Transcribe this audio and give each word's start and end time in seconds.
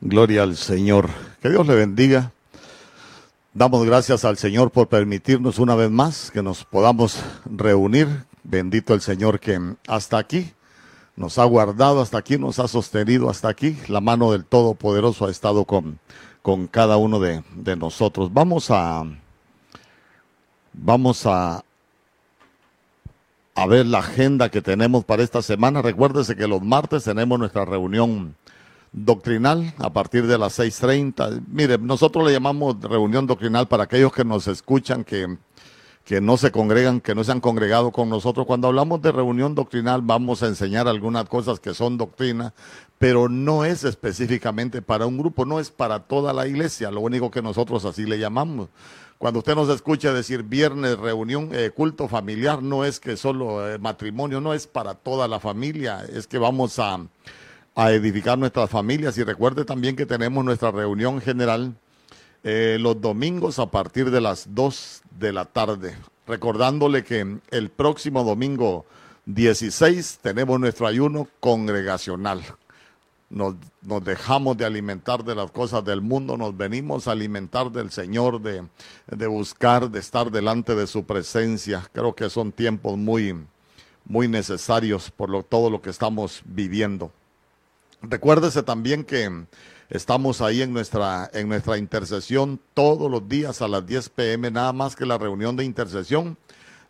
Gloria 0.00 0.42
al 0.42 0.56
Señor. 0.56 1.08
Que 1.40 1.48
Dios 1.48 1.66
le 1.66 1.74
bendiga. 1.74 2.32
Damos 3.54 3.86
gracias 3.86 4.26
al 4.26 4.36
Señor 4.36 4.70
por 4.70 4.88
permitirnos 4.88 5.58
una 5.58 5.74
vez 5.74 5.90
más 5.90 6.30
que 6.30 6.42
nos 6.42 6.64
podamos 6.64 7.18
reunir. 7.46 8.24
Bendito 8.44 8.92
el 8.92 9.00
Señor 9.00 9.40
que 9.40 9.58
hasta 9.88 10.18
aquí 10.18 10.52
nos 11.16 11.38
ha 11.38 11.44
guardado, 11.44 12.02
hasta 12.02 12.18
aquí 12.18 12.36
nos 12.36 12.58
ha 12.58 12.68
sostenido, 12.68 13.30
hasta 13.30 13.48
aquí 13.48 13.78
la 13.88 14.02
mano 14.02 14.32
del 14.32 14.44
Todopoderoso 14.44 15.26
ha 15.26 15.30
estado 15.30 15.64
con, 15.64 15.98
con 16.42 16.66
cada 16.66 16.98
uno 16.98 17.18
de, 17.18 17.42
de 17.54 17.74
nosotros. 17.74 18.32
Vamos 18.34 18.70
a, 18.70 19.02
vamos 20.74 21.24
a, 21.24 21.64
a 23.54 23.66
ver 23.66 23.86
la 23.86 24.00
agenda 24.00 24.50
que 24.50 24.60
tenemos 24.60 25.06
para 25.06 25.22
esta 25.22 25.40
semana. 25.40 25.80
Recuérdese 25.80 26.36
que 26.36 26.46
los 26.46 26.60
martes 26.60 27.04
tenemos 27.04 27.38
nuestra 27.38 27.64
reunión 27.64 28.36
doctrinal 28.96 29.74
a 29.78 29.92
partir 29.92 30.26
de 30.26 30.38
las 30.38 30.58
6.30. 30.58 31.42
Mire, 31.52 31.78
nosotros 31.78 32.26
le 32.26 32.32
llamamos 32.32 32.80
reunión 32.80 33.26
doctrinal 33.26 33.68
para 33.68 33.84
aquellos 33.84 34.12
que 34.12 34.24
nos 34.24 34.48
escuchan, 34.48 35.04
que, 35.04 35.36
que 36.02 36.22
no 36.22 36.38
se 36.38 36.50
congregan, 36.50 37.00
que 37.00 37.14
no 37.14 37.22
se 37.22 37.30
han 37.30 37.40
congregado 37.40 37.92
con 37.92 38.08
nosotros. 38.08 38.46
Cuando 38.46 38.68
hablamos 38.68 39.02
de 39.02 39.12
reunión 39.12 39.54
doctrinal 39.54 40.00
vamos 40.02 40.42
a 40.42 40.46
enseñar 40.46 40.88
algunas 40.88 41.28
cosas 41.28 41.60
que 41.60 41.74
son 41.74 41.98
doctrina, 41.98 42.54
pero 42.98 43.28
no 43.28 43.66
es 43.66 43.84
específicamente 43.84 44.80
para 44.80 45.06
un 45.06 45.18
grupo, 45.18 45.44
no 45.44 45.60
es 45.60 45.70
para 45.70 46.00
toda 46.00 46.32
la 46.32 46.46
iglesia, 46.46 46.90
lo 46.90 47.02
único 47.02 47.30
que 47.30 47.42
nosotros 47.42 47.84
así 47.84 48.06
le 48.06 48.18
llamamos. 48.18 48.70
Cuando 49.18 49.38
usted 49.40 49.54
nos 49.54 49.68
escucha 49.68 50.12
decir 50.12 50.42
viernes, 50.42 50.98
reunión, 50.98 51.50
eh, 51.52 51.70
culto 51.74 52.08
familiar, 52.08 52.62
no 52.62 52.84
es 52.84 52.98
que 52.98 53.16
solo 53.16 53.66
eh, 53.66 53.78
matrimonio, 53.78 54.40
no 54.40 54.54
es 54.54 54.66
para 54.66 54.94
toda 54.94 55.26
la 55.28 55.40
familia, 55.40 56.04
es 56.10 56.26
que 56.26 56.38
vamos 56.38 56.78
a 56.78 56.98
a 57.76 57.92
edificar 57.92 58.38
nuestras 58.38 58.70
familias. 58.70 59.16
Y 59.18 59.22
recuerde 59.22 59.64
también 59.64 59.94
que 59.94 60.06
tenemos 60.06 60.44
nuestra 60.44 60.72
reunión 60.72 61.20
general 61.20 61.76
eh, 62.42 62.78
los 62.80 63.00
domingos 63.00 63.58
a 63.58 63.70
partir 63.70 64.10
de 64.10 64.20
las 64.20 64.54
2 64.54 65.02
de 65.18 65.32
la 65.32 65.44
tarde. 65.44 65.96
Recordándole 66.26 67.04
que 67.04 67.38
el 67.50 67.70
próximo 67.70 68.24
domingo 68.24 68.86
16 69.26 70.20
tenemos 70.22 70.58
nuestro 70.58 70.86
ayuno 70.86 71.28
congregacional. 71.38 72.42
Nos, 73.28 73.56
nos, 73.82 74.04
dejamos 74.04 74.56
de 74.56 74.64
alimentar 74.64 75.24
de 75.24 75.34
las 75.34 75.50
cosas 75.50 75.84
del 75.84 76.00
mundo, 76.00 76.36
nos 76.36 76.56
venimos 76.56 77.08
a 77.08 77.12
alimentar 77.12 77.72
del 77.72 77.90
Señor, 77.90 78.40
de, 78.40 78.62
de 79.08 79.26
buscar, 79.26 79.90
de 79.90 79.98
estar 79.98 80.30
delante 80.30 80.76
de 80.76 80.86
su 80.86 81.04
presencia. 81.04 81.82
Creo 81.92 82.14
que 82.14 82.30
son 82.30 82.52
tiempos 82.52 82.96
muy, 82.96 83.36
muy 84.04 84.28
necesarios 84.28 85.10
por 85.10 85.28
lo, 85.28 85.42
todo 85.42 85.70
lo 85.70 85.82
que 85.82 85.90
estamos 85.90 86.42
viviendo. 86.44 87.10
Recuérdese 88.02 88.62
también 88.62 89.04
que 89.04 89.46
estamos 89.90 90.40
ahí 90.40 90.62
en 90.62 90.72
nuestra, 90.72 91.30
en 91.32 91.48
nuestra 91.48 91.78
intercesión 91.78 92.60
todos 92.74 93.10
los 93.10 93.28
días 93.28 93.62
a 93.62 93.68
las 93.68 93.86
10 93.86 94.10
pm, 94.10 94.50
nada 94.50 94.72
más 94.72 94.96
que 94.96 95.06
la 95.06 95.18
reunión 95.18 95.56
de 95.56 95.64
intercesión. 95.64 96.36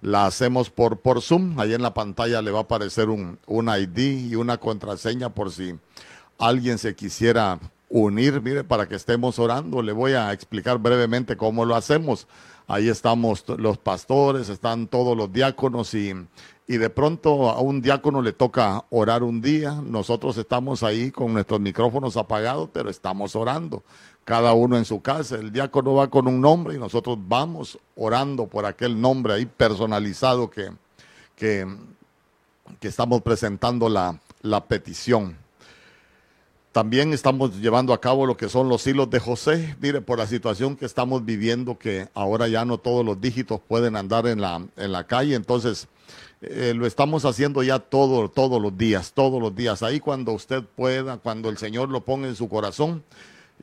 La 0.03 0.27
hacemos 0.27 0.71
por, 0.71 0.99
por 0.99 1.23
Zoom. 1.23 1.59
Ahí 1.59 1.73
en 1.73 1.83
la 1.83 1.95
pantalla 1.95 2.43
le 2.43 2.51
va 2.51 2.61
a 2.61 2.63
aparecer 2.63 3.09
un, 3.09 3.39
un 3.47 3.69
ID 3.69 4.31
y 4.31 4.35
una 4.35 4.59
contraseña 4.59 5.31
por 5.31 5.51
si 5.51 5.75
alguien 6.39 6.79
se 6.79 6.95
quisiera 6.95 7.59
unir, 7.89 8.43
mire, 8.43 8.63
para 8.63 8.89
que 8.89 8.95
estemos 8.95 9.39
orando. 9.39 9.83
Le 9.83 9.93
voy 9.93 10.13
a 10.13 10.33
explicar 10.33 10.79
brevemente 10.79 11.37
cómo 11.37 11.65
lo 11.65 11.75
hacemos. 11.75 12.27
Ahí 12.69 12.89
estamos 12.89 13.45
los 13.59 13.79
pastores, 13.79 14.49
están 14.49 14.89
todos 14.89 15.17
los 15.17 15.33
diáconos 15.33 15.95
y 15.95 16.13
y 16.69 16.79
de 16.79 16.91
pronto 16.91 17.49
a 17.51 17.61
un 17.61 17.81
diácono 17.81 18.23
le 18.23 18.33
toca 18.33 18.85
orar 18.91 19.23
un 19.23 19.41
día, 19.41 19.81
nosotros 19.85 20.37
estamos 20.37 20.83
ahí 20.83 21.13
con 21.13 21.33
nuestros 21.33 21.61
micrófonos 21.61 22.17
apagados, 22.17 22.71
pero 22.73 22.91
estamos 22.91 23.37
orando, 23.37 23.85
cada 24.25 24.53
uno 24.53 24.77
en 24.77 24.85
su 24.85 25.01
casa, 25.01 25.37
el 25.37 25.53
diácono 25.53 25.95
va 25.95 26.11
con 26.11 26.27
un 26.27 26.41
nombre 26.41 26.75
y 26.75 26.79
nosotros 26.79 27.19
vamos 27.21 27.79
orando 27.95 28.49
por 28.49 28.67
aquel 28.67 29.01
nombre 29.01 29.35
ahí 29.35 29.47
personalizado 29.47 30.51
que, 30.51 30.73
que, 31.37 31.67
estamos 32.81 33.23
presentando 33.23 33.89
la, 33.89 34.19
la 34.43 34.65
petición. 34.65 35.37
También 36.73 37.13
estamos 37.13 37.57
llevando 37.57 37.93
a 37.93 38.01
cabo 38.01 38.27
lo 38.27 38.37
que 38.37 38.49
son 38.49 38.69
los 38.69 38.87
hilos 38.87 39.09
de 39.09 39.19
José. 39.19 39.77
Mire, 39.81 40.03
por 40.03 40.19
la 40.19 40.27
situación 40.27 40.77
que 40.77 40.85
estamos 40.85 41.25
viviendo, 41.25 41.79
que 41.79 42.09
ahora 42.13 42.49
ya 42.49 42.65
no 42.65 42.79
todos 42.79 43.05
los 43.05 43.21
dígitos 43.21 43.61
pueden 43.67 43.97
andar 43.97 44.27
en 44.27 44.41
la, 44.41 44.61
en 44.77 44.93
la 44.93 45.05
calle, 45.05 45.37
entonces 45.37 45.89
eh, 46.43 46.75
lo 46.77 46.87
estamos 46.87 47.25
haciendo 47.25 47.63
ya 47.63 47.79
todo, 47.79 48.29
todos 48.29 48.61
los 48.61 48.77
días, 48.77 49.13
todos 49.13 49.41
los 49.41 49.55
días. 49.55 49.83
Ahí 49.83 50.01
cuando 50.01 50.33
usted 50.33 50.63
pueda, 50.63 51.17
cuando 51.19 51.49
el 51.49 51.59
Señor 51.59 51.89
lo 51.89 52.05
ponga 52.05 52.29
en 52.29 52.37
su 52.37 52.49
corazón, 52.49 53.03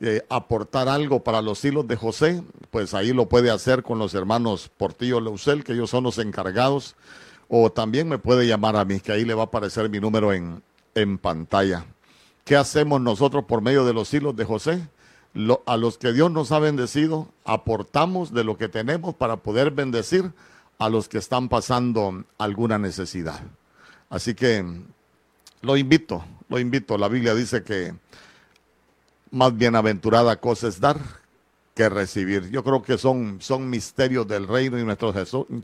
eh, 0.00 0.22
aportar 0.28 0.88
algo 0.88 1.22
para 1.22 1.40
los 1.40 1.64
hilos 1.64 1.86
de 1.86 1.96
José, 1.96 2.42
pues 2.70 2.94
ahí 2.94 3.12
lo 3.12 3.28
puede 3.28 3.50
hacer 3.50 3.84
con 3.84 3.98
los 3.98 4.12
hermanos 4.14 4.70
Portillo 4.76 5.20
Leusel, 5.20 5.62
que 5.62 5.72
ellos 5.72 5.90
son 5.90 6.04
los 6.04 6.18
encargados, 6.18 6.96
o 7.48 7.70
también 7.70 8.08
me 8.08 8.18
puede 8.18 8.46
llamar 8.46 8.76
a 8.76 8.84
mí, 8.84 8.98
que 8.98 9.12
ahí 9.12 9.24
le 9.24 9.34
va 9.34 9.42
a 9.42 9.46
aparecer 9.46 9.88
mi 9.88 10.00
número 10.00 10.32
en, 10.32 10.62
en 10.96 11.18
pantalla. 11.18 11.86
¿Qué 12.44 12.56
hacemos 12.56 13.00
nosotros 13.00 13.44
por 13.44 13.62
medio 13.62 13.84
de 13.84 13.94
los 13.94 14.12
hilos 14.12 14.34
de 14.34 14.44
José? 14.44 14.88
a 15.66 15.76
los 15.76 15.98
que 15.98 16.12
Dios 16.12 16.30
nos 16.30 16.52
ha 16.52 16.60
bendecido, 16.60 17.28
aportamos 17.44 18.32
de 18.32 18.44
lo 18.44 18.56
que 18.56 18.68
tenemos 18.68 19.16
para 19.16 19.38
poder 19.38 19.72
bendecir 19.72 20.30
a 20.78 20.88
los 20.88 21.08
que 21.08 21.18
están 21.18 21.48
pasando 21.48 22.24
alguna 22.38 22.78
necesidad. 22.78 23.40
Así 24.10 24.34
que 24.34 24.64
lo 25.62 25.76
invito, 25.76 26.24
lo 26.48 26.58
invito. 26.58 26.98
La 26.98 27.08
Biblia 27.08 27.34
dice 27.34 27.62
que 27.62 27.94
más 29.30 29.56
bienaventurada 29.56 30.36
cosa 30.36 30.68
es 30.68 30.80
dar 30.80 30.98
que 31.74 31.88
recibir. 31.88 32.50
Yo 32.50 32.62
creo 32.62 32.82
que 32.82 32.98
son, 32.98 33.38
son 33.40 33.68
misterios 33.68 34.28
del 34.28 34.46
reino 34.46 34.78
y 34.78 34.84
nuestro 34.84 35.12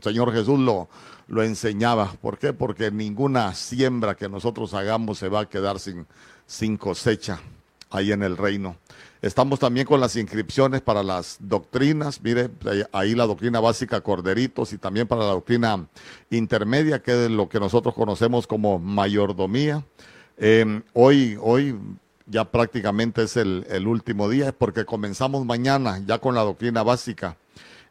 Señor 0.01 0.33
Jesús 0.33 0.59
lo, 0.59 0.89
lo 1.27 1.43
enseñaba. 1.43 2.11
¿Por 2.21 2.37
qué? 2.37 2.51
Porque 2.51 2.91
ninguna 2.91 3.53
siembra 3.53 4.15
que 4.15 4.27
nosotros 4.27 4.73
hagamos 4.73 5.19
se 5.19 5.29
va 5.29 5.41
a 5.41 5.49
quedar 5.49 5.79
sin, 5.79 6.05
sin 6.45 6.77
cosecha 6.77 7.39
ahí 7.89 8.11
en 8.11 8.23
el 8.23 8.35
reino. 8.37 8.75
Estamos 9.21 9.59
también 9.59 9.85
con 9.85 9.99
las 9.99 10.15
inscripciones 10.15 10.81
para 10.81 11.03
las 11.03 11.37
doctrinas, 11.39 12.19
mire, 12.23 12.49
ahí 12.91 13.13
la 13.13 13.27
doctrina 13.27 13.59
básica 13.59 14.01
Corderitos 14.01 14.73
y 14.73 14.79
también 14.79 15.07
para 15.07 15.21
la 15.21 15.33
doctrina 15.33 15.85
intermedia, 16.31 17.03
que 17.03 17.25
es 17.25 17.29
lo 17.29 17.47
que 17.47 17.59
nosotros 17.59 17.93
conocemos 17.93 18.47
como 18.47 18.79
mayordomía. 18.79 19.85
Em, 20.37 20.81
hoy, 20.93 21.37
hoy 21.39 21.77
ya 22.25 22.45
prácticamente 22.45 23.21
es 23.21 23.37
el, 23.37 23.63
el 23.69 23.85
último 23.85 24.27
día, 24.27 24.53
porque 24.53 24.85
comenzamos 24.85 25.45
mañana 25.45 26.01
ya 26.03 26.17
con 26.17 26.33
la 26.33 26.41
doctrina 26.41 26.81
básica. 26.81 27.37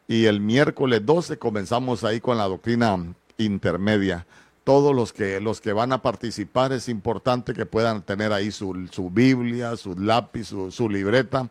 Y 0.09 0.25
el 0.25 0.41
miércoles 0.41 1.05
12 1.05 1.37
comenzamos 1.37 2.03
ahí 2.03 2.19
con 2.19 2.37
la 2.37 2.43
doctrina 2.49 2.97
intermedia 3.37 4.25
todos 4.63 4.95
los 4.95 5.11
que, 5.11 5.41
los 5.41 5.59
que 5.59 5.73
van 5.73 5.91
a 5.91 6.01
participar 6.01 6.71
es 6.71 6.87
importante 6.87 7.53
que 7.53 7.65
puedan 7.65 8.03
tener 8.03 8.31
ahí 8.31 8.51
su, 8.51 8.87
su 8.91 9.09
Biblia, 9.09 9.75
su 9.75 9.97
lápiz, 9.97 10.53
su, 10.69 10.89
libreta, 10.89 11.49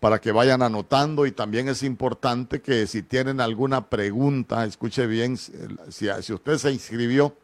para 0.00 0.20
que 0.20 0.32
vayan 0.32 0.62
anotando. 0.62 1.24
Y 1.26 1.32
también 1.32 1.68
es 1.68 1.82
importante 1.82 2.60
que 2.60 2.86
si 2.86 3.02
tienen 3.02 3.40
alguna 3.40 3.88
pregunta, 3.88 4.64
escuche 4.64 5.06
bien, 5.06 5.36
si, 5.36 6.06
si 6.20 6.32
usted 6.32 6.58
se 6.58 6.72
inscribió 6.72 7.34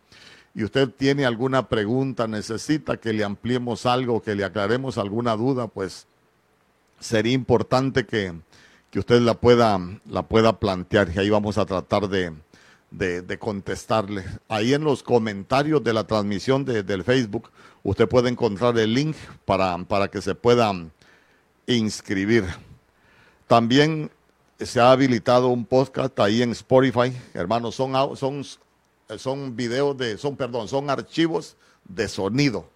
y 0.55 0.65
usted 0.65 0.91
tiene 0.91 1.25
alguna 1.25 1.69
pregunta, 1.69 2.27
necesita 2.27 2.99
que 2.99 3.13
le 3.13 3.25
ampliemos 3.25 3.87
algo, 3.87 4.23
que 4.23 4.35
le 4.35 4.45
aclaremos 4.45 4.99
alguna 4.99 5.37
duda, 5.37 5.69
pues 5.69 6.07
sería 7.01 7.33
importante 7.33 8.05
que, 8.05 8.35
que 8.91 8.99
usted 8.99 9.21
la 9.21 9.35
pueda, 9.35 9.81
la 10.05 10.23
pueda 10.25 10.59
plantear. 10.59 11.11
Y 11.15 11.19
ahí 11.19 11.31
vamos 11.31 11.57
a 11.57 11.65
tratar 11.65 12.09
de, 12.09 12.35
de, 12.91 13.39
contestarle. 13.39 14.25
Ahí 14.49 14.75
en 14.75 14.85
los 14.85 15.03
comentarios 15.03 15.83
de 15.83 15.93
la 15.93 16.05
transmisión 16.05 16.65
de, 16.65 16.83
del 16.83 17.05
Facebook, 17.05 17.51
usted 17.83 18.09
puede 18.09 18.29
encontrar 18.29 18.79
el 18.79 18.95
link 18.95 19.17
para, 19.45 19.77
para 19.85 20.09
que 20.09 20.21
se 20.23 20.35
pueda 20.35 20.73
inscribir. 21.67 22.45
También 23.47 24.11
se 24.59 24.81
ha 24.81 24.91
habilitado 24.91 25.49
un 25.49 25.65
podcast 25.65 26.19
ahí 26.21 26.43
en 26.43 26.53
Spotify, 26.53 27.17
hermanos, 27.35 27.75
son, 27.75 28.17
son, 28.17 28.45
son 29.17 29.57
videos 29.57 29.97
de, 29.97 30.19
son, 30.19 30.37
perdón, 30.37 30.69
son 30.69 30.91
archivos 30.91 31.57
de 31.85 32.09
sonido. 32.09 32.69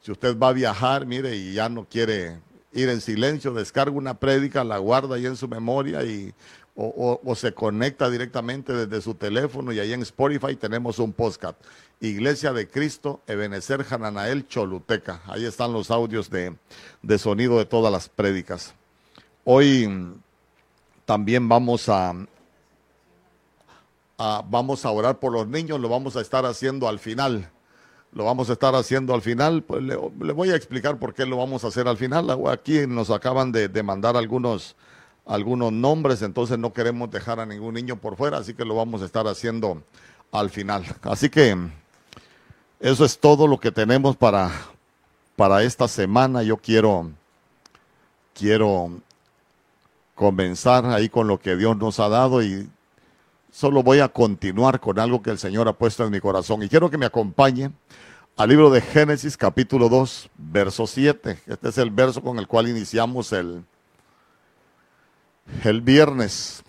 Si 0.00 0.10
usted 0.10 0.36
va 0.38 0.48
a 0.48 0.52
viajar, 0.52 1.06
mire, 1.06 1.36
y 1.36 1.52
ya 1.52 1.68
no 1.68 1.84
quiere 1.84 2.40
ir 2.72 2.88
en 2.88 3.00
silencio, 3.00 3.52
descarga 3.52 3.96
una 3.96 4.14
prédica, 4.14 4.64
la 4.64 4.78
guarda 4.78 5.16
ahí 5.16 5.26
en 5.26 5.36
su 5.36 5.46
memoria 5.46 6.02
y 6.02 6.32
o, 6.74 7.34
se 7.34 7.52
conecta 7.52 8.08
directamente 8.08 8.72
desde 8.72 9.02
su 9.02 9.14
teléfono 9.14 9.72
y 9.72 9.80
ahí 9.80 9.92
en 9.92 10.02
Spotify 10.02 10.56
tenemos 10.56 10.98
un 10.98 11.12
podcast. 11.12 11.58
Iglesia 12.00 12.52
de 12.52 12.68
Cristo, 12.68 13.20
Ebenezer 13.26 13.84
Hananael 13.88 14.48
Choluteca. 14.48 15.22
Ahí 15.26 15.44
están 15.44 15.72
los 15.72 15.90
audios 15.90 16.30
de, 16.30 16.56
sonido 17.18 17.58
de 17.58 17.64
todas 17.64 17.92
las 17.92 18.08
prédicas. 18.08 18.74
Hoy 19.44 19.88
también 21.04 21.48
vamos 21.48 21.88
a, 21.88 22.14
a, 24.18 24.44
vamos 24.48 24.84
a 24.84 24.90
orar 24.90 25.18
por 25.18 25.32
los 25.32 25.46
niños, 25.46 25.78
lo 25.78 25.88
vamos 25.88 26.16
a 26.16 26.20
estar 26.20 26.46
haciendo 26.46 26.88
al 26.88 26.98
final 26.98 27.50
lo 28.14 28.24
vamos 28.24 28.50
a 28.50 28.52
estar 28.52 28.74
haciendo 28.74 29.14
al 29.14 29.22
final. 29.22 29.62
Pues 29.62 29.82
le, 29.82 29.96
voy 29.96 30.50
a 30.50 30.56
explicar 30.56 30.98
por 30.98 31.14
qué 31.14 31.26
lo 31.26 31.38
vamos 31.38 31.64
a 31.64 31.68
hacer 31.68 31.88
al 31.88 31.96
final. 31.96 32.28
Aquí 32.50 32.86
nos 32.86 33.10
acaban 33.10 33.52
de, 33.52 33.68
de, 33.68 33.82
mandar 33.82 34.16
algunos, 34.16 34.76
algunos 35.26 35.72
nombres, 35.72 36.22
entonces 36.22 36.58
no 36.58 36.72
queremos 36.72 37.10
dejar 37.10 37.40
a 37.40 37.46
ningún 37.46 37.74
niño 37.74 37.96
por 37.96 38.16
fuera, 38.16 38.38
así 38.38 38.54
que 38.54 38.64
lo 38.64 38.74
vamos 38.74 39.02
a 39.02 39.06
estar 39.06 39.26
haciendo 39.26 39.82
al 40.32 40.50
final. 40.50 40.84
Así 41.02 41.28
que 41.28 41.56
eso 42.80 43.04
es 43.04 43.18
todo 43.18 43.46
lo 43.46 43.58
que 43.58 43.70
tenemos 43.70 44.16
para, 44.16 44.50
para 45.36 45.62
esta 45.62 45.86
semana. 45.86 46.42
Yo 46.42 46.56
quiero, 46.56 47.10
quiero 48.34 48.90
comenzar 50.14 50.86
ahí 50.86 51.08
con 51.08 51.28
lo 51.28 51.38
que 51.38 51.56
Dios 51.56 51.76
nos 51.76 52.00
ha 52.00 52.08
dado 52.08 52.42
y 52.42 52.68
solo 53.52 53.82
voy 53.82 54.00
a 54.00 54.08
continuar 54.08 54.80
con 54.80 54.98
algo 54.98 55.22
que 55.22 55.30
el 55.30 55.38
Señor 55.38 55.68
ha 55.68 55.72
puesto 55.72 56.04
en 56.04 56.10
mi 56.10 56.20
corazón. 56.20 56.62
Y 56.62 56.68
quiero 56.68 56.90
que 56.90 56.98
me 56.98 57.06
acompañe 57.06 57.70
al 58.36 58.48
libro 58.48 58.70
de 58.70 58.80
Génesis 58.80 59.36
capítulo 59.36 59.88
2, 59.88 60.30
verso 60.36 60.86
7. 60.86 61.38
Este 61.46 61.68
es 61.68 61.78
el 61.78 61.90
verso 61.90 62.22
con 62.22 62.38
el 62.38 62.48
cual 62.48 62.68
iniciamos 62.68 63.32
el, 63.32 63.62
el 65.64 65.80
viernes. 65.80 66.62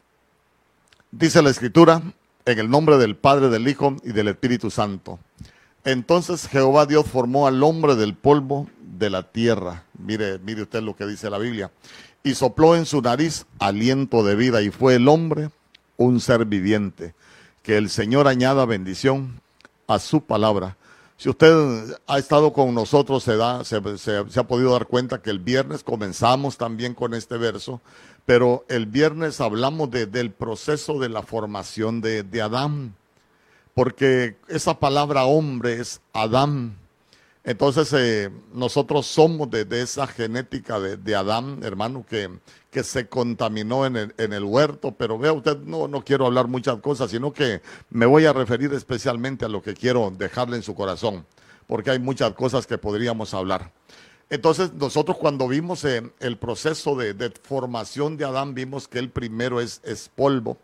Dice 1.12 1.42
la 1.42 1.50
escritura, 1.50 2.02
en 2.46 2.60
el 2.60 2.70
nombre 2.70 2.98
del 2.98 3.16
Padre, 3.16 3.50
del 3.50 3.68
Hijo 3.68 3.96
y 4.04 4.12
del 4.12 4.28
Espíritu 4.28 4.70
Santo. 4.70 5.20
Entonces 5.84 6.48
Jehová 6.48 6.86
Dios 6.86 7.06
formó 7.08 7.48
al 7.48 7.62
hombre 7.64 7.96
del 7.96 8.16
polvo 8.16 8.70
de 8.80 9.10
la 9.10 9.24
tierra. 9.24 9.84
Mire, 9.98 10.40
mire 10.40 10.64
usted 10.64 10.82
lo 10.82 10.96
que 10.96 11.06
dice 11.06 11.30
la 11.30 11.38
Biblia. 11.38 11.72
Y 12.24 12.36
sopló 12.36 12.76
en 12.76 12.86
su 12.86 13.02
nariz 13.02 13.46
aliento 13.60 14.24
de 14.24 14.36
vida 14.36 14.62
y 14.62 14.70
fue 14.70 14.96
el 14.96 15.08
hombre 15.08 15.50
un 15.98 16.20
ser 16.20 16.46
viviente. 16.46 17.16
Que 17.64 17.78
el 17.78 17.90
Señor 17.90 18.28
añada 18.28 18.66
bendición 18.66 19.42
a 19.88 20.00
su 20.00 20.22
palabra. 20.22 20.78
Si 21.18 21.30
usted 21.30 21.98
ha 22.08 22.18
estado 22.18 22.52
con 22.52 22.74
nosotros, 22.74 23.24
se, 23.24 23.38
da, 23.38 23.64
se, 23.64 23.78
ha 23.78 24.44
podido 24.44 24.74
dar 24.74 24.88
cuenta 24.88 25.22
que 25.22 25.30
el 25.30 25.40
viernes 25.40 25.84
comenzamos 25.84 26.58
también 26.58 26.96
con 26.96 27.14
este 27.14 27.38
verso, 27.38 27.82
pero 28.26 28.66
el 28.70 28.86
viernes 28.86 29.42
hablamos 29.42 29.92
del 29.92 30.32
proceso 30.32 31.00
de 31.00 31.10
la 31.10 31.24
formación 31.24 32.02
de, 32.02 32.24
de 32.24 32.42
Adán, 32.42 32.96
porque 33.74 34.38
esa 34.48 34.80
palabra 34.80 35.26
hombre 35.26 35.80
es 35.80 36.02
Adán. 36.14 36.78
Entonces 37.44 37.92
eh, 37.92 38.32
nosotros 38.54 39.06
somos 39.06 39.50
de, 39.52 39.66
esa 39.82 40.08
genética 40.08 40.80
de, 40.80 41.16
Adán, 41.16 41.60
hermano, 41.64 42.06
que, 42.10 42.30
que 42.72 42.84
se 42.84 43.10
contaminó 43.10 43.86
en 43.86 43.98
el, 43.98 44.16
en 44.18 44.32
el, 44.32 44.46
huerto, 44.46 44.94
pero 44.98 45.18
vea 45.18 45.34
usted, 45.34 45.58
no, 45.58 45.90
no 45.90 46.06
quiero 46.06 46.26
hablar 46.26 46.48
muchas 46.48 46.78
cosas, 46.78 47.12
sino 47.12 47.34
que 47.34 47.62
me 47.90 48.06
voy 48.06 48.26
a 48.26 48.32
referir 48.32 48.74
especialmente 48.74 49.44
a 49.44 49.50
lo 49.50 49.62
que 49.62 49.74
quiero 49.74 50.10
dejarle 50.18 50.56
en 50.56 50.64
su 50.64 50.74
corazón, 50.74 51.26
porque 51.68 51.92
hay 51.92 52.00
muchas 52.00 52.32
cosas 52.32 52.66
que 52.66 52.78
podríamos 52.78 53.34
hablar. 53.34 53.72
Entonces 54.30 54.74
nosotros 54.74 55.18
cuando 55.18 55.48
vimos 55.48 55.84
eh, 55.86 56.02
el 56.20 56.38
proceso 56.38 56.96
de, 56.96 57.32
formación 57.44 58.18
de 58.18 58.26
Adán, 58.26 58.54
vimos 58.54 58.88
que 58.88 59.00
el 59.00 59.10
primero 59.10 59.62
es, 59.62 59.82
polvo 60.16 60.58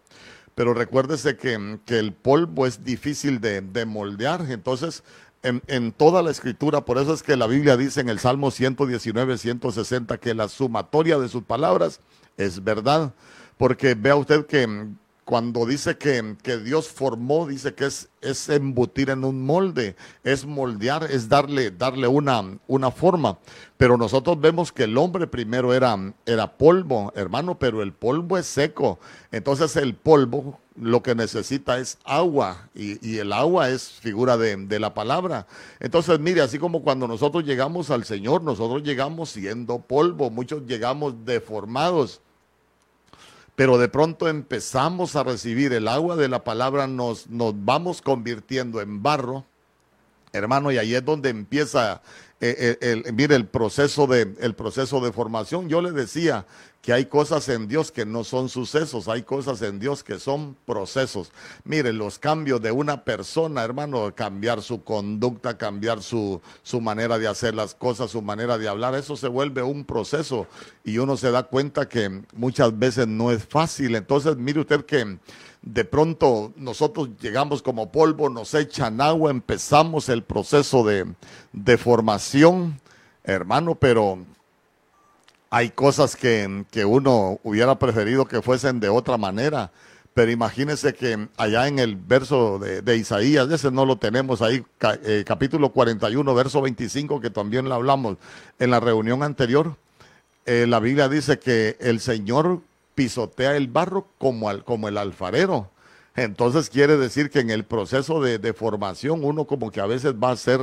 pero 0.55 0.73
recuérdese 0.73 1.37
que, 1.37 1.53
el 1.87 2.11
polvo 2.11 2.65
es 2.65 2.83
difícil 2.83 3.39
de, 3.39 3.61
de 3.61 3.85
moldear, 3.85 4.45
entonces 4.49 5.03
en, 5.43 5.91
toda 5.91 6.21
la 6.21 6.31
escritura. 6.31 6.81
Por 6.81 6.97
eso 6.97 7.13
es 7.13 7.23
que 7.23 7.37
la 7.37 7.47
Biblia 7.47 7.77
dice 7.77 8.01
en 8.01 8.09
el 8.09 8.19
Salmo 8.19 8.51
119, 8.51 9.37
160 9.37 10.17
que 10.17 10.33
la 10.33 10.47
sumatoria 10.47 11.17
de 11.19 11.29
sus 11.29 11.43
palabras 11.43 12.01
es 12.37 12.63
verdad. 12.63 13.13
Porque 13.57 13.93
vea 13.93 14.15
usted 14.15 14.45
que 14.45 14.87
cuando 15.29 15.67
dice 15.67 15.95
que, 15.95 16.37
que, 16.41 16.57
Dios 16.57 16.87
formó, 16.87 17.45
dice 17.45 17.75
que 17.75 17.85
es, 17.85 18.09
es 18.19 18.49
embutir 18.49 19.11
en 19.11 19.23
un 19.23 19.45
molde, 19.45 19.95
es 20.23 20.43
moldear, 20.43 21.03
es 21.03 21.29
darle, 21.29 21.69
darle 21.69 22.07
una, 22.07 22.57
una 22.65 22.89
forma. 22.89 23.37
Pero 23.77 23.95
nosotros 23.95 24.41
vemos 24.41 24.71
que 24.71 24.85
el 24.85 24.97
hombre 24.97 25.27
primero 25.27 25.71
era, 25.71 25.95
era 26.25 26.57
polvo, 26.57 27.13
hermano, 27.15 27.59
pero 27.59 27.83
el 27.83 27.93
polvo 27.93 28.39
es 28.39 28.47
seco. 28.47 28.97
Entonces 29.31 29.75
el 29.75 29.93
polvo 29.93 30.59
lo 30.75 31.03
que 31.03 31.13
necesita 31.13 31.77
es 31.77 31.99
agua 32.05 32.67
y, 32.73 33.19
el 33.19 33.31
agua 33.31 33.69
es 33.69 33.87
figura 33.87 34.35
de, 34.35 34.55
de, 34.55 34.79
la 34.79 34.95
palabra. 34.95 35.45
Entonces, 35.79 36.19
mire, 36.19 36.41
así 36.41 36.57
como 36.57 36.81
cuando 36.81 37.07
nosotros 37.07 37.43
llegamos 37.43 37.91
al 37.91 38.03
Señor, 38.03 38.41
nosotros 38.41 38.81
llegamos 38.81 39.29
siendo 39.29 39.77
polvo, 39.77 40.31
muchos 40.31 40.65
llegamos 40.65 41.23
deformados 41.23 42.19
pero 43.59 43.77
de 43.77 43.89
pronto 43.89 44.29
empezamos 44.29 45.17
a 45.17 45.23
recibir 45.23 45.73
el 45.73 45.89
agua 45.89 46.15
de 46.15 46.29
la 46.29 46.45
palabra, 46.45 46.87
nos, 46.87 47.27
nos 47.27 47.53
vamos 47.65 48.01
convirtiendo 48.01 48.79
en 48.79 49.03
barro, 49.03 49.43
hermano, 50.31 50.71
y 50.71 50.77
ahí 50.77 50.95
es 50.95 51.03
donde 51.03 51.27
empieza 51.27 52.01
eh, 52.41 52.77
eh, 52.81 53.03
el, 53.05 53.13
mire 53.13 53.35
el 53.35 53.47
proceso 53.47 54.07
de 54.07 54.33
el 54.39 54.55
proceso 54.55 55.01
de 55.01 55.11
formación. 55.11 55.67
Yo 55.67 55.81
le 55.81 55.91
decía 55.91 56.45
que 56.81 56.93
hay 56.93 57.05
cosas 57.05 57.49
en 57.49 57.67
Dios 57.67 57.91
que 57.91 58.05
no 58.05 58.23
son 58.23 58.47
sucesos, 58.47 59.09
hay 59.09 59.23
cosas 59.23 59.61
en 59.61 59.79
Dios 59.79 60.03
que 60.03 60.19
son 60.19 60.55
procesos. 60.65 61.31
Mire, 61.65 61.91
los 61.91 62.17
cambios 62.17 62.61
de 62.61 62.71
una 62.71 63.03
persona, 63.03 63.63
hermano, 63.63 64.15
cambiar 64.15 64.61
su 64.61 64.83
conducta, 64.85 65.57
cambiar 65.57 66.01
su, 66.01 66.41
su 66.63 66.79
manera 66.79 67.19
de 67.19 67.27
hacer 67.27 67.53
las 67.55 67.75
cosas, 67.75 68.11
su 68.11 68.21
manera 68.21 68.57
de 68.57 68.69
hablar, 68.69 68.95
eso 68.95 69.17
se 69.17 69.27
vuelve 69.27 69.61
un 69.61 69.83
proceso 69.83 70.47
y 70.85 70.97
uno 70.99 71.17
se 71.17 71.31
da 71.31 71.43
cuenta 71.43 71.89
que 71.89 72.21
muchas 72.33 72.77
veces 72.79 73.07
no 73.07 73.31
es 73.31 73.45
fácil. 73.45 73.95
Entonces, 73.95 74.37
mire 74.37 74.61
usted 74.61 74.85
que 74.85 75.17
de 75.61 75.85
pronto 75.85 76.53
nosotros 76.55 77.09
llegamos 77.19 77.61
como 77.61 77.91
polvo, 77.91 78.29
nos 78.29 78.53
echan 78.53 79.01
agua, 79.01 79.31
empezamos 79.31 80.09
el 80.09 80.23
proceso 80.23 80.83
de, 80.83 81.05
de 81.51 81.77
formación, 81.77 82.79
hermano, 83.23 83.75
pero 83.75 84.19
hay 85.49 85.69
cosas 85.69 86.15
que, 86.15 86.65
que, 86.71 86.85
uno 86.85 87.39
hubiera 87.43 87.77
preferido 87.77 88.25
que 88.25 88.41
fuesen 88.41 88.79
de 88.79 88.89
otra 88.89 89.17
manera. 89.17 89.71
Pero 90.13 90.31
imagínese 90.31 90.93
que 90.93 91.29
allá 91.37 91.67
en 91.67 91.79
el 91.79 91.95
verso 91.95 92.59
de, 92.59 92.97
Isaías, 92.97 93.49
ese 93.51 93.71
no 93.71 93.85
lo 93.85 93.97
tenemos 93.97 94.41
ahí, 94.41 94.63
eh, 95.03 95.23
capítulo 95.25 95.69
41, 95.69 96.35
verso 96.35 96.61
25, 96.61 97.21
que 97.21 97.29
también 97.29 97.69
lo 97.69 97.75
hablamos 97.75 98.17
en 98.57 98.71
la 98.71 98.79
reunión 98.79 99.23
anterior. 99.23 99.77
Eh, 100.45 100.65
la 100.67 100.79
Biblia 100.79 101.07
dice 101.09 101.39
que 101.39 101.77
el 101.79 101.99
Señor 101.99 102.61
pisotea 102.99 103.55
el 103.55 103.69
barro 103.69 104.09
como, 104.17 104.51
como 104.65 104.89
el 104.89 104.97
alfarero. 104.97 105.71
Entonces 106.17 106.69
quiere 106.69 106.97
decir 106.97 107.29
que 107.29 107.39
en 107.39 107.49
el 107.49 107.63
proceso 107.63 108.21
de, 108.21 108.39
de 108.39 108.51
formación 108.51 109.23
uno 109.23 109.47
como 109.47 109.71
que 109.71 109.79
a 109.79 109.85
veces 109.85 110.15
va 110.15 110.31
a 110.31 110.35
ser 110.35 110.59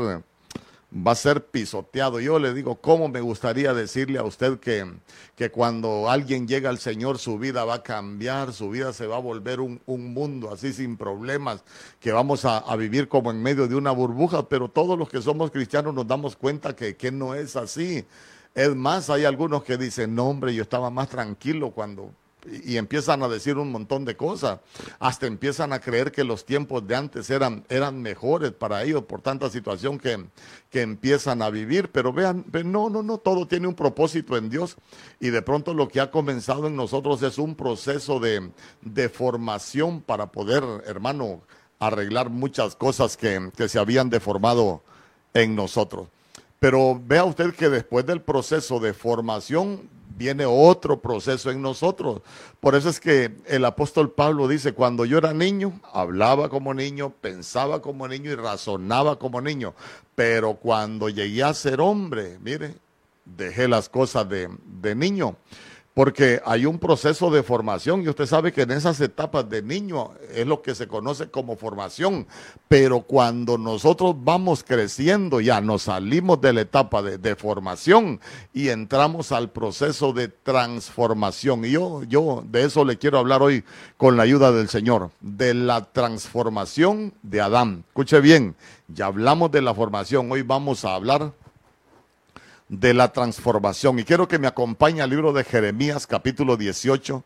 va 0.95 1.13
a 1.13 1.15
ser 1.15 1.47
pisoteado. 1.47 2.21
Yo 2.21 2.39
le 2.39 2.53
digo, 2.53 2.77
¿cómo 2.77 3.09
me 3.09 3.23
gustaría 3.23 3.73
decirle 3.73 4.19
a 4.19 4.23
usted 4.25 4.59
que, 4.59 4.87
que 5.35 5.51
cuando 5.51 6.11
alguien 6.11 6.47
llega 6.47 6.69
al 6.69 6.77
Señor 6.77 7.19
su 7.19 7.39
vida 7.39 7.65
va 7.65 7.77
a 7.77 7.83
cambiar, 7.83 8.53
su 8.53 8.69
vida 8.69 8.93
se 8.93 9.07
va 9.07 9.17
a 9.17 9.21
volver 9.21 9.61
un, 9.61 9.81
mundo 9.87 10.53
así 10.53 10.75
sin 10.75 10.99
problemas, 10.99 11.65
que 12.01 12.13
vamos 12.13 12.45
a, 12.45 12.77
vivir 12.77 13.09
como 13.09 13.31
en 13.31 13.43
medio 13.43 13.67
de 13.67 13.77
una 13.77 13.93
burbuja, 13.93 14.47
pero 14.47 14.69
todos 14.69 14.99
los 14.99 15.09
que 15.09 15.23
somos 15.23 15.51
cristianos 15.51 15.95
nos 15.95 16.07
damos 16.07 16.37
cuenta 16.37 16.77
que, 16.77 16.97
que 16.97 17.11
no 17.11 17.35
es 17.35 17.57
así. 17.57 18.05
Es 18.55 18.75
más, 18.75 19.09
hay 19.09 19.25
algunos 19.25 19.65
que 19.65 19.79
dicen, 19.79 20.15
no 20.15 20.29
hombre, 20.29 20.55
yo 20.55 20.63
estaba 20.63 20.91
más 20.91 21.09
tranquilo 21.09 21.71
cuando 21.71 22.13
y 22.65 22.77
empiezan 22.77 23.23
a 23.23 23.29
decir 23.29 23.57
un 23.59 23.73
montón 23.73 24.05
de 24.05 24.17
cosas. 24.17 24.61
Hasta 24.99 25.27
empiezan 25.27 25.73
a 25.73 25.81
creer 25.81 26.13
que 26.13 26.25
los 26.25 26.45
tiempos 26.45 26.87
de 26.87 26.97
antes 26.97 27.31
eran, 27.31 27.65
eran 27.69 28.01
mejores 28.03 28.53
para 28.53 28.83
ellos 28.83 29.05
por 29.05 29.21
tanta 29.21 29.51
situación 29.51 29.99
que, 29.99 30.27
que 30.71 30.83
empiezan 30.83 31.43
a 31.43 31.51
vivir. 31.51 31.91
Pero 31.91 32.13
vean, 32.13 32.45
no, 32.65 32.91
no, 32.91 33.03
no, 33.03 33.19
todo 33.19 33.47
tiene 33.47 33.67
un 33.67 33.75
propósito 33.75 34.37
en 34.37 34.49
Dios. 34.49 34.77
Y 35.21 35.31
de 35.31 35.43
pronto 35.43 35.75
lo 35.75 35.89
que 35.89 36.01
ha 36.01 36.11
comenzado 36.11 36.67
en 36.67 36.77
nosotros 36.77 37.23
es 37.23 37.39
un 37.39 37.55
proceso 37.55 38.21
de, 38.21 38.51
de 38.83 39.09
formación 39.09 40.01
para 40.01 40.33
poder, 40.33 40.63
hermano, 40.87 41.43
arreglar 41.79 42.31
muchas 42.31 42.77
cosas 42.77 43.17
que, 43.17 43.51
que 43.57 43.69
se 43.69 43.79
habían 43.79 44.11
deformado 44.11 44.83
en 45.35 45.55
nosotros. 45.55 46.09
Pero 46.59 47.01
vea 47.05 47.25
usted 47.25 47.55
que 47.55 47.69
después 47.69 48.07
del 48.07 48.23
proceso 48.23 48.81
de 48.81 48.95
formación 48.95 49.89
viene 50.17 50.47
otro 50.47 51.01
proceso 51.01 51.51
en 51.51 51.61
nosotros. 51.61 52.23
Por 52.61 52.75
eso 52.75 52.89
es 52.89 53.01
que 53.01 53.37
el 53.47 53.65
apóstol 53.65 54.11
Pablo 54.11 54.49
dice, 54.49 54.73
cuando 54.73 55.05
yo 55.05 55.19
era 55.19 55.33
niño, 55.33 55.81
hablaba 55.93 56.49
como 56.49 56.73
niño, 56.75 57.13
pensaba 57.21 57.83
como 57.83 58.09
niño 58.09 58.31
y 58.31 58.35
razonaba 58.35 59.19
como 59.19 59.41
niño. 59.41 59.75
Pero 60.15 60.55
cuando 60.55 61.09
llegué 61.09 61.43
a 61.43 61.55
ser 61.55 61.81
hombre, 61.81 62.39
mire, 62.41 62.75
dejé 63.25 63.69
las 63.69 63.89
cosas 63.89 64.29
de, 64.29 64.49
de 64.81 64.95
niño. 64.95 65.37
Porque 65.97 66.43
hay 66.45 66.67
un 66.67 66.79
proceso 66.79 67.31
de 67.31 67.43
formación 67.43 68.03
y 68.03 68.11
usted 68.11 68.27
sabe 68.27 68.53
que 68.53 68.61
en 68.61 68.71
esas 68.71 69.01
etapas 69.01 69.49
de 69.49 69.63
niño 69.63 70.11
es 70.31 70.47
lo 70.47 70.61
que 70.61 70.75
se 70.75 70.87
conoce 70.87 71.31
como 71.31 71.57
formación, 71.57 72.27
pero 72.69 73.01
cuando 73.01 73.57
nosotros 73.57 74.15
vamos 74.15 74.63
creciendo 74.63 75.41
ya 75.41 75.63
nos 75.63 75.85
salimos 75.85 76.39
de 76.43 76.53
la 76.53 76.61
etapa 76.61 77.01
de, 77.01 77.35
formación 77.35 78.21
y 78.53 78.69
entramos 78.69 79.33
al 79.33 79.49
proceso 79.49 80.13
de 80.13 80.29
transformación. 80.29 81.65
Y 81.65 81.71
yo, 81.71 82.03
yo 82.03 82.45
de 82.47 82.65
eso 82.65 82.85
le 82.85 82.99
quiero 82.99 83.19
hablar 83.19 83.41
hoy 83.41 83.65
con 83.97 84.19
la 84.19 84.25
ayuda 84.25 84.53
del 84.53 84.69
Señor, 84.69 85.13
de 85.23 85.55
la 85.55 85.83
transformación 85.93 87.15
de 87.23 87.41
Adán. 87.41 87.85
Escuche 87.89 88.21
bien, 88.21 88.55
ya 88.89 89.07
hablamos 89.07 89.51
de 89.51 89.63
la 89.63 89.73
formación, 89.73 90.31
hoy 90.31 90.43
vamos 90.43 90.85
a 90.85 90.95
hablar 90.95 91.33
de 92.69 92.95
la 92.95 93.13
transformación. 93.13 93.99
Y 93.99 94.05
quiero 94.05 94.29
que 94.29 94.39
me 94.39 94.47
acompañe 94.47 95.03
al 95.03 95.11
libro 95.11 95.33
de 95.33 95.45
Jeremías 95.45 96.07
capítulo 96.07 96.57
18, 96.57 97.23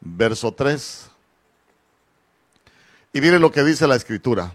verso 0.00 0.52
3. 0.52 1.10
Y 3.12 3.20
mire 3.20 3.38
lo 3.38 3.50
que 3.50 3.62
dice 3.62 3.86
la 3.86 3.96
escritura. 3.96 4.54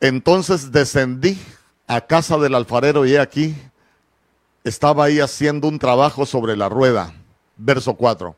Entonces 0.00 0.72
descendí 0.72 1.38
a 1.86 2.00
casa 2.02 2.38
del 2.38 2.54
alfarero 2.54 3.04
y 3.04 3.14
he 3.14 3.18
aquí, 3.18 3.54
estaba 4.64 5.04
ahí 5.04 5.20
haciendo 5.20 5.68
un 5.68 5.78
trabajo 5.78 6.24
sobre 6.24 6.56
la 6.56 6.68
rueda. 6.68 7.12
Verso 7.56 7.94
4. 7.94 8.34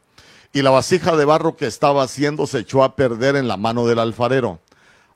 Y 0.53 0.63
la 0.63 0.71
vasija 0.71 1.17
de 1.17 1.25
barro 1.25 1.57
que 1.57 1.67
estaba 1.67 2.03
haciendo 2.03 2.47
se 2.47 2.61
echó 2.61 2.83
a 2.83 2.97
perder 2.97 3.37
en 3.37 3.47
la 3.49 3.57
mano 3.57 3.87
del 3.87 4.01
alfarero. 4.01 4.59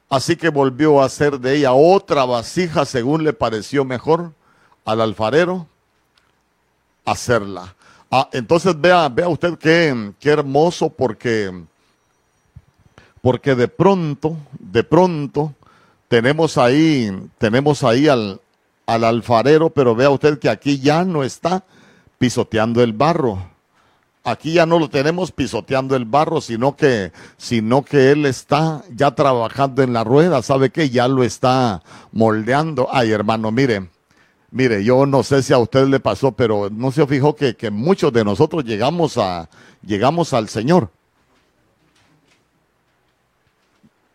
Así 0.08 0.36
que 0.36 0.50
volvió 0.50 1.02
a 1.02 1.06
hacer 1.06 1.40
de 1.40 1.56
ella 1.56 1.72
otra 1.72 2.24
vasija 2.24 2.84
según 2.84 3.24
le 3.24 3.32
pareció 3.32 3.84
mejor 3.84 4.32
al 4.86 5.00
alfarero 5.02 5.66
hacerla. 7.04 7.74
Ah, 8.10 8.28
entonces 8.32 8.80
vea, 8.80 9.08
vea 9.08 9.28
usted 9.28 9.58
qué, 9.58 10.12
qué 10.18 10.30
hermoso 10.30 10.88
porque, 10.88 11.52
porque 13.20 13.54
de 13.54 13.68
pronto, 13.68 14.36
de 14.58 14.84
pronto, 14.84 15.52
tenemos 16.08 16.56
ahí, 16.56 17.10
tenemos 17.36 17.82
ahí 17.82 18.08
al, 18.08 18.40
al 18.86 19.04
alfarero, 19.04 19.70
pero 19.70 19.94
vea 19.94 20.08
usted 20.08 20.38
que 20.38 20.48
aquí 20.48 20.78
ya 20.78 21.04
no 21.04 21.24
está 21.24 21.64
pisoteando 22.18 22.82
el 22.82 22.92
barro. 22.92 23.50
Aquí 24.22 24.54
ya 24.54 24.66
no 24.66 24.78
lo 24.80 24.88
tenemos 24.88 25.30
pisoteando 25.30 25.94
el 25.94 26.04
barro, 26.04 26.40
sino 26.40 26.76
que, 26.76 27.12
sino 27.36 27.84
que 27.84 28.10
él 28.10 28.26
está 28.26 28.82
ya 28.90 29.14
trabajando 29.14 29.82
en 29.82 29.92
la 29.92 30.02
rueda. 30.02 30.42
¿Sabe 30.42 30.70
qué? 30.70 30.90
Ya 30.90 31.06
lo 31.06 31.22
está 31.22 31.82
moldeando. 32.10 32.88
Ay, 32.90 33.12
hermano, 33.12 33.52
mire, 33.52 33.88
Mire, 34.56 34.82
yo 34.82 35.04
no 35.04 35.22
sé 35.22 35.42
si 35.42 35.52
a 35.52 35.58
usted 35.58 35.86
le 35.86 36.00
pasó, 36.00 36.32
pero 36.32 36.70
no 36.70 36.90
se 36.90 37.06
fijó 37.06 37.36
que, 37.36 37.56
que 37.56 37.70
muchos 37.70 38.10
de 38.10 38.24
nosotros 38.24 38.64
llegamos, 38.64 39.18
a, 39.18 39.50
llegamos 39.82 40.32
al 40.32 40.48
Señor. 40.48 40.88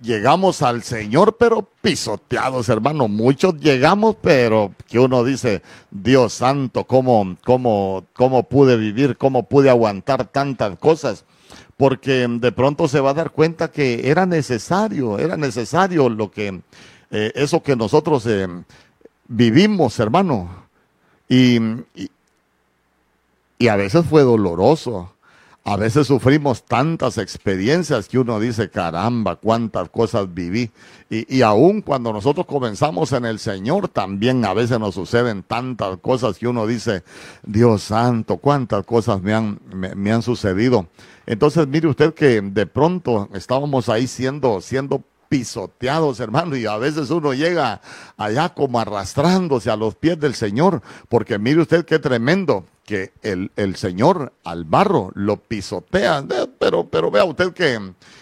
Llegamos 0.02 0.64
al 0.64 0.82
Señor, 0.82 1.38
pero 1.38 1.70
pisoteados, 1.84 2.70
hermano. 2.70 3.08
Muchos 3.08 3.60
llegamos, 3.60 4.16
pero 4.20 4.74
que 4.88 4.98
uno 4.98 5.24
dice, 5.24 5.62
Dios 5.92 6.34
santo, 6.34 6.86
¿cómo, 6.86 7.38
cómo, 7.46 8.08
cómo 8.14 8.42
pude 8.42 8.78
vivir? 8.78 9.18
¿Cómo 9.18 9.48
pude 9.48 9.70
aguantar 9.70 10.26
tantas 10.26 10.76
cosas? 10.80 11.24
Porque 11.78 12.28
de 12.28 12.52
pronto 12.52 12.88
se 12.88 13.00
va 13.00 13.12
a 13.12 13.14
dar 13.14 13.30
cuenta 13.30 13.70
que 13.70 14.10
era 14.10 14.26
necesario, 14.26 15.20
era 15.20 15.38
necesario 15.38 16.10
lo 16.10 16.32
que, 16.32 16.62
eh, 17.12 17.32
eso 17.36 17.62
que 17.62 17.76
nosotros 17.76 18.26
eh, 18.26 18.48
vivimos, 19.32 20.00
hermano. 20.00 20.50
Y, 21.28 21.58
y, 23.58 23.68
a 23.68 23.76
veces 23.76 24.06
fue 24.06 24.24
doloroso. 24.24 25.14
A 25.64 25.78
veces 25.78 26.08
sufrimos 26.08 26.66
tantas 26.66 27.20
experiencias 27.20 28.08
que 28.08 28.18
uno 28.18 28.40
dice, 28.40 28.72
caramba, 28.72 29.36
cuántas 29.36 29.90
cosas 29.90 30.34
viví. 30.34 30.72
Y, 31.08 31.38
y 31.38 31.44
aún 31.44 31.82
cuando 31.82 32.12
nosotros 32.12 32.48
comenzamos 32.48 33.12
en 33.12 33.26
el 33.26 33.38
Señor, 33.38 33.88
también 33.88 34.44
a 34.44 34.56
veces 34.56 34.80
nos 34.80 34.96
suceden 34.96 35.44
tantas 35.44 35.98
cosas 35.98 36.40
que 36.40 36.48
uno 36.48 36.66
dice, 36.66 37.04
Dios 37.44 37.84
santo, 37.84 38.38
cuántas 38.38 38.84
cosas 38.86 39.22
me 39.22 39.36
han, 39.36 39.60
me 39.72 40.12
han 40.12 40.24
sucedido. 40.24 40.88
Entonces, 41.28 41.68
mire 41.68 41.88
usted 41.88 42.14
que 42.16 42.42
de 42.42 42.66
pronto 42.66 43.30
estábamos 43.34 43.88
ahí 43.88 44.08
siendo, 44.08 44.60
siendo 44.62 45.04
pisoteados, 45.32 46.20
hermano, 46.20 46.58
y 46.58 46.66
a 46.66 46.76
veces 46.76 47.10
uno 47.10 47.34
llega 47.34 47.80
allá 48.18 48.50
como 48.50 48.82
arrastrándose 48.82 49.72
a 49.72 49.78
los 49.78 49.96
pies 49.96 50.20
del 50.20 50.36
Señor, 50.36 50.82
porque 51.08 51.40
mire 51.40 51.62
usted 51.62 51.86
qué 51.86 52.00
tremendo 52.00 52.66
que 52.84 53.14
el, 53.22 53.50
el 53.56 53.78
Señor 53.78 54.34
al 54.44 54.66
barro 54.66 55.10
lo 55.16 55.38
pisotea, 55.38 56.26
pero, 56.60 56.86
pero 56.90 57.10
vea 57.10 57.24
usted 57.24 57.54
que 57.54 57.80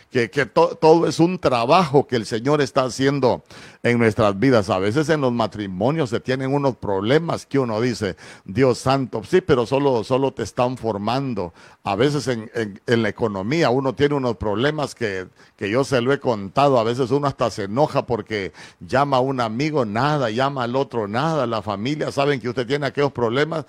que, 0.09 0.45
todo 0.45 1.07
es 1.07 1.19
un 1.19 1.37
trabajo 1.37 2.07
que 2.07 2.15
el 2.15 2.25
Señor 2.25 2.61
está 2.61 2.83
haciendo 2.83 3.43
en 3.83 3.99
nuestras 3.99 4.37
vidas. 4.39 4.69
A 4.69 4.79
veces 4.79 5.07
en 5.09 5.21
los 5.21 5.31
matrimonios 5.31 6.09
se 6.09 6.19
tienen 6.19 6.53
unos 6.53 6.77
problemas 6.77 7.45
que 7.45 7.59
uno 7.59 7.79
dice, 7.79 8.15
Dios 8.43 8.79
santo, 8.79 9.23
sí, 9.23 9.41
pero 9.41 9.65
solo, 9.65 10.03
solo 10.03 10.33
te 10.33 10.43
están 10.43 10.77
formando. 10.77 11.53
A 11.83 11.95
veces 11.95 12.27
en, 12.27 12.49
en, 12.55 13.01
la 13.03 13.09
economía 13.09 13.69
uno 13.69 13.93
tiene 13.93 14.15
unos 14.15 14.37
problemas 14.37 14.95
que, 14.95 15.27
que 15.55 15.69
yo 15.69 15.83
se 15.83 16.01
lo 16.01 16.11
he 16.11 16.19
contado. 16.19 16.79
A 16.79 16.83
veces 16.83 17.11
uno 17.11 17.27
hasta 17.27 17.51
se 17.51 17.63
enoja 17.65 18.05
porque 18.05 18.51
llama 18.79 19.17
a 19.17 19.21
un 19.21 19.39
amigo 19.39 19.85
nada, 19.85 20.31
llama 20.31 20.63
al 20.63 20.75
otro 20.75 21.07
nada. 21.07 21.45
La 21.45 21.61
familia 21.61 22.11
saben 22.11 22.39
que 22.39 22.49
usted 22.49 22.65
tiene 22.65 22.87
aquellos 22.87 23.11
problemas 23.11 23.65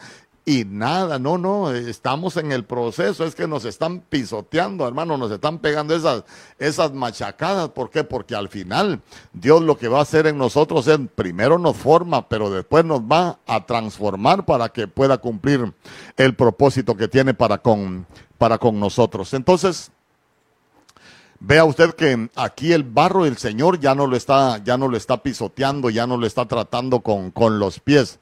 y 0.50 0.64
nada, 0.64 1.21
no, 1.21 1.38
no, 1.38 1.71
estamos 1.71 2.37
en 2.37 2.50
el 2.50 2.64
proceso, 2.64 3.25
es 3.25 3.37
que 3.37 3.47
nos 3.47 3.64
están 3.64 4.00
pisoteando, 4.00 4.85
hermano, 4.85 5.16
nos 5.16 5.30
están 5.30 5.61
pegando 5.61 5.95
esas, 5.95 6.25
esas 6.59 6.92
machacadas. 6.92 7.69
¿Por 7.69 7.88
qué? 7.88 8.02
Porque 8.02 8.35
al 8.35 8.49
final 8.49 9.00
Dios 9.33 9.62
lo 9.62 9.78
que 9.78 9.87
va 9.87 10.00
a 10.00 10.02
hacer 10.02 10.26
en 10.26 10.38
nosotros 10.38 10.88
es, 10.88 10.99
primero 11.14 11.57
nos 11.57 11.76
forma, 11.76 12.28
pero 12.28 12.50
después 12.50 12.85
nos 12.85 13.00
va 13.00 13.38
a 13.47 13.64
transformar 13.64 14.45
para 14.45 14.71
que 14.71 14.88
pueda 14.88 15.19
cumplir 15.19 15.73
el 16.16 16.35
propósito 16.35 16.97
que 16.97 17.07
tiene 17.07 17.33
para 17.33 17.59
con, 17.59 18.04
para 18.37 18.59
con 18.59 18.80
nosotros. 18.80 19.33
Entonces, 19.35 19.92
Vea 21.42 21.64
usted 21.64 21.95
que 21.95 22.28
aquí 22.37 22.75
el 22.75 22.83
barro 22.83 23.25
del 23.25 23.38
Señor 23.38 23.80
ya 23.80 23.95
no 23.95 24.07
lo 24.07 24.14
está, 24.14 24.62
ya 24.62 24.76
no 24.76 24.88
lo 24.88 24.99
está 24.99 25.23
pisoteando, 25.23 25.88
ya 25.88 26.07
no 26.07 26.19
lo 26.19 26.26
está 26.26 26.47
tratando 26.47 27.00
con, 27.00 27.30
con 27.30 27.59
los 27.59 27.80
pies 27.80 28.21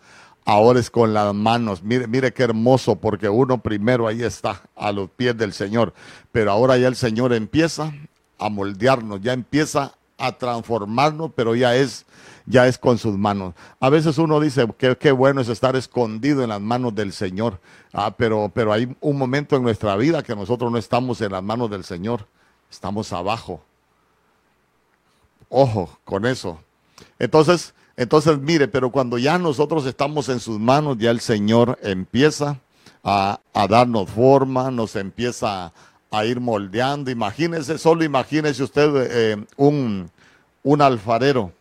ahora 0.48 0.80
es 0.80 0.90
con 0.90 1.12
las 1.12 1.34
manos. 1.34 1.82
Mire, 1.82 2.06
mire 2.06 2.32
qué 2.32 2.42
hermoso, 2.42 2.96
porque 2.96 3.28
uno 3.28 3.58
primero 3.58 4.08
ahí 4.08 4.22
está, 4.22 4.62
a 4.74 4.90
los 4.92 5.10
pies 5.10 5.36
del 5.36 5.52
Señor. 5.52 5.92
Pero 6.32 6.50
ahora 6.50 6.78
ya 6.78 6.88
el 6.88 6.96
Señor 6.96 7.34
empieza 7.34 7.92
a 8.38 8.48
moldearnos, 8.48 9.20
ya 9.20 9.34
empieza 9.34 9.92
a 10.16 10.32
transformarnos, 10.32 11.32
pero 11.36 11.54
ya 11.54 11.76
es, 11.76 12.06
ya 12.46 12.66
es 12.66 12.78
con 12.78 12.96
sus 12.96 13.18
manos. 13.18 13.52
A 13.78 13.90
veces 13.90 14.16
uno 14.16 14.40
dice 14.40 14.66
que 14.78 14.96
qué 14.96 15.12
bueno 15.12 15.42
es 15.42 15.50
estar 15.50 15.76
escondido 15.76 16.42
en 16.42 16.48
las 16.48 16.62
manos 16.62 16.94
del 16.94 17.12
Señor. 17.12 17.60
Ah, 17.92 18.14
pero, 18.16 18.50
pero 18.54 18.72
hay 18.72 18.96
un 19.02 19.18
momento 19.18 19.54
en 19.54 19.62
nuestra 19.62 19.96
vida 19.96 20.22
que 20.22 20.34
nosotros 20.34 20.72
no 20.72 20.78
estamos 20.78 21.20
en 21.20 21.32
las 21.32 21.42
manos 21.42 21.70
del 21.70 21.84
Señor, 21.84 22.26
estamos 22.70 23.12
abajo. 23.12 23.62
Ojo 25.50 25.98
con 26.04 26.24
eso. 26.24 26.58
Entonces, 27.18 27.74
entonces, 27.98 28.38
mire, 28.38 28.68
pero 28.68 28.90
cuando 28.92 29.18
ya 29.18 29.38
nosotros 29.38 29.84
estamos 29.84 30.28
en 30.28 30.38
sus 30.38 30.60
manos, 30.60 30.98
ya 30.98 31.10
el 31.10 31.18
Señor 31.18 31.80
empieza 31.82 32.60
a, 33.02 33.40
darnos 33.68 34.08
forma, 34.08 34.70
nos 34.70 34.94
empieza 34.94 35.72
a, 36.08 36.24
ir 36.24 36.38
moldeando. 36.38 37.10
Imagínese, 37.10 37.76
solo 37.76 38.04
imagínese 38.04 38.62
usted 38.62 38.90
eh, 39.10 39.44
un, 39.56 40.08
un 40.62 40.80
alfarero 40.80 41.52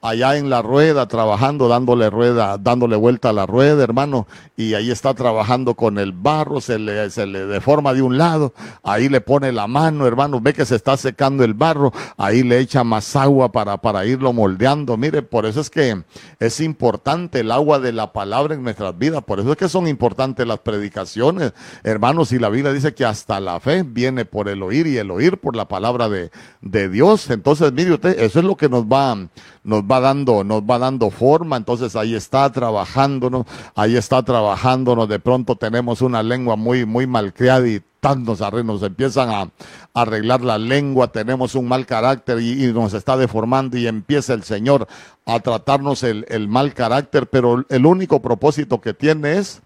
allá 0.00 0.36
en 0.36 0.48
la 0.48 0.62
rueda, 0.62 1.08
trabajando, 1.08 1.68
dándole 1.68 2.08
rueda, 2.08 2.56
dándole 2.58 2.96
vuelta 2.96 3.30
a 3.30 3.32
la 3.32 3.46
rueda, 3.46 3.82
hermano, 3.82 4.26
y 4.56 4.74
ahí 4.74 4.90
está 4.90 5.14
trabajando 5.14 5.74
con 5.74 5.98
el 5.98 6.12
barro, 6.12 6.60
se 6.60 6.78
le, 6.78 7.10
se 7.10 7.26
le 7.26 7.46
deforma 7.46 7.92
de 7.94 8.02
un 8.02 8.16
lado, 8.16 8.54
ahí 8.82 9.08
le 9.08 9.20
pone 9.20 9.50
la 9.50 9.66
mano, 9.66 10.06
hermano, 10.06 10.40
ve 10.40 10.54
que 10.54 10.64
se 10.64 10.76
está 10.76 10.96
secando 10.96 11.42
el 11.42 11.54
barro, 11.54 11.92
ahí 12.16 12.42
le 12.42 12.58
echa 12.60 12.84
más 12.84 13.16
agua 13.16 13.50
para, 13.50 13.76
para 13.78 14.06
irlo 14.06 14.32
moldeando. 14.32 14.96
Mire, 14.96 15.22
por 15.22 15.46
eso 15.46 15.60
es 15.60 15.70
que 15.70 16.02
es 16.38 16.60
importante 16.60 17.40
el 17.40 17.50
agua 17.50 17.80
de 17.80 17.92
la 17.92 18.12
palabra 18.12 18.54
en 18.54 18.62
nuestras 18.62 18.96
vidas, 18.96 19.24
por 19.24 19.40
eso 19.40 19.50
es 19.50 19.56
que 19.56 19.68
son 19.68 19.88
importantes 19.88 20.46
las 20.46 20.60
predicaciones, 20.60 21.52
hermanos, 21.82 22.32
y 22.32 22.38
la 22.38 22.48
Biblia 22.48 22.72
dice 22.72 22.94
que 22.94 23.04
hasta 23.04 23.40
la 23.40 23.58
fe 23.58 23.82
viene 23.82 24.24
por 24.24 24.48
el 24.48 24.62
oír 24.62 24.86
y 24.86 24.98
el 24.98 25.10
oír 25.10 25.38
por 25.38 25.56
la 25.56 25.66
palabra 25.66 26.08
de, 26.08 26.30
de 26.60 26.88
Dios. 26.88 27.30
Entonces, 27.30 27.72
mire 27.72 27.94
usted, 27.94 28.18
eso 28.20 28.38
es 28.38 28.44
lo 28.44 28.56
que 28.56 28.68
nos 28.68 28.84
va, 28.84 29.16
nos 29.64 29.87
va 29.90 30.00
dando, 30.00 30.44
nos 30.44 30.62
va 30.62 30.78
dando 30.78 31.10
forma, 31.10 31.56
entonces 31.56 31.96
ahí 31.96 32.14
está 32.14 32.50
trabajándonos, 32.50 33.46
ahí 33.74 33.96
está 33.96 34.22
trabajándonos, 34.22 35.08
de 35.08 35.18
pronto 35.18 35.56
tenemos 35.56 36.02
una 36.02 36.22
lengua 36.22 36.56
muy, 36.56 36.84
muy 36.84 37.06
malcriada 37.06 37.66
y 37.66 37.82
tantos 38.00 38.40
nos 38.64 38.82
empiezan 38.82 39.30
a, 39.30 39.48
arreglar 39.94 40.42
la 40.42 40.58
lengua, 40.58 41.08
tenemos 41.08 41.56
un 41.56 41.66
mal 41.66 41.84
carácter 41.84 42.40
y, 42.40 42.72
nos 42.72 42.94
está 42.94 43.16
deformando 43.16 43.76
y 43.76 43.86
empieza 43.86 44.34
el 44.34 44.44
Señor 44.44 44.86
a 45.26 45.40
tratarnos 45.40 46.04
el, 46.04 46.24
el 46.28 46.46
mal 46.46 46.72
carácter, 46.74 47.26
pero 47.26 47.64
el 47.68 47.86
único 47.86 48.22
propósito 48.22 48.80
que 48.80 48.94
tiene 48.94 49.38
es 49.38 49.60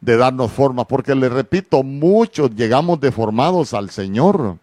de 0.00 0.16
darnos 0.16 0.52
forma, 0.52 0.84
porque 0.86 1.14
le 1.14 1.28
repito, 1.28 1.82
muchos 1.82 2.54
llegamos 2.54 3.00
deformados 3.00 3.74
al 3.74 3.90
Señor. 3.90 4.58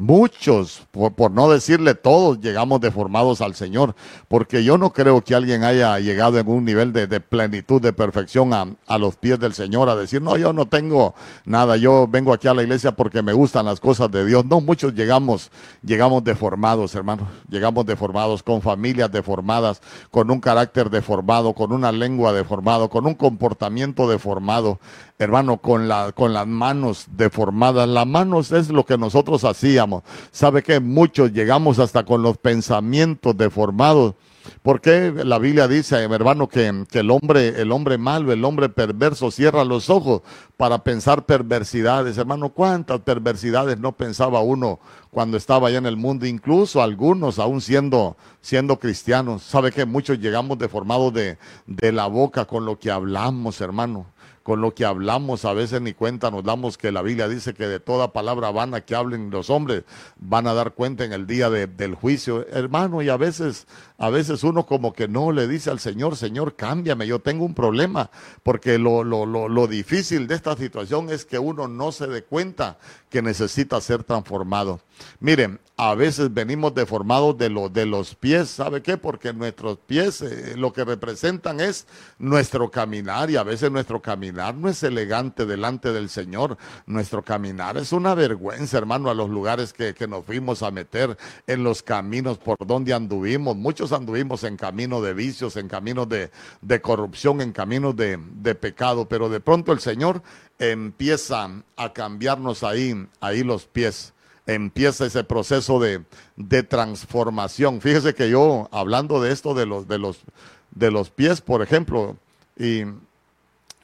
Muchos, 0.00 0.86
por, 0.92 1.32
no 1.32 1.50
decirle 1.50 1.96
todos, 1.96 2.38
llegamos 2.40 2.80
deformados 2.80 3.40
al 3.40 3.56
Señor, 3.56 3.96
porque 4.28 4.62
yo 4.62 4.78
no 4.78 4.92
creo 4.92 5.22
que 5.22 5.34
alguien 5.34 5.64
haya 5.64 5.98
llegado 5.98 6.38
en 6.38 6.46
un 6.46 6.64
nivel 6.64 6.92
de, 6.92 7.08
plenitud, 7.18 7.82
de 7.82 7.92
perfección 7.92 8.52
a, 8.52 8.98
los 8.98 9.16
pies 9.16 9.40
del 9.40 9.54
Señor, 9.54 9.88
a 9.88 9.96
decir, 9.96 10.22
no, 10.22 10.36
yo 10.36 10.52
no 10.52 10.66
tengo 10.66 11.16
nada, 11.44 11.76
yo 11.76 12.06
vengo 12.08 12.32
aquí 12.32 12.46
a 12.46 12.54
la 12.54 12.62
iglesia 12.62 12.92
porque 12.92 13.22
me 13.22 13.32
gustan 13.32 13.66
las 13.66 13.80
cosas 13.80 14.08
de 14.12 14.24
Dios. 14.24 14.44
No, 14.44 14.60
muchos 14.60 14.94
llegamos, 14.94 15.50
llegamos 15.82 16.22
deformados, 16.22 16.94
hermanos, 16.94 17.26
llegamos 17.50 17.84
deformados, 17.84 18.44
con 18.44 18.62
familias 18.62 19.10
deformadas, 19.10 19.82
con 20.12 20.30
un 20.30 20.38
carácter 20.38 20.90
deformado, 20.90 21.54
con 21.54 21.72
una 21.72 21.90
lengua 21.90 22.32
deformado, 22.32 22.88
con 22.88 23.04
un 23.04 23.14
comportamiento 23.14 24.08
deformado, 24.08 24.78
hermano, 25.18 25.56
con 25.56 25.88
las 25.88 26.46
manos 26.46 27.06
deformadas. 27.10 27.88
Las 27.88 28.06
manos 28.06 28.52
es 28.52 28.68
lo 28.68 28.86
que 28.86 28.96
nosotros 28.96 29.42
hacíamos. 29.42 29.87
¿Sabe 30.30 30.62
que 30.62 30.80
Muchos 30.80 31.32
llegamos 31.32 31.78
hasta 31.78 32.04
con 32.04 32.22
los 32.22 32.38
pensamientos 32.38 33.36
deformados. 33.36 34.14
Porque 34.62 35.12
la 35.12 35.38
Biblia 35.38 35.68
dice, 35.68 35.96
hermano, 35.96 36.48
que, 36.48 36.84
que, 36.90 37.00
el 37.00 37.10
hombre, 37.10 37.60
el 37.60 37.70
hombre 37.70 37.98
malo, 37.98 38.32
el 38.32 38.44
hombre 38.44 38.68
perverso 38.68 39.30
cierra 39.30 39.64
los 39.64 39.90
ojos 39.90 40.22
para 40.56 40.82
pensar 40.82 41.26
perversidades. 41.26 42.16
Hermano, 42.16 42.48
¿cuántas 42.48 43.00
perversidades 43.00 43.78
no 43.78 43.92
pensaba 43.92 44.40
uno 44.40 44.80
cuando 45.10 45.36
estaba 45.36 45.68
allá 45.68 45.78
en 45.78 45.86
el 45.86 45.96
mundo? 45.96 46.26
Incluso 46.26 46.82
algunos, 46.82 47.38
aún 47.38 47.60
siendo, 47.60 48.16
siendo 48.40 48.78
cristianos. 48.78 49.42
¿Sabe 49.42 49.70
que 49.70 49.84
muchos 49.84 50.18
llegamos 50.18 50.58
deformados 50.58 51.12
de, 51.12 51.38
de 51.66 51.92
la 51.92 52.06
boca 52.06 52.46
con 52.46 52.64
lo 52.64 52.78
que 52.78 52.90
hablamos, 52.90 53.60
hermano? 53.60 54.06
Con 54.48 54.62
lo 54.62 54.74
que 54.74 54.86
hablamos, 54.86 55.44
a 55.44 55.52
veces 55.52 55.82
ni 55.82 55.92
cuenta 55.92 56.30
nos 56.30 56.42
damos 56.42 56.78
que 56.78 56.90
la 56.90 57.02
Biblia 57.02 57.28
dice 57.28 57.52
que 57.52 57.68
de 57.68 57.80
toda 57.80 58.14
palabra 58.14 58.50
vana 58.50 58.80
que 58.80 58.94
hablen 58.94 59.28
los 59.28 59.50
hombres 59.50 59.84
van 60.16 60.46
a 60.46 60.54
dar 60.54 60.72
cuenta 60.72 61.04
en 61.04 61.12
el 61.12 61.26
día 61.26 61.50
del 61.50 61.94
juicio. 61.94 62.46
Hermano, 62.48 63.02
y 63.02 63.10
a 63.10 63.18
veces, 63.18 63.66
a 63.98 64.08
veces 64.08 64.44
uno 64.44 64.64
como 64.64 64.94
que 64.94 65.06
no 65.06 65.32
le 65.32 65.46
dice 65.48 65.68
al 65.68 65.80
Señor, 65.80 66.16
Señor, 66.16 66.56
cámbiame, 66.56 67.06
yo 67.06 67.18
tengo 67.18 67.44
un 67.44 67.52
problema, 67.52 68.10
porque 68.42 68.78
lo, 68.78 69.04
lo, 69.04 69.26
lo, 69.26 69.50
lo 69.50 69.66
difícil 69.66 70.26
de 70.26 70.36
esta 70.36 70.56
situación 70.56 71.10
es 71.10 71.26
que 71.26 71.38
uno 71.38 71.68
no 71.68 71.92
se 71.92 72.06
dé 72.06 72.24
cuenta 72.24 72.78
que 73.10 73.20
necesita 73.20 73.78
ser 73.82 74.02
transformado. 74.02 74.80
Miren, 75.20 75.60
a 75.76 75.94
veces 75.94 76.32
venimos 76.32 76.74
deformados 76.74 77.38
de, 77.38 77.50
lo, 77.50 77.68
de 77.68 77.86
los 77.86 78.14
pies, 78.14 78.48
¿sabe 78.48 78.82
qué? 78.82 78.96
Porque 78.96 79.32
nuestros 79.32 79.78
pies 79.78 80.22
eh, 80.22 80.54
lo 80.56 80.72
que 80.72 80.84
representan 80.84 81.60
es 81.60 81.86
nuestro 82.18 82.70
caminar 82.70 83.30
y 83.30 83.36
a 83.36 83.44
veces 83.44 83.70
nuestro 83.70 84.02
caminar 84.02 84.37
no 84.38 84.68
es 84.68 84.82
elegante 84.82 85.46
delante 85.46 85.92
del 85.92 86.08
Señor. 86.08 86.56
Nuestro 86.86 87.22
caminar 87.22 87.76
es 87.76 87.92
una 87.92 88.14
vergüenza, 88.14 88.78
hermano, 88.78 89.10
a 89.10 89.14
los 89.14 89.28
lugares 89.28 89.72
que, 89.72 89.94
que 89.94 90.06
nos 90.06 90.24
fuimos 90.24 90.62
a 90.62 90.70
meter, 90.70 91.16
en 91.46 91.64
los 91.64 91.82
caminos 91.82 92.38
por 92.38 92.56
donde 92.66 92.94
anduvimos. 92.94 93.56
Muchos 93.56 93.92
anduvimos 93.92 94.44
en 94.44 94.56
camino 94.56 95.02
de 95.02 95.14
vicios, 95.14 95.56
en 95.56 95.68
caminos 95.68 96.08
de, 96.08 96.30
de 96.62 96.80
corrupción, 96.80 97.40
en 97.40 97.52
caminos 97.52 97.96
de, 97.96 98.18
de 98.32 98.54
pecado, 98.54 99.08
pero 99.08 99.28
de 99.28 99.40
pronto 99.40 99.72
el 99.72 99.80
Señor 99.80 100.22
empieza 100.58 101.50
a 101.76 101.92
cambiarnos 101.92 102.62
ahí, 102.62 103.06
ahí 103.20 103.42
los 103.42 103.66
pies 103.66 104.14
empieza 104.46 105.04
ese 105.04 105.24
proceso 105.24 105.78
de, 105.78 106.02
de, 106.36 106.62
transformación. 106.62 107.82
Fíjese 107.82 108.14
que 108.14 108.30
yo, 108.30 108.66
hablando 108.72 109.20
de 109.20 109.30
esto 109.30 109.52
de 109.52 109.66
los, 109.66 109.86
de 109.86 109.98
los, 109.98 110.22
de 110.70 110.90
los 110.90 111.10
pies, 111.10 111.42
por 111.42 111.60
ejemplo, 111.60 112.16
y 112.58 112.84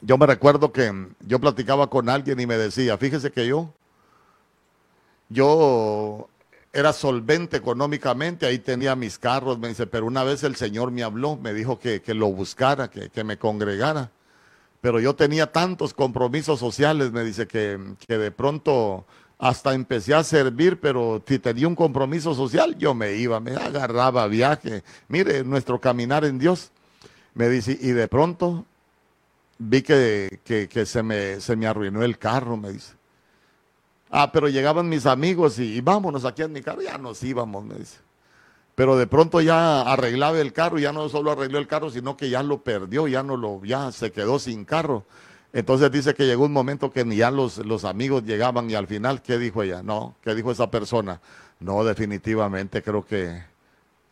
yo 0.05 0.19
me 0.19 0.27
recuerdo 0.27 0.71
que 0.71 0.93
yo 1.21 1.39
platicaba 1.39 1.89
con 1.89 2.09
alguien 2.09 2.39
y 2.39 2.45
me 2.45 2.57
decía, 2.57 2.95
fíjese 2.97 3.31
que 3.31 3.47
yo, 3.47 3.73
yo 5.29 6.29
era 6.71 6.93
solvente 6.93 7.57
económicamente, 7.57 8.45
ahí 8.45 8.59
tenía 8.59 8.95
mis 8.95 9.17
carros, 9.17 9.57
me 9.57 9.69
dice, 9.69 9.87
pero 9.87 10.05
una 10.05 10.23
vez 10.23 10.43
el 10.43 10.55
Señor 10.55 10.91
me 10.91 11.01
habló, 11.01 11.37
me 11.37 11.53
dijo 11.53 11.79
que, 11.79 12.03
que 12.03 12.13
lo 12.13 12.27
buscara, 12.27 12.89
que, 12.89 13.09
que, 13.09 13.23
me 13.23 13.37
congregara, 13.37 14.11
pero 14.79 14.99
yo 14.99 15.15
tenía 15.15 15.51
tantos 15.51 15.95
compromisos 15.95 16.59
sociales, 16.59 17.11
me 17.11 17.23
dice, 17.23 17.47
que, 17.47 17.79
que 18.05 18.19
de 18.19 18.29
pronto 18.29 19.05
hasta 19.39 19.73
empecé 19.73 20.13
a 20.13 20.23
servir, 20.23 20.79
pero 20.79 21.23
si 21.27 21.39
tenía 21.39 21.67
un 21.67 21.75
compromiso 21.75 22.35
social, 22.35 22.77
yo 22.77 22.93
me 22.93 23.13
iba, 23.13 23.39
me 23.39 23.55
agarraba 23.55 24.27
viaje. 24.27 24.83
Mire, 25.07 25.43
nuestro 25.43 25.81
caminar 25.81 26.23
en 26.23 26.37
Dios. 26.37 26.71
Me 27.33 27.49
dice, 27.49 27.77
y 27.81 27.89
de 27.89 28.07
pronto 28.07 28.65
vi 29.57 29.81
que, 29.81 30.39
que, 30.43 30.85
se, 30.85 31.03
me, 31.03 31.39
se 31.39 31.55
me 31.55 31.67
arruinó 31.67 32.03
el 32.03 32.17
carro, 32.17 32.57
me 32.57 32.71
dice. 32.71 32.93
Ah, 34.09 34.31
pero 34.31 34.47
llegaban 34.47 34.87
mis 34.87 35.05
amigos 35.05 35.59
y, 35.59 35.81
vámonos 35.81 36.25
aquí 36.25 36.41
en 36.41 36.53
mi 36.53 36.61
carro, 36.61 36.81
ya 36.81 36.97
nos 36.97 37.21
íbamos, 37.23 37.63
me 37.65 37.75
dice. 37.75 37.99
Pero 38.75 38.97
de 38.97 39.07
pronto 39.07 39.41
ya 39.41 39.81
arreglaba 39.81 40.39
el 40.39 40.51
carro, 40.53 40.79
ya 40.79 40.91
no 40.91 41.07
solo 41.09 41.31
arregló 41.31 41.59
el 41.59 41.67
carro, 41.67 41.89
sino 41.89 42.17
que 42.17 42.29
ya 42.29 42.43
lo 42.43 42.61
perdió, 42.61 43.07
ya 43.07 43.23
no 43.23 43.37
lo, 43.37 43.63
ya 43.63 43.91
se 43.91 44.11
quedó 44.11 44.37
sin 44.37 44.65
carro. 44.65 45.05
Entonces 45.53 45.89
dice 45.91 46.13
que 46.13 46.25
llegó 46.25 46.45
un 46.45 46.51
momento 46.51 46.91
que 46.91 47.05
ni 47.05 47.15
ya 47.15 47.31
los, 47.31 47.57
los 47.59 47.85
amigos 47.85 48.23
llegaban 48.23 48.69
y 48.69 48.75
al 48.75 48.87
final, 48.87 49.21
¿qué 49.21 49.37
dijo 49.37 49.63
ella? 49.63 49.81
No, 49.81 50.15
¿qué 50.21 50.35
dijo 50.35 50.51
esa 50.51 50.69
persona? 50.69 51.21
No, 51.61 51.85
definitivamente 51.85 52.83
creo 52.83 53.05
que 53.05 53.41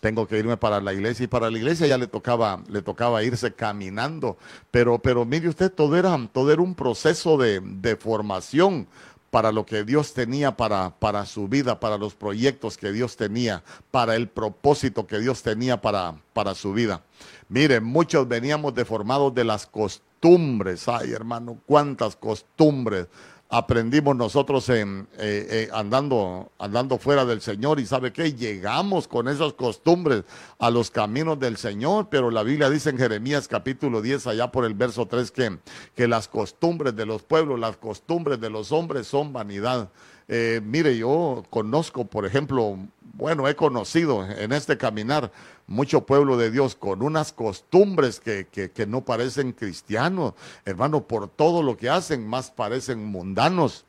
tengo 0.04 0.28
que 0.28 0.38
irme 0.38 0.58
para 0.58 0.82
la 0.82 0.92
iglesia 0.92 1.24
y 1.24 1.28
para 1.28 1.50
la 1.50 1.58
iglesia 1.58 1.88
ya 1.88 1.98
le 1.98 2.08
tocaba, 2.08 2.62
le 2.68 2.82
tocaba 2.82 3.24
irse 3.24 3.54
caminando. 3.54 4.38
Pero, 4.70 5.00
pero 5.00 5.24
mire 5.24 5.48
usted, 5.48 5.72
todo 5.72 5.96
era, 5.96 6.20
todo 6.34 6.52
era 6.52 6.62
un 6.62 6.76
proceso 6.76 7.38
de, 7.38 7.62
de 7.62 7.96
formación 7.96 8.86
para 9.32 9.54
lo 9.54 9.66
que 9.66 9.86
Dios 9.86 10.14
tenía 10.14 10.58
para, 10.58 10.90
para 11.00 11.26
su 11.26 11.48
vida, 11.48 11.80
para 11.80 11.98
los 11.98 12.16
proyectos 12.16 12.76
que 12.76 12.92
Dios 12.92 13.16
tenía, 13.16 13.64
para 13.92 14.18
el 14.18 14.28
propósito 14.28 15.08
que 15.08 15.20
Dios 15.20 15.42
tenía 15.42 15.80
para, 15.80 16.16
para 16.34 16.54
su 16.54 16.74
vida. 16.74 17.02
Mire, 17.48 17.80
muchos 17.80 18.28
veníamos 18.28 18.76
deformados 18.76 19.34
de 19.34 19.46
las 19.46 19.66
costumbres. 19.66 20.86
Ay, 20.90 21.14
hermano, 21.14 21.58
cuántas 21.66 22.18
costumbres 22.18 23.08
aprendimos 23.54 24.16
nosotros 24.16 24.68
en, 24.70 25.08
eh, 25.20 25.48
eh, 25.48 25.70
andando, 25.72 26.52
andando 26.58 26.98
fuera 26.98 27.24
del 27.24 27.40
Señor 27.40 27.80
y 27.80 27.86
sabe 27.86 28.12
que 28.12 28.34
llegamos 28.34 29.08
con 29.08 29.28
esas 29.28 29.54
costumbres 29.54 30.24
a 30.58 30.72
los 30.72 30.90
caminos 30.90 31.40
del 31.40 31.58
Señor, 31.58 32.08
pero 32.10 32.32
la 32.32 32.42
Biblia 32.42 32.72
dice 32.72 32.90
en 32.90 32.98
Jeremías 32.98 33.48
capítulo 33.48 34.02
10, 34.02 34.26
allá 34.26 34.52
por 34.52 34.66
el 34.66 34.74
verso 34.74 35.06
3, 35.06 35.30
que, 35.30 35.60
que 35.94 36.08
las 36.08 36.28
costumbres 36.28 36.96
de 36.96 37.06
los 37.06 37.22
pueblos, 37.22 37.60
las 37.60 37.78
costumbres 37.78 38.42
de 38.42 38.50
los 38.50 38.72
hombres 38.72 39.06
son 39.06 39.32
vanidad. 39.32 39.92
Eh, 40.28 40.60
mire, 40.64 40.98
yo 40.98 41.44
conozco, 41.52 42.06
por 42.06 42.26
ejemplo, 42.26 42.80
bueno, 43.14 43.48
he 43.48 43.56
conocido 43.56 44.26
en 44.26 44.52
este 44.52 44.76
caminar 44.76 45.32
mucho 45.68 46.06
pueblo 46.06 46.36
de 46.36 46.50
Dios 46.50 46.76
con 46.76 47.04
unas 47.04 47.32
costumbres 47.32 48.20
que, 48.20 48.48
que, 48.48 48.88
no 48.88 49.06
parecen 49.06 49.52
cristianos, 49.54 50.34
hermano, 50.66 51.04
por 51.04 51.30
todo 51.30 51.62
lo 51.62 51.78
que 51.78 51.90
hacen, 51.90 52.28
más 52.28 52.50
parecen 52.50 53.06
mundanos. 53.06 53.86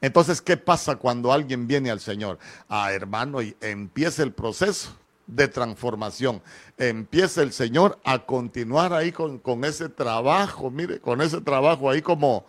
Entonces, 0.00 0.40
¿qué 0.40 0.56
pasa 0.56 0.96
cuando 0.96 1.32
alguien 1.32 1.66
viene 1.66 1.90
al 1.90 2.00
Señor? 2.00 2.38
Ah, 2.68 2.92
hermano, 2.92 3.42
y 3.42 3.54
empieza 3.60 4.22
el 4.22 4.32
proceso 4.32 4.90
de 5.26 5.46
transformación. 5.46 6.40
Empieza 6.78 7.42
el 7.42 7.52
Señor 7.52 7.98
a 8.04 8.24
continuar 8.24 8.94
ahí 8.94 9.12
con, 9.12 9.38
con 9.38 9.64
ese 9.64 9.90
trabajo, 9.90 10.70
mire, 10.70 10.98
con 10.98 11.20
ese 11.20 11.42
trabajo 11.42 11.90
ahí 11.90 12.00
como, 12.00 12.46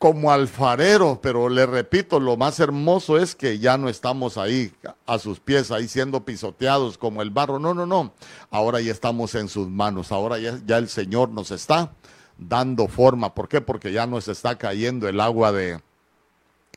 como 0.00 0.32
alfarero, 0.32 1.20
pero 1.22 1.50
le 1.50 1.66
repito, 1.66 2.20
lo 2.20 2.38
más 2.38 2.58
hermoso 2.58 3.18
es 3.18 3.36
que 3.36 3.58
ya 3.58 3.76
no 3.76 3.90
estamos 3.90 4.38
ahí 4.38 4.72
a 5.04 5.18
sus 5.18 5.40
pies, 5.40 5.70
ahí 5.70 5.88
siendo 5.88 6.24
pisoteados 6.24 6.96
como 6.96 7.20
el 7.20 7.28
barro. 7.28 7.58
No, 7.58 7.74
no, 7.74 7.84
no. 7.84 8.14
Ahora 8.50 8.80
ya 8.80 8.92
estamos 8.92 9.34
en 9.34 9.50
sus 9.50 9.68
manos. 9.68 10.10
Ahora 10.10 10.38
ya, 10.38 10.78
el 10.78 10.88
Señor 10.88 11.28
nos 11.28 11.50
está 11.50 11.92
dando 12.38 12.88
forma. 12.88 13.34
¿Por 13.34 13.46
qué? 13.46 13.60
Porque 13.60 13.92
ya 13.92 14.06
nos 14.06 14.26
está 14.28 14.56
cayendo 14.56 15.06
el 15.06 15.20
agua 15.20 15.52
de, 15.52 15.82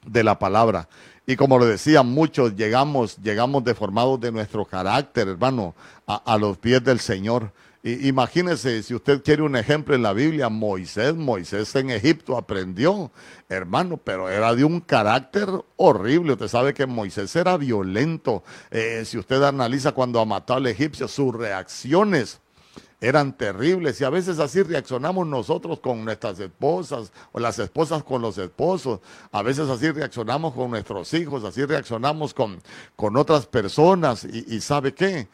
de 0.05 0.23
la 0.25 0.37
palabra. 0.37 0.89
Y 1.25 1.37
como 1.37 1.57
le 1.59 1.65
decía, 1.67 2.03
muchos 2.03 2.57
llegamos, 2.57 3.15
llegamos 3.23 3.63
deformados 3.63 4.19
de 4.19 4.33
nuestro 4.33 4.65
carácter, 4.65 5.29
hermano, 5.29 5.75
a 6.05 6.37
los 6.37 6.57
pies 6.57 6.83
del 6.83 6.99
Señor 6.99 7.53
imagínese, 7.83 8.81
si 8.81 8.95
usted 8.95 9.21
quiere 9.23 9.41
un 9.41 9.57
ejemplo 9.57 9.93
en 9.93 10.03
la 10.03 10.13
Biblia, 10.13 10.47
Moisés, 10.47 11.13
Moisés 11.15 11.75
en 11.75 11.89
Egipto 11.89 12.37
aprendió, 12.37 13.11
hermano, 13.49 13.97
pero 13.97 14.29
era 14.29 14.55
de 14.55 14.63
un 14.63 14.79
carácter 14.79 15.49
horrible. 15.75 16.33
Usted 16.33 16.47
sabe 16.47 16.73
que 16.73 16.85
Moisés 16.85 17.35
era 17.35 17.57
violento. 17.57 18.43
Eh, 18.71 19.03
si 19.05 19.17
usted 19.17 19.43
analiza 19.43 19.91
cuando 19.91 20.25
mató 20.25 20.53
al 20.53 20.67
egipcio, 20.67 21.09
sus 21.09 21.35
reacciones 21.35 22.39
eran 23.01 23.37
terribles 23.37 23.99
y 23.99 24.05
a 24.05 24.09
veces 24.09 24.39
así 24.39 24.63
reaccionamos 24.63 25.27
nosotros 25.27 25.81
con 25.81 26.05
nuestras 26.05 26.39
esposas 26.39 27.11
o 27.33 27.39
las 27.41 27.59
esposas 27.59 28.01
con 28.01 28.21
los 28.21 28.37
esposos, 28.37 29.01
a 29.33 29.41
veces 29.41 29.67
así 29.67 29.91
reaccionamos 29.91 30.53
con 30.53 30.71
nuestros 30.71 31.13
hijos, 31.13 31.43
así 31.43 31.65
reaccionamos 31.65 32.33
con, 32.33 32.61
con 32.95 33.17
otras 33.17 33.45
personas 33.45 34.23
y, 34.23 34.55
y 34.55 34.61
¿sabe 34.61 34.93
qué? 34.93 35.27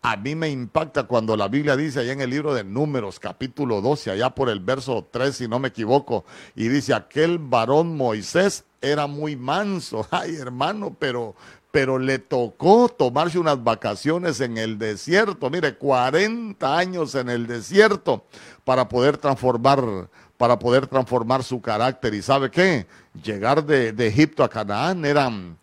A 0.00 0.16
mí 0.16 0.36
me 0.36 0.48
impacta 0.48 1.04
cuando 1.04 1.36
la 1.36 1.48
Biblia 1.48 1.76
dice 1.76 2.00
allá 2.00 2.12
en 2.12 2.20
el 2.20 2.30
libro 2.30 2.54
de 2.54 2.62
Números, 2.62 3.18
capítulo 3.18 3.80
12, 3.80 4.12
allá 4.12 4.30
por 4.30 4.48
el 4.48 4.60
verso 4.60 5.08
3, 5.10 5.34
si 5.34 5.48
no 5.48 5.58
me 5.58 5.68
equivoco, 5.68 6.24
y 6.54 6.68
dice, 6.68 6.94
aquel 6.94 7.38
varón 7.38 7.96
Moisés 7.96 8.64
era 8.80 9.08
muy 9.08 9.34
manso. 9.34 10.06
Ay, 10.12 10.36
hermano, 10.36 10.94
pero, 10.96 11.34
pero 11.72 11.98
le 11.98 12.20
tocó 12.20 12.88
tomarse 12.88 13.40
unas 13.40 13.62
vacaciones 13.64 14.40
en 14.40 14.56
el 14.56 14.78
desierto. 14.78 15.50
Mire, 15.50 15.74
40 15.74 16.78
años 16.78 17.16
en 17.16 17.28
el 17.28 17.48
desierto 17.48 18.24
para 18.64 18.88
poder 18.88 19.16
transformar, 19.16 20.08
para 20.36 20.60
poder 20.60 20.86
transformar 20.86 21.42
su 21.42 21.60
carácter. 21.60 22.14
¿Y 22.14 22.22
sabe 22.22 22.52
qué? 22.52 22.86
Llegar 23.20 23.64
de, 23.64 23.92
de 23.92 24.06
Egipto 24.06 24.44
a 24.44 24.48
Canaán 24.48 25.04
eran 25.04 25.58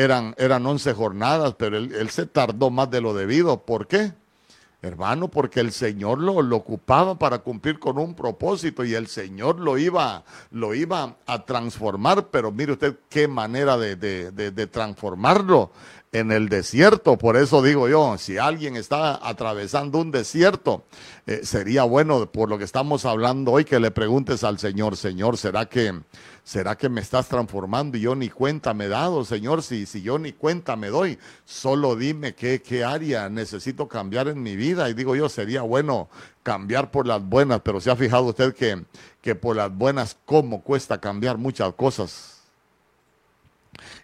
eran, 0.00 0.34
eran 0.38 0.64
11 0.64 0.94
jornadas, 0.94 1.54
pero 1.58 1.76
él, 1.76 2.10
se 2.10 2.26
tardó 2.26 2.70
más 2.70 2.90
de 2.90 3.00
lo 3.00 3.14
debido. 3.14 3.62
¿Por 3.64 3.86
qué? 3.86 4.12
Hermano, 4.82 5.28
porque 5.28 5.60
el 5.60 5.72
Señor 5.72 6.18
lo, 6.18 6.40
lo, 6.40 6.56
ocupaba 6.56 7.18
para 7.18 7.40
cumplir 7.40 7.78
con 7.78 7.98
un 7.98 8.14
propósito 8.14 8.82
y 8.82 8.94
el 8.94 9.08
Señor 9.08 9.60
lo 9.60 9.76
iba, 9.76 10.24
lo 10.52 10.74
iba 10.74 11.16
a 11.26 11.44
transformar, 11.44 12.28
pero 12.28 12.50
mire 12.50 12.72
usted 12.72 12.96
qué 13.10 13.28
manera 13.28 13.76
de, 13.76 13.96
de, 13.96 14.30
de 14.30 14.66
transformarlo 14.66 15.70
en 16.12 16.32
el 16.32 16.48
desierto. 16.48 17.16
Por 17.16 17.36
eso 17.36 17.62
digo 17.62 17.88
yo, 17.88 18.16
si 18.18 18.38
alguien 18.38 18.76
está 18.76 19.26
atravesando 19.26 19.98
un 19.98 20.10
desierto, 20.10 20.84
eh, 21.26 21.40
sería 21.44 21.84
bueno, 21.84 22.30
por 22.30 22.48
lo 22.48 22.58
que 22.58 22.64
estamos 22.64 23.04
hablando 23.04 23.52
hoy, 23.52 23.64
que 23.64 23.80
le 23.80 23.90
preguntes 23.90 24.44
al 24.44 24.58
Señor, 24.58 24.96
Señor, 24.96 25.36
¿será 25.36 25.66
que, 25.66 26.00
será 26.44 26.76
que 26.76 26.88
me 26.88 27.00
estás 27.00 27.28
transformando 27.28 27.96
y 27.96 28.00
yo 28.00 28.14
ni 28.14 28.28
cuenta 28.28 28.74
me 28.74 28.86
he 28.86 28.88
dado, 28.88 29.24
Señor? 29.24 29.62
Si, 29.62 29.86
si 29.86 30.02
yo 30.02 30.18
ni 30.18 30.32
cuenta 30.32 30.76
me 30.76 30.88
doy, 30.88 31.18
solo 31.44 31.96
dime 31.96 32.34
qué, 32.34 32.62
qué 32.62 32.84
área 32.84 33.28
necesito 33.28 33.88
cambiar 33.88 34.28
en 34.28 34.42
mi 34.42 34.56
vida. 34.56 34.88
Y 34.88 34.94
digo 34.94 35.16
yo, 35.16 35.28
sería 35.28 35.62
bueno 35.62 36.08
cambiar 36.42 36.90
por 36.90 37.06
las 37.06 37.22
buenas, 37.22 37.60
pero 37.62 37.80
se 37.80 37.90
ha 37.90 37.96
fijado 37.96 38.24
usted 38.24 38.54
que, 38.54 38.84
que 39.20 39.34
por 39.34 39.56
las 39.56 39.74
buenas, 39.74 40.16
¿cómo 40.24 40.62
cuesta 40.62 41.00
cambiar 41.00 41.38
muchas 41.38 41.72
cosas? 41.74 42.39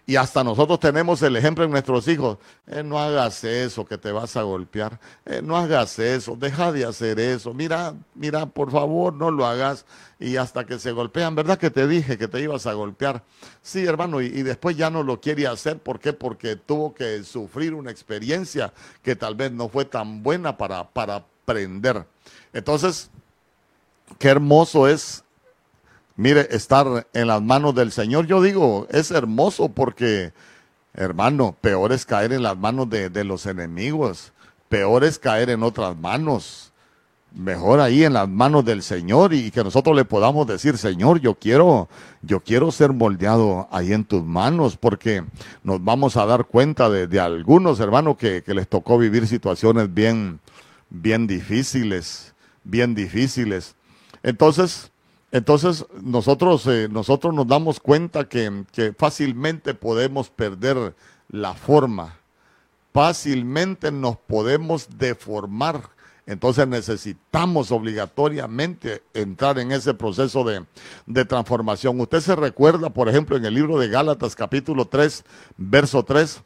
Y 0.09 0.15
hasta 0.15 0.41
nosotros 0.41 0.79
tenemos 0.79 1.21
el 1.21 1.35
ejemplo 1.35 1.65
en 1.65 1.71
nuestros 1.71 2.07
hijos. 2.07 2.37
Eh, 2.65 2.81
no 2.81 2.97
hagas 2.97 3.43
eso, 3.43 3.85
que 3.85 3.97
te 3.97 4.09
vas 4.13 4.37
a 4.37 4.43
golpear. 4.43 4.97
Eh, 5.25 5.41
no 5.43 5.57
hagas 5.57 5.99
eso, 5.99 6.37
deja 6.39 6.71
de 6.71 6.85
hacer 6.85 7.19
eso. 7.19 7.53
Mira, 7.53 7.93
mira, 8.15 8.45
por 8.45 8.71
favor, 8.71 9.13
no 9.13 9.31
lo 9.31 9.45
hagas. 9.45 9.85
Y 10.17 10.37
hasta 10.37 10.65
que 10.65 10.79
se 10.79 10.93
golpean, 10.93 11.35
¿verdad 11.35 11.57
que 11.57 11.69
te 11.69 11.85
dije 11.87 12.17
que 12.17 12.29
te 12.29 12.39
ibas 12.39 12.65
a 12.67 12.73
golpear? 12.73 13.21
Sí, 13.61 13.85
hermano, 13.85 14.21
y, 14.21 14.29
después 14.43 14.77
ya 14.77 14.89
no 14.89 15.03
lo 15.03 15.19
quiere 15.19 15.45
hacer. 15.45 15.77
¿Por 15.77 15.99
qué? 15.99 16.13
Porque 16.13 16.55
tuvo 16.55 16.95
que 16.95 17.21
sufrir 17.25 17.73
una 17.73 17.91
experiencia 17.91 18.71
que 19.03 19.17
tal 19.17 19.35
vez 19.35 19.51
no 19.51 19.67
fue 19.67 19.83
tan 19.83 20.23
buena 20.23 20.57
para, 20.57 20.87
para 20.87 21.15
aprender. 21.17 22.05
Entonces, 22.53 23.09
qué 24.17 24.29
hermoso 24.29 24.87
es 24.87 25.25
mire, 26.17 26.47
estar 26.51 27.07
en 27.13 27.27
las 27.27 27.41
manos 27.41 27.73
del 27.75 27.91
Señor, 27.91 28.27
yo 28.27 28.41
digo, 28.41 28.87
es 28.91 29.11
hermoso 29.11 29.69
porque, 29.69 30.33
hermano, 30.93 31.55
peor 31.61 31.93
es 31.93 32.05
caer 32.05 32.33
en 32.33 32.43
las 32.43 32.57
manos 32.57 32.89
de, 32.89 33.23
los 33.23 33.45
enemigos, 33.45 34.33
peor 34.67 35.05
es 35.05 35.17
caer 35.19 35.49
en 35.49 35.63
otras 35.63 35.95
manos. 35.95 36.73
Mejor 37.33 37.81
ahí 37.81 38.03
en 38.03 38.13
las 38.13 38.27
manos 38.27 38.65
del 38.65 38.81
Señor 38.81 39.33
y 39.33 39.51
que 39.51 39.63
nosotros 39.63 39.95
le 39.95 40.05
podamos 40.05 40.47
decir, 40.47 40.77
Señor, 40.77 41.19
yo 41.19 41.35
quiero, 41.35 41.87
yo 42.21 42.39
quiero 42.39 42.71
ser 42.71 42.93
moldeado 42.93 43.67
ahí 43.69 43.93
en 43.93 44.05
tus 44.05 44.23
manos, 44.23 44.75
porque 44.75 45.23
nos 45.61 45.83
vamos 45.83 46.17
a 46.17 46.25
dar 46.25 46.45
cuenta 46.45 46.89
de, 46.89 47.19
algunos 47.19 47.79
hermanos 47.79 48.17
que, 48.17 48.41
que 48.41 48.55
les 48.55 48.67
tocó 48.67 48.97
vivir 48.97 49.27
situaciones 49.27 49.93
bien, 49.93 50.39
bien 50.89 51.27
difíciles, 51.27 52.33
bien 52.63 52.95
difíciles. 52.95 53.75
Entonces, 54.23 54.89
entonces 55.31 55.85
nosotros, 56.01 56.65
eh, 56.67 56.87
nosotros 56.89 57.33
nos 57.33 57.47
damos 57.47 57.79
cuenta 57.79 58.29
que, 58.29 58.63
que 58.71 58.93
fácilmente 58.93 59.73
podemos 59.73 60.29
perder 60.29 60.95
la 61.29 61.53
forma, 61.53 62.17
fácilmente 62.93 63.91
nos 63.91 64.17
podemos 64.17 64.87
deformar. 64.97 65.81
Entonces 66.25 66.67
necesitamos 66.67 67.71
obligatoriamente 67.71 69.01
entrar 69.13 69.59
en 69.59 69.71
ese 69.71 69.93
proceso 69.93 70.43
de, 70.43 70.65
de, 71.05 71.23
transformación. 71.23 71.99
Usted 72.01 72.19
se 72.19 72.35
recuerda, 72.35 72.89
por 72.89 73.07
ejemplo, 73.07 73.37
en 73.37 73.45
el 73.45 73.53
libro 73.53 73.79
de 73.79 73.87
Gálatas 73.87 74.35
capítulo 74.35 74.85
3, 74.85 75.23
verso 75.55 76.03
3, 76.03 76.41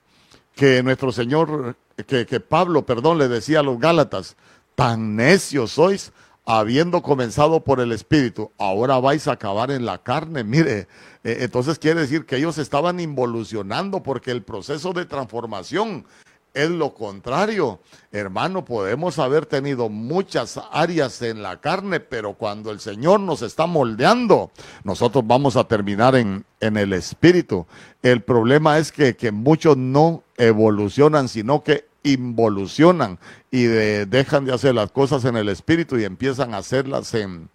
que 0.56 0.84
nuestro 0.84 1.12
Señor, 1.12 1.76
que, 2.06 2.28
que 2.28 2.40
Pablo, 2.40 2.86
perdón, 2.86 3.18
le 3.18 3.28
decía 3.28 3.62
a 3.62 3.64
los 3.64 3.80
Gálatas, 3.80 4.36
tan 4.76 5.16
necios 5.16 5.72
sois, 5.72 6.14
habiendo 6.46 7.02
comenzado 7.02 7.64
por 7.64 7.80
el 7.80 7.92
Espíritu, 7.92 8.52
ahora 8.58 9.00
vais 9.00 9.28
a 9.28 9.34
acabar 9.34 9.72
en 9.72 9.86
la 9.86 10.00
carne. 10.00 10.44
Mire, 10.44 10.88
eh, 11.24 11.38
entonces 11.42 11.80
quiere 11.80 12.02
decir 12.02 12.26
que 12.26 12.38
ellos 12.38 12.58
estaban 12.58 13.00
involucionando 13.00 14.02
porque 14.04 14.32
el 14.32 14.44
proceso 14.44 14.94
de 14.94 15.06
transformación 15.06 16.06
es 16.54 16.70
lo 16.70 16.94
contrario. 16.94 17.80
Hermano, 18.12 18.66
podemos 18.66 19.20
haber 19.20 19.46
tenido 19.46 19.90
muchas 19.90 20.60
áreas 20.72 21.22
en 21.22 21.42
la 21.42 21.62
carne, 21.62 22.00
pero 22.00 22.34
cuando 22.34 22.72
el 22.72 22.80
Señor 22.80 23.20
nos 23.22 23.42
está 23.42 23.68
moldeando, 23.68 24.52
nosotros 24.84 25.26
vamos 25.26 25.56
a 25.56 25.64
terminar 25.64 26.16
en, 26.16 26.46
en 26.60 26.78
el 26.78 26.94
Espíritu. 26.94 27.66
El 28.02 28.22
problema 28.22 28.80
es 28.80 28.92
que, 28.92 29.16
que 29.16 29.32
muchos 29.32 29.78
no 29.78 30.24
evolucionan, 30.38 31.30
sino 31.30 31.64
que 31.64 31.91
involucionan 32.04 33.20
y 33.52 33.64
dejan 33.64 34.46
de 34.46 34.54
hacer 34.54 34.76
las 34.76 34.92
cosas 34.92 35.26
en 35.26 35.36
el 35.38 35.50
espíritu 35.50 35.98
y 35.98 36.04
empiezan 36.04 36.54
a 36.54 36.58
hacerlas 36.58 37.14
en, 37.14 37.50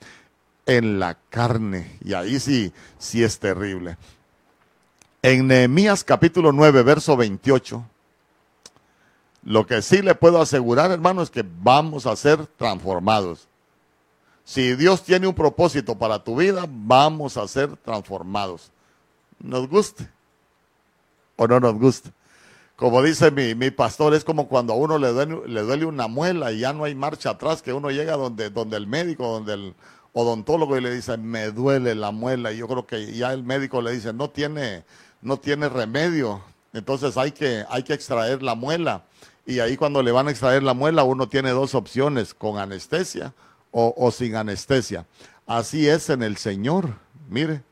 en 0.66 0.98
la 0.98 1.16
carne. 1.30 1.98
Y 2.04 2.14
ahí 2.14 2.38
sí, 2.40 2.72
sí 2.98 3.22
es 3.22 3.38
terrible. 3.38 3.96
En 5.22 5.46
Nehemías 5.46 6.04
capítulo 6.04 6.52
9, 6.52 6.82
verso 6.82 7.16
28, 7.16 7.84
lo 9.44 9.66
que 9.66 9.82
sí 9.82 10.02
le 10.02 10.14
puedo 10.14 10.40
asegurar, 10.40 10.90
hermano, 10.90 11.22
es 11.22 11.30
que 11.30 11.44
vamos 11.44 12.06
a 12.06 12.14
ser 12.16 12.46
transformados. 12.46 13.48
Si 14.44 14.76
Dios 14.76 15.02
tiene 15.02 15.26
un 15.26 15.34
propósito 15.34 15.96
para 15.98 16.22
tu 16.22 16.36
vida, 16.36 16.66
vamos 16.68 17.36
a 17.36 17.48
ser 17.48 17.76
transformados. 17.78 18.70
Nos 19.40 19.68
guste 19.68 20.08
o 21.36 21.46
no 21.46 21.60
nos 21.60 21.74
guste. 21.74 22.10
Como 22.76 23.02
dice 23.02 23.30
mi, 23.30 23.54
mi, 23.54 23.70
pastor, 23.70 24.12
es 24.14 24.22
como 24.22 24.48
cuando 24.48 24.74
a 24.74 24.76
uno 24.76 24.98
le 24.98 25.08
duele, 25.08 25.40
le 25.46 25.62
duele 25.62 25.86
una 25.86 26.08
muela 26.08 26.52
y 26.52 26.58
ya 26.58 26.74
no 26.74 26.84
hay 26.84 26.94
marcha 26.94 27.30
atrás, 27.30 27.62
que 27.62 27.72
uno 27.72 27.90
llega 27.90 28.16
donde, 28.16 28.50
donde 28.50 28.76
el 28.76 28.86
médico, 28.86 29.26
donde 29.26 29.54
el 29.54 29.74
odontólogo 30.12 30.76
y 30.76 30.82
le 30.82 30.94
dice, 30.94 31.16
me 31.16 31.50
duele 31.52 31.94
la 31.94 32.10
muela. 32.10 32.52
Y 32.52 32.58
yo 32.58 32.68
creo 32.68 32.86
que 32.86 33.12
ya 33.14 33.32
el 33.32 33.44
médico 33.44 33.80
le 33.80 33.92
dice, 33.92 34.12
no 34.12 34.28
tiene, 34.28 34.84
no 35.22 35.38
tiene 35.38 35.70
remedio. 35.70 36.42
Entonces 36.74 37.16
hay 37.16 37.32
que, 37.32 37.64
hay 37.70 37.82
que 37.82 37.94
extraer 37.94 38.42
la 38.42 38.54
muela. 38.54 39.04
Y 39.46 39.60
ahí 39.60 39.78
cuando 39.78 40.02
le 40.02 40.12
van 40.12 40.28
a 40.28 40.30
extraer 40.30 40.62
la 40.62 40.74
muela, 40.74 41.02
uno 41.02 41.30
tiene 41.30 41.50
dos 41.50 41.74
opciones, 41.74 42.34
con 42.34 42.58
anestesia 42.58 43.32
o, 43.70 43.94
o 43.96 44.10
sin 44.10 44.36
anestesia. 44.36 45.06
Así 45.46 45.88
es 45.88 46.10
en 46.10 46.22
el 46.22 46.36
Señor, 46.36 46.94
mire, 47.30 47.62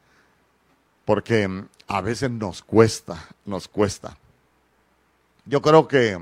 porque 1.04 1.64
a 1.88 2.00
veces 2.00 2.30
nos 2.30 2.62
cuesta, 2.62 3.22
nos 3.44 3.68
cuesta. 3.68 4.16
Yo 5.46 5.60
creo 5.62 5.88
que 5.88 6.18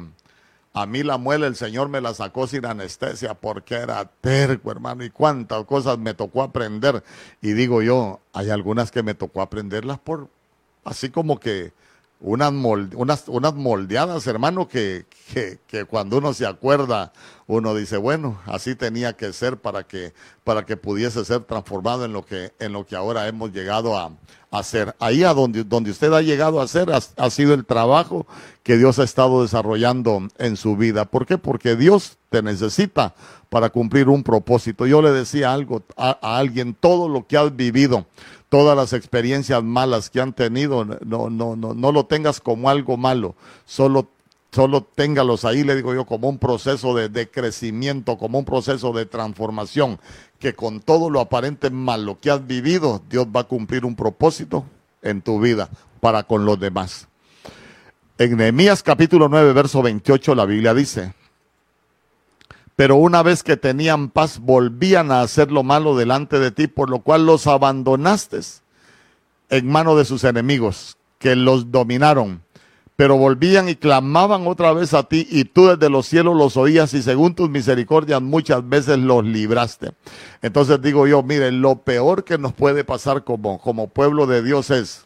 a 0.75 0.87
mí 0.87 1.03
la 1.03 1.19
muela 1.19 1.47
el 1.47 1.57
Señor 1.57 1.89
me 1.89 2.01
la 2.01 2.15
sacó 2.15 2.47
sin 2.47 2.65
anestesia 2.65 3.35
porque 3.35 3.75
era 3.75 4.05
terco, 4.05 4.71
hermano, 4.71 5.05
y 5.05 5.11
cuántas 5.11 5.65
cosas 5.65 5.99
me 5.99 6.15
tocó 6.15 6.43
aprender. 6.43 7.05
Y 7.41 7.53
digo 7.53 7.83
yo, 7.83 8.21
hay 8.33 8.51
algunas 8.51 8.91
que 8.91 9.03
me 9.03 9.15
tocó 9.15 9.43
aprenderlas 9.43 9.99
por, 9.99 10.29
así 10.85 11.11
como 11.11 11.39
que 11.39 11.73
unas, 12.21 12.53
unas 13.27 13.55
moldeadas, 13.55 14.27
hermano, 14.29 14.69
que, 14.69 15.07
que, 15.33 15.59
que, 15.67 15.85
cuando 15.85 16.19
uno 16.19 16.33
se 16.33 16.47
acuerda, 16.47 17.13
uno 17.49 17.75
dice, 17.75 17.97
bueno, 17.97 18.41
así 18.47 18.77
tenía 18.77 19.15
que 19.15 19.33
ser 19.33 19.57
para 19.57 19.83
que, 19.83 20.15
para 20.45 20.65
que 20.65 20.77
pudiese 20.77 21.25
ser 21.25 21.41
transformado 21.41 22.05
en 22.05 22.13
lo 22.13 22.25
que, 22.25 22.53
en 22.61 22.73
lo 22.73 22.87
que 22.87 22.95
ahora 22.95 23.27
hemos 23.27 23.53
llegado 23.53 23.99
a, 23.99 24.13
hacer. 24.53 24.95
Ahí 25.01 25.25
a 25.25 25.35
donde, 25.35 25.65
donde 25.65 25.91
usted 25.91 26.13
ha 26.13 26.23
llegado 26.23 26.61
a 26.61 26.65
hacer 26.65 26.89
ha, 26.91 27.31
sido 27.31 27.55
el 27.55 27.65
trabajo 27.65 28.27
que 28.63 28.77
Dios 28.77 28.99
ha 28.99 29.05
estado 29.05 29.43
desarrollando 29.43 30.29
en 30.39 30.57
su 30.57 30.77
vida. 30.77 31.07
¿Por 31.07 31.27
qué? 31.27 31.39
Porque 31.39 31.75
Dios 31.75 32.19
te 32.31 32.43
necesita 32.43 33.15
para 33.49 33.71
cumplir 33.71 34.09
un 34.09 34.23
propósito. 34.23 34.87
Yo 34.87 35.03
le 35.03 35.11
decía 35.11 35.53
algo 35.53 35.83
a, 35.97 36.19
a 36.21 36.39
alguien, 36.39 36.75
todo 36.79 37.09
lo 37.09 37.27
que 37.27 37.39
has 37.39 37.57
vivido, 37.57 38.07
todas 38.51 38.77
las 38.77 38.93
experiencias 38.93 39.63
malas 39.65 40.11
que 40.11 40.21
han 40.21 40.35
tenido, 40.35 40.85
no, 40.85 41.31
no, 41.31 41.57
no, 41.57 41.75
no 41.75 41.93
lo 41.93 42.05
tengas 42.05 42.41
como 42.41 42.69
algo 42.69 42.97
malo, 42.99 43.35
solo 43.65 44.09
solo 44.53 44.83
téngalos 44.83 45.45
ahí, 45.45 45.65
le 45.65 45.75
digo 45.75 45.95
yo, 45.95 46.05
como 46.05 46.29
un 46.29 46.39
proceso 46.39 46.95
de, 46.95 47.31
crecimiento, 47.31 48.19
como 48.19 48.39
un 48.39 48.45
proceso 48.45 48.93
de 48.93 49.07
transformación, 49.07 49.99
que 50.39 50.55
con 50.55 50.81
todo 50.81 51.09
lo 51.09 51.21
aparente 51.21 51.71
malo 51.71 52.19
que 52.21 52.31
has 52.31 52.47
vivido, 52.47 53.03
Dios 53.09 53.27
va 53.35 53.41
a 53.41 53.45
cumplir 53.45 53.87
un 53.87 53.97
propósito 53.97 54.67
en 55.01 55.23
tu 55.23 55.41
vida 55.41 55.71
para 56.01 56.25
con 56.25 56.45
los 56.45 56.61
demás. 56.61 57.09
En 58.19 58.37
Nehemías 58.37 58.83
capítulo 58.83 59.29
9, 59.29 59.53
verso 59.55 59.81
28, 59.81 60.35
la 60.35 60.45
Biblia 60.45 60.75
dice, 60.75 61.15
pero 62.77 62.97
una 62.97 63.23
vez 63.23 63.43
que 63.43 63.57
tenían 63.57 64.11
paz 64.11 64.39
volvían 64.39 65.13
a 65.13 65.23
hacer 65.23 65.51
lo 65.51 65.63
malo 65.63 65.97
delante 65.97 66.39
de 66.39 66.51
ti, 66.51 66.67
por 66.67 66.91
lo 66.91 67.01
cual 67.01 67.25
los 67.25 67.47
abandonaste 67.47 68.41
en 69.49 69.69
mano 69.69 69.97
de 69.97 70.05
sus 70.05 70.25
enemigos, 70.25 70.99
que 71.19 71.37
los 71.37 71.71
dominaron. 71.71 72.43
Pero 72.97 73.17
volvían 73.17 73.69
y 73.69 73.75
clamaban 73.75 74.47
otra 74.47 74.73
vez 74.73 74.95
a 74.95 75.05
ti, 75.05 75.27
y 75.31 75.45
tú 75.45 75.69
desde 75.69 75.91
los 75.91 76.07
cielos 76.07 76.37
los 76.37 76.57
oías, 76.57 76.93
y 76.95 77.03
según 77.03 77.35
tus 77.35 77.49
misericordias 77.49 78.21
muchas 78.21 78.69
veces 78.69 78.99
los 78.99 79.25
libraste. 79.25 79.93
Entonces 80.43 80.81
digo 80.83 81.07
yo, 81.07 81.23
miren, 81.23 81.63
lo 81.63 81.77
peor 81.77 82.25
que 82.25 82.39
nos 82.39 82.53
puede 82.53 82.85
pasar 82.85 83.25
como, 83.25 83.59
como 83.61 83.89
pueblo 83.89 84.27
de 84.27 84.43
Dios 84.43 84.71
es, 84.71 85.05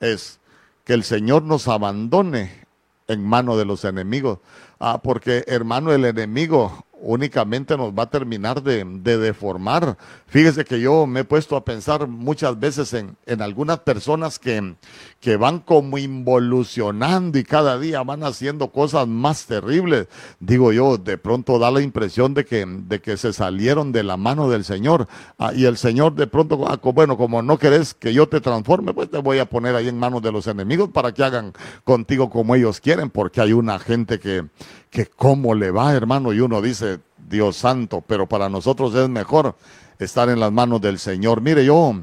es 0.00 0.40
que 0.84 0.94
el 0.94 1.04
Señor 1.04 1.42
nos 1.42 1.68
abandone 1.68 2.66
en 3.08 3.24
mano 3.24 3.56
de 3.56 3.64
los 3.64 3.84
enemigos. 3.84 4.38
Ah, 4.80 5.00
porque 5.02 5.44
hermano, 5.48 5.92
el 5.92 6.04
enemigo 6.04 6.86
únicamente 7.00 7.76
nos 7.76 7.92
va 7.92 8.04
a 8.04 8.10
terminar 8.10 8.62
de, 8.62 8.84
deformar. 8.84 9.96
Fíjese 10.26 10.64
que 10.64 10.80
yo 10.80 11.06
me 11.06 11.20
he 11.20 11.24
puesto 11.24 11.56
a 11.56 11.64
pensar 11.64 12.06
muchas 12.06 12.58
veces 12.58 12.92
en, 12.92 13.16
en 13.26 13.42
algunas 13.42 13.80
personas 13.80 14.38
que, 14.38 14.74
que, 15.20 15.36
van 15.36 15.60
como 15.60 15.98
involucionando 15.98 17.38
y 17.38 17.44
cada 17.44 17.78
día 17.78 18.02
van 18.02 18.22
haciendo 18.22 18.70
cosas 18.70 19.06
más 19.06 19.46
terribles. 19.46 20.08
Digo 20.40 20.72
yo, 20.72 20.98
de 20.98 21.18
pronto 21.18 21.58
da 21.58 21.70
la 21.70 21.80
impresión 21.80 22.34
de 22.34 22.44
que, 22.44 22.66
de 22.66 23.00
que 23.00 23.16
se 23.16 23.32
salieron 23.32 23.92
de 23.92 24.02
la 24.02 24.16
mano 24.16 24.48
del 24.48 24.64
Señor. 24.64 25.08
Ah, 25.38 25.52
y 25.54 25.64
el 25.64 25.76
Señor 25.76 26.14
de 26.14 26.26
pronto, 26.26 26.66
ah, 26.68 26.78
bueno, 26.92 27.16
como 27.16 27.42
no 27.42 27.58
querés 27.58 27.94
que 27.94 28.12
yo 28.12 28.28
te 28.28 28.40
transforme, 28.40 28.92
pues 28.92 29.10
te 29.10 29.18
voy 29.18 29.38
a 29.38 29.46
poner 29.46 29.74
ahí 29.74 29.88
en 29.88 29.98
manos 29.98 30.22
de 30.22 30.32
los 30.32 30.46
enemigos 30.46 30.90
para 30.90 31.12
que 31.12 31.22
hagan 31.22 31.52
contigo 31.84 32.30
como 32.30 32.54
ellos 32.54 32.80
quieren, 32.80 33.10
porque 33.10 33.40
hay 33.40 33.52
una 33.52 33.78
gente 33.78 34.18
que, 34.18 34.44
que 34.90 35.06
cómo 35.06 35.54
le 35.54 35.70
va, 35.70 35.94
hermano, 35.94 36.32
y 36.32 36.40
uno 36.40 36.62
dice, 36.62 37.00
Dios 37.28 37.56
santo, 37.56 38.02
pero 38.06 38.26
para 38.26 38.48
nosotros 38.48 38.94
es 38.94 39.08
mejor 39.08 39.56
estar 39.98 40.28
en 40.28 40.40
las 40.40 40.52
manos 40.52 40.80
del 40.80 40.98
Señor. 40.98 41.40
Mire, 41.40 41.64
yo, 41.64 41.94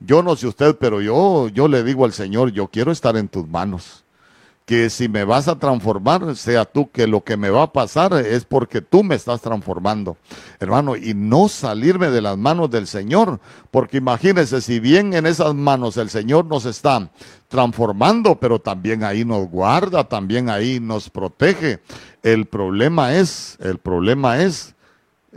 yo 0.00 0.22
no 0.22 0.36
sé 0.36 0.46
usted, 0.46 0.76
pero 0.76 1.00
yo, 1.00 1.48
yo 1.48 1.68
le 1.68 1.84
digo 1.84 2.04
al 2.04 2.12
Señor, 2.12 2.52
yo 2.52 2.68
quiero 2.68 2.92
estar 2.92 3.16
en 3.16 3.28
tus 3.28 3.46
manos 3.46 4.04
que 4.64 4.88
si 4.88 5.08
me 5.08 5.24
vas 5.24 5.46
a 5.48 5.58
transformar, 5.58 6.36
sea 6.36 6.64
tú 6.64 6.90
que 6.90 7.06
lo 7.06 7.22
que 7.22 7.36
me 7.36 7.50
va 7.50 7.64
a 7.64 7.72
pasar 7.72 8.14
es 8.14 8.46
porque 8.46 8.80
tú 8.80 9.04
me 9.04 9.14
estás 9.14 9.42
transformando, 9.42 10.16
hermano, 10.58 10.96
y 10.96 11.12
no 11.12 11.48
salirme 11.48 12.08
de 12.08 12.22
las 12.22 12.38
manos 12.38 12.70
del 12.70 12.86
Señor, 12.86 13.40
porque 13.70 13.98
imagínense, 13.98 14.62
si 14.62 14.80
bien 14.80 15.12
en 15.12 15.26
esas 15.26 15.54
manos 15.54 15.98
el 15.98 16.08
Señor 16.08 16.46
nos 16.46 16.64
está 16.64 17.10
transformando, 17.48 18.36
pero 18.36 18.58
también 18.58 19.04
ahí 19.04 19.24
nos 19.24 19.48
guarda, 19.48 20.04
también 20.04 20.48
ahí 20.48 20.80
nos 20.80 21.10
protege. 21.10 21.80
El 22.24 22.46
problema 22.46 23.14
es, 23.14 23.56
el 23.60 23.78
problema 23.78 24.42
es 24.42 24.74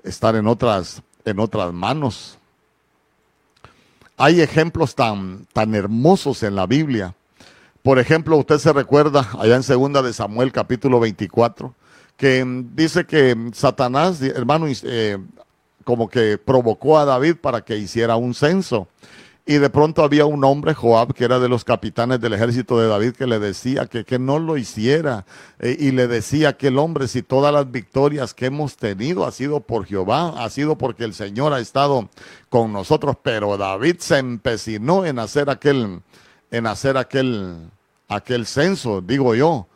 estar 0.04 0.36
en 0.36 0.48
otras, 0.48 1.04
en 1.24 1.40
otras 1.40 1.72
manos. 1.72 2.40
Hay 4.18 4.42
ejemplos 4.42 4.96
tan, 4.96 5.46
tan 5.54 5.76
hermosos 5.76 6.42
en 6.42 6.56
la 6.56 6.66
Biblia 6.66 7.14
por 7.88 8.00
ejemplo, 8.00 8.36
usted 8.36 8.58
se 8.58 8.74
recuerda 8.74 9.30
allá 9.40 9.56
en 9.56 9.64
segunda 9.64 10.02
de 10.02 10.12
Samuel 10.12 10.52
capítulo 10.52 11.00
24, 11.00 11.74
que 12.18 12.46
dice 12.76 13.06
que 13.06 13.34
Satanás, 13.54 14.22
hermano, 14.22 14.66
eh, 14.68 15.18
como 15.86 16.10
que 16.10 16.38
provocó 16.38 17.00
a 17.00 17.06
David 17.06 17.36
para 17.38 17.62
que 17.62 17.78
hiciera 17.78 18.18
un 18.18 18.34
censo. 18.34 18.90
Y 19.50 19.60
de 19.60 19.70
pronto 19.70 20.04
había 20.04 20.26
un 20.26 20.44
hombre, 20.44 20.74
Joab, 20.74 21.14
que 21.14 21.24
era 21.24 21.40
de 21.40 21.48
los 21.48 21.64
capitanes 21.64 22.20
del 22.20 22.34
ejército 22.34 22.78
de 22.82 22.90
David, 22.90 23.14
que 23.14 23.26
le 23.26 23.40
decía 23.40 23.86
que, 23.86 24.04
que 24.04 24.20
no 24.20 24.40
lo 24.40 24.58
hiciera. 24.58 25.26
Eh, 25.60 25.78
y 25.80 25.92
le 25.92 26.08
decía 26.08 26.58
que 26.58 26.68
el 26.68 26.78
hombre, 26.78 27.08
si 27.08 27.24
todas 27.24 27.54
las 27.54 27.72
victorias 27.72 28.34
que 28.34 28.48
hemos 28.48 28.76
tenido 28.76 29.26
ha 29.26 29.32
sido 29.32 29.62
por 29.62 29.86
Jehová, 29.86 30.44
ha 30.44 30.50
sido 30.50 30.78
porque 30.78 31.06
el 31.06 31.14
Señor 31.14 31.54
ha 31.54 31.62
estado 31.62 32.10
con 32.50 32.74
nosotros. 32.74 33.16
Pero 33.24 33.56
David 33.56 34.00
se 34.00 34.18
empecinó 34.18 35.06
en 35.06 35.18
hacer 35.18 35.50
aquel, 35.50 36.02
en 36.52 36.68
hacer 36.68 36.98
aquel, 36.98 37.70
aquel 38.10 38.46
censo, 38.48 39.00
digo 39.00 39.34
yo. 39.34 39.68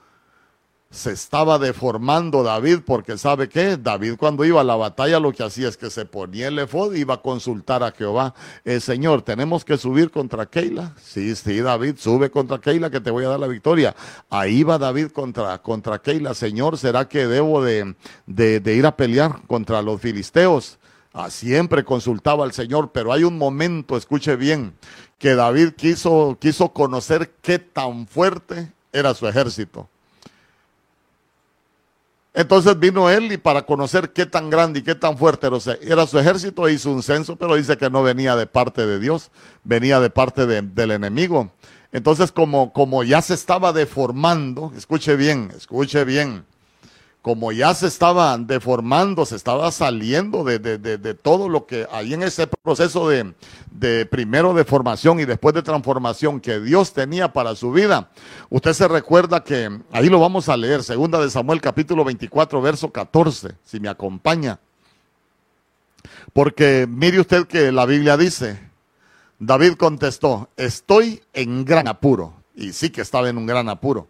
Se 0.92 1.14
estaba 1.14 1.58
deformando 1.58 2.44
David 2.44 2.80
porque 2.86 3.18
sabe 3.18 3.48
qué, 3.48 3.78
David 3.78 4.16
cuando 4.18 4.44
iba 4.44 4.60
a 4.60 4.66
la 4.66 4.76
batalla 4.76 5.22
lo 5.22 5.32
que 5.32 5.42
hacía 5.42 5.70
es 5.70 5.78
que 5.78 5.90
se 5.90 6.04
ponía 6.04 6.50
el 6.50 6.60
efod 6.60 6.94
y 6.94 7.00
iba 7.00 7.14
a 7.14 7.22
consultar 7.22 7.82
a 7.82 7.94
Jehová. 7.94 8.36
eh, 8.66 8.82
Señor, 8.82 9.22
tenemos 9.22 9.64
que 9.64 9.78
subir 9.78 10.12
contra 10.12 10.48
Keila. 10.48 10.94
Sí, 11.02 11.34
sí, 11.38 11.62
David, 11.62 11.96
sube 11.98 12.30
contra 12.30 12.60
Keila 12.60 12.90
que 12.90 13.00
te 13.00 13.10
voy 13.10 13.24
a 13.24 13.30
dar 13.30 13.40
la 13.40 13.48
victoria. 13.48 13.96
Ahí 14.30 14.64
va 14.64 14.78
David 14.78 15.12
contra, 15.12 15.58
contra 15.62 16.00
Keila. 16.00 16.34
Señor, 16.34 16.78
¿será 16.78 17.08
que 17.08 17.26
debo 17.26 17.64
de, 17.64 17.96
de, 18.26 18.76
ir 18.76 18.86
a 18.86 18.98
pelear 18.98 19.44
contra 19.48 19.82
los 19.82 20.02
filisteos? 20.02 20.78
Ah, 21.14 21.30
siempre 21.30 21.86
consultaba 21.86 22.44
al 22.44 22.52
Señor, 22.52 22.92
pero 22.92 23.14
hay 23.14 23.24
un 23.24 23.38
momento, 23.38 23.96
escuche 23.96 24.36
bien, 24.36 24.74
que 25.18 25.36
David 25.36 25.72
quiso, 25.72 26.38
quiso 26.42 26.74
conocer 26.74 27.32
qué 27.42 27.60
tan 27.60 28.08
fuerte 28.08 28.74
era 28.92 29.14
su 29.14 29.26
ejército. 29.26 29.91
Entonces 32.34 32.80
vino 32.80 33.10
él 33.10 33.32
y 33.32 33.38
para 33.38 33.66
conocer 33.66 34.12
qué 34.14 34.26
tan 34.26 34.50
grande 34.50 34.80
y 34.80 34.84
qué 34.84 34.96
tan 34.96 35.18
fuerte 35.18 35.48
era 35.82 36.08
su 36.08 36.18
ejército 36.18 36.70
hizo 36.70 36.90
un 36.92 37.04
censo, 37.04 37.36
pero 37.36 37.56
dice 37.56 37.78
que 37.78 37.90
no 37.90 38.04
venía 38.04 38.38
de 38.38 38.48
parte 38.48 38.86
de 38.86 39.00
Dios, 39.00 39.32
venía 39.66 40.00
de 40.00 40.10
parte 40.10 40.46
del 40.46 40.92
enemigo. 40.92 41.52
Entonces 41.92 42.32
como, 42.32 42.72
como 42.72 43.04
ya 43.04 43.22
se 43.22 43.34
estaba 43.34 43.74
deformando, 43.74 44.72
escuche 44.78 45.18
bien, 45.18 45.52
escuche 45.58 46.06
bien, 46.06 46.46
como 47.22 47.52
ya 47.52 47.74
se 47.76 47.88
estaba 47.88 48.36
deformando, 48.38 49.26
se 49.26 49.36
estaba 49.36 49.72
saliendo 49.72 50.44
de, 50.44 51.14
todo 51.22 51.50
lo 51.50 51.68
que 51.68 51.88
hay 51.92 52.14
en 52.14 52.24
ese 52.24 52.48
proceso 52.48 53.08
de, 53.08 53.34
de, 53.70 54.06
primero 54.08 54.54
de 54.54 54.66
formación 54.66 55.20
y 55.20 55.26
después 55.26 55.54
de 55.54 55.62
transformación 55.62 56.40
que 56.40 56.60
Dios 56.60 56.94
tenía 56.94 57.32
para 57.32 57.56
su 57.56 57.72
vida. 57.72 58.10
Usted 58.50 58.74
se 58.74 58.88
recuerda 58.88 59.44
que 59.44 59.70
ahí 59.92 60.10
lo 60.10 60.20
vamos 60.20 60.50
a 60.50 60.58
leer, 60.58 60.84
segunda 60.84 61.20
de 61.20 61.30
Samuel 61.30 61.62
capítulo 61.62 62.04
24, 62.04 62.60
verso 62.62 62.92
14, 62.92 63.56
si 63.64 63.80
me 63.80 63.90
acompaña. 63.90 64.60
Porque 66.34 66.88
mire 66.90 67.20
usted 67.20 67.46
que 67.46 67.72
la 67.72 67.86
Biblia 67.86 68.18
dice, 68.18 68.60
David 69.38 69.74
contestó, 69.74 70.50
estoy 70.58 71.22
en 71.34 71.66
gran 71.66 71.88
apuro. 71.88 72.34
Y 72.56 72.74
sí 72.74 72.90
que 72.90 73.02
estaba 73.02 73.30
en 73.30 73.38
un 73.38 73.46
gran 73.46 73.70
apuro. 73.70 74.08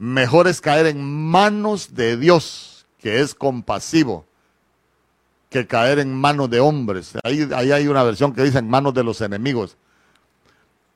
Mejor 0.00 0.48
es 0.48 0.62
caer 0.62 0.86
en 0.86 1.04
manos 1.04 1.94
de 1.94 2.16
Dios, 2.16 2.86
que 2.98 3.20
es 3.20 3.34
compasivo, 3.34 4.24
que 5.50 5.66
caer 5.66 5.98
en 5.98 6.14
manos 6.14 6.48
de 6.48 6.58
hombres. 6.58 7.12
Ahí, 7.22 7.46
hay 7.52 7.86
una 7.86 8.02
versión 8.02 8.32
que 8.32 8.42
dice 8.42 8.60
en 8.60 8.70
manos 8.70 8.94
de 8.94 9.04
los 9.04 9.20
enemigos. 9.20 9.76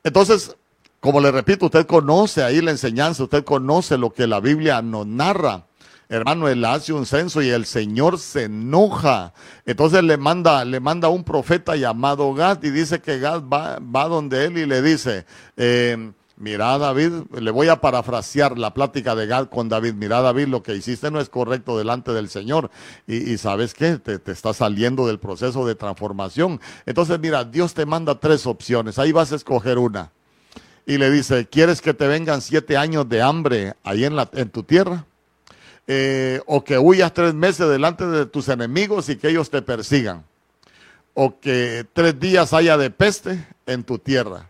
Entonces, 0.05 0.57
como 1.01 1.21
le 1.21 1.31
repito, 1.31 1.67
usted 1.67 1.85
conoce 1.85 2.43
ahí 2.43 2.62
la 2.62 2.71
enseñanza, 2.71 3.25
usted 3.25 3.45
conoce 3.45 3.99
lo 3.99 4.11
que 4.11 4.27
la 4.27 4.40
Biblia 4.40 4.81
nos 4.81 5.07
narra. 5.07 5.67
Hermano, 6.09 6.49
él 6.49 6.64
hace 6.64 6.95
un 6.95 7.05
censo 7.05 7.43
y 7.43 7.51
el 7.51 7.67
Señor 7.67 8.19
se 8.19 8.45
enoja. 8.45 9.35
Entonces 9.67 10.03
le 10.03 10.17
manda, 10.17 10.64
le 10.64 10.81
manda 10.81 11.11
un 11.11 11.25
profeta 11.25 11.77
llamado 11.77 12.33
Gad 12.33 12.62
y 12.62 12.71
dice 12.71 13.03
que 13.03 13.19
Gad 13.19 13.43
va, 13.43 13.79
va 13.81 14.09
donde 14.09 14.47
él 14.47 14.57
y 14.57 14.64
le 14.64 14.81
dice, 14.81 15.27
eh, 15.59 16.11
Mira, 16.37 16.77
David, 16.79 17.12
le 17.38 17.51
voy 17.53 17.68
a 17.68 17.81
parafrasear 17.81 18.59
la 18.59 18.75
plática 18.75 19.14
de 19.14 19.27
Gad 19.27 19.49
con 19.49 19.68
David. 19.68 19.94
Mira, 19.94 20.20
David, 20.20 20.49
lo 20.49 20.64
que 20.64 20.75
hiciste 20.75 21.11
no 21.12 21.20
es 21.20 21.29
correcto 21.29 21.79
delante 21.79 22.12
del 22.12 22.29
Señor. 22.29 22.70
Y, 23.07 23.38
sabes 23.38 23.73
qué, 23.73 23.99
te, 23.99 24.18
te 24.18 24.33
está 24.33 24.53
saliendo 24.53 25.07
del 25.07 25.20
proceso 25.20 25.64
de 25.64 25.77
transformación. 25.77 26.61
Entonces, 26.87 27.20
mira, 27.20 27.44
Dios 27.44 27.73
te 27.75 27.87
manda 27.87 28.18
tres 28.18 28.47
opciones. 28.47 28.99
Ahí 28.99 29.12
vas 29.12 29.31
a 29.33 29.37
escoger 29.37 29.79
una. 29.79 30.11
Y 30.87 30.99
le 30.99 31.09
dice, 31.11 31.47
¿quieres 31.47 31.81
que 31.81 31.94
te 31.94 32.09
vengan 32.09 32.42
siete 32.42 32.77
años 32.77 33.09
de 33.09 33.23
hambre 33.23 33.75
ahí 33.85 34.05
en, 34.05 34.16
la, 34.16 34.29
en 34.33 34.51
tu 34.51 34.64
tierra? 34.64 35.07
Eh, 35.87 36.40
o 36.47 36.64
que 36.64 36.79
huyas 36.79 37.14
tres 37.14 37.33
meses 37.33 37.68
delante 37.68 38.07
de 38.07 38.27
tus 38.27 38.49
enemigos 38.49 39.09
y 39.09 39.16
que 39.16 39.29
ellos 39.29 39.51
te 39.51 39.62
persigan. 39.62 40.25
O 41.14 41.38
que 41.38 41.87
tres 41.92 42.18
días 42.18 42.53
haya 42.53 42.77
de 42.77 42.90
peste 42.90 43.47
en 43.66 43.85
tu 43.85 43.99
tierra 43.99 44.49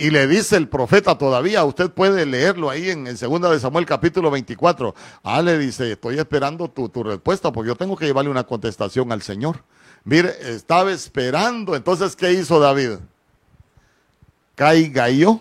y 0.00 0.10
le 0.10 0.28
dice 0.28 0.56
el 0.56 0.68
profeta 0.68 1.18
todavía, 1.18 1.64
usted 1.64 1.90
puede 1.90 2.24
leerlo 2.24 2.70
ahí 2.70 2.88
en, 2.88 3.08
el 3.08 3.18
2 3.18 3.50
de 3.50 3.58
Samuel 3.58 3.84
capítulo 3.84 4.30
24. 4.30 4.94
Ah, 5.24 5.42
le 5.42 5.58
dice, 5.58 5.90
estoy 5.90 6.20
esperando 6.20 6.68
tu, 6.68 6.88
tu, 6.88 7.02
respuesta 7.02 7.50
porque 7.50 7.66
yo 7.66 7.74
tengo 7.74 7.96
que 7.96 8.06
llevarle 8.06 8.30
una 8.30 8.44
contestación 8.44 9.10
al 9.10 9.22
Señor. 9.22 9.64
Mire, 10.04 10.36
estaba 10.54 10.92
esperando. 10.92 11.74
Entonces, 11.74 12.14
¿qué 12.14 12.32
hizo 12.32 12.60
David? 12.60 12.98
Caiga 14.54 15.10
yo 15.10 15.40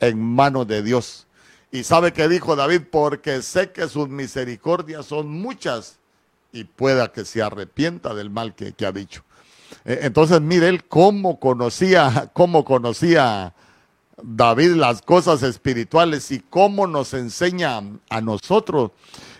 en 0.00 0.20
manos 0.20 0.68
de 0.68 0.82
Dios. 0.82 1.26
Y 1.72 1.82
sabe 1.82 2.12
que 2.12 2.28
dijo 2.28 2.56
David, 2.56 2.82
porque 2.90 3.40
sé 3.40 3.72
que 3.72 3.88
sus 3.88 4.10
misericordias 4.10 5.06
son 5.06 5.30
muchas 5.30 5.98
y 6.52 6.64
pueda 6.64 7.10
que 7.10 7.24
se 7.24 7.42
arrepienta 7.42 8.12
del 8.12 8.28
mal 8.28 8.54
que 8.54 8.74
ha 8.84 8.92
dicho. 8.92 9.24
Eh, 9.86 10.00
entonces, 10.02 10.40
mire 10.40 10.68
él 10.68 10.84
cómo 10.84 11.38
conocía, 11.38 12.30
cómo 12.34 12.64
conocía 12.64 13.54
David 14.22 14.74
las 14.74 15.00
cosas 15.00 15.42
espirituales 15.42 16.30
y 16.32 16.40
cómo 16.40 16.86
nos 16.86 17.14
enseña 17.14 17.80
a 18.10 18.20
nosotros. 18.20 18.90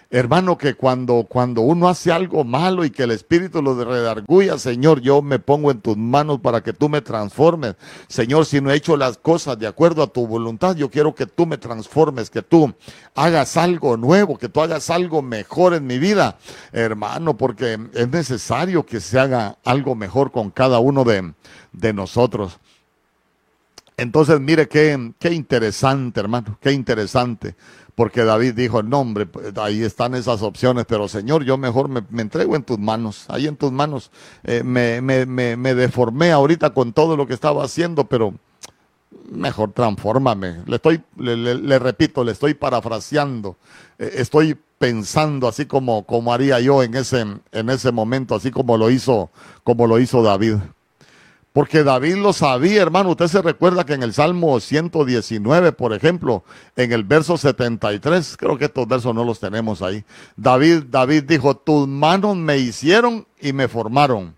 Hermano, 0.08 0.56
que 0.56 0.74
cuando, 0.74 1.26
cuando 1.28 1.62
uno 1.62 1.88
hace 1.88 2.12
algo 2.12 2.44
malo 2.44 2.84
y 2.84 2.90
que 2.90 3.02
el 3.02 3.10
Espíritu 3.10 3.60
lo 3.60 3.74
redarguya, 3.84 4.56
Señor, 4.56 5.00
yo 5.00 5.20
me 5.20 5.40
pongo 5.40 5.72
en 5.72 5.80
tus 5.80 5.96
manos 5.96 6.38
para 6.40 6.62
que 6.62 6.72
tú 6.72 6.88
me 6.88 7.00
transformes. 7.00 7.74
Señor, 8.06 8.46
si 8.46 8.60
no 8.60 8.70
he 8.70 8.76
hecho 8.76 8.96
las 8.96 9.18
cosas 9.18 9.58
de 9.58 9.66
acuerdo 9.66 10.04
a 10.04 10.06
tu 10.06 10.24
voluntad, 10.24 10.76
yo 10.76 10.90
quiero 10.90 11.12
que 11.12 11.26
tú 11.26 11.44
me 11.44 11.58
transformes, 11.58 12.30
que 12.30 12.42
tú 12.42 12.72
hagas 13.16 13.56
algo 13.56 13.96
nuevo, 13.96 14.38
que 14.38 14.48
tú 14.48 14.60
hagas 14.60 14.90
algo 14.90 15.22
mejor 15.22 15.74
en 15.74 15.88
mi 15.88 15.98
vida, 15.98 16.38
hermano, 16.70 17.36
porque 17.36 17.76
es 17.92 18.08
necesario 18.08 18.86
que 18.86 19.00
se 19.00 19.18
haga 19.18 19.58
algo 19.64 19.96
mejor 19.96 20.30
con 20.30 20.50
cada 20.50 20.78
uno 20.78 21.02
de, 21.02 21.32
de 21.72 21.92
nosotros. 21.92 22.60
Entonces, 23.96 24.38
mire 24.38 24.68
qué, 24.68 25.14
qué 25.18 25.32
interesante, 25.32 26.20
hermano, 26.20 26.58
qué 26.60 26.70
interesante 26.70 27.56
porque 27.96 28.24
David 28.24 28.52
dijo, 28.54 28.82
no 28.82 29.00
hombre, 29.00 29.24
pues, 29.24 29.56
ahí 29.56 29.82
están 29.82 30.14
esas 30.14 30.42
opciones, 30.42 30.84
pero 30.86 31.08
Señor, 31.08 31.44
yo 31.44 31.56
mejor 31.56 31.88
me, 31.88 32.02
entrego 32.20 32.54
en 32.54 32.62
tus 32.62 32.78
manos, 32.78 33.24
ahí 33.28 33.46
en 33.46 33.56
tus 33.56 33.72
manos. 33.72 34.10
Eh, 34.44 34.62
me, 34.62 35.00
me, 35.00 35.24
me, 35.24 35.74
deformé 35.74 36.30
ahorita 36.30 36.70
con 36.70 36.92
todo 36.92 37.16
lo 37.16 37.26
que 37.26 37.32
estaba 37.32 37.64
haciendo, 37.64 38.04
pero 38.04 38.34
mejor 39.30 39.72
transfórmame. 39.72 40.62
Le 40.66 40.76
estoy, 40.76 41.02
le, 41.16 41.78
repito, 41.78 42.22
le 42.22 42.32
estoy 42.32 42.52
parafraseando, 42.52 43.56
eh, 43.98 44.12
estoy 44.16 44.58
pensando 44.76 45.48
así 45.48 45.64
como, 45.64 46.04
como 46.04 46.34
haría 46.34 46.60
yo 46.60 46.82
en 46.82 46.94
ese, 46.96 47.24
en 47.50 47.70
ese 47.70 47.92
momento, 47.92 48.34
así 48.34 48.50
como 48.50 48.76
lo 48.76 48.90
hizo, 48.90 49.30
como 49.64 49.86
lo 49.86 49.98
hizo 49.98 50.22
David. 50.22 50.56
Porque 51.56 51.82
David 51.82 52.16
lo 52.16 52.34
sabía, 52.34 52.82
hermano. 52.82 53.12
Usted 53.12 53.28
se 53.28 53.40
recuerda 53.40 53.86
que 53.86 53.94
en 53.94 54.02
el 54.02 54.12
Salmo 54.12 54.60
119, 54.60 55.72
por 55.72 55.94
ejemplo, 55.94 56.44
en 56.76 56.92
el 56.92 57.02
verso 57.02 57.38
73, 57.38 58.36
creo 58.36 58.58
que 58.58 58.66
estos 58.66 58.86
versos 58.86 59.14
no 59.14 59.24
los 59.24 59.40
tenemos 59.40 59.80
ahí. 59.80 60.04
David, 60.36 60.82
David 60.90 61.22
dijo, 61.22 61.56
tus 61.56 61.88
manos 61.88 62.36
me 62.36 62.58
hicieron 62.58 63.26
y 63.40 63.54
me 63.54 63.68
formaron. 63.68 64.34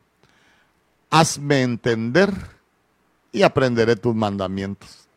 Hazme 1.10 1.62
entender 1.62 2.32
y 3.32 3.42
aprenderé 3.42 3.96
tus 3.96 4.14
mandamientos. 4.14 5.07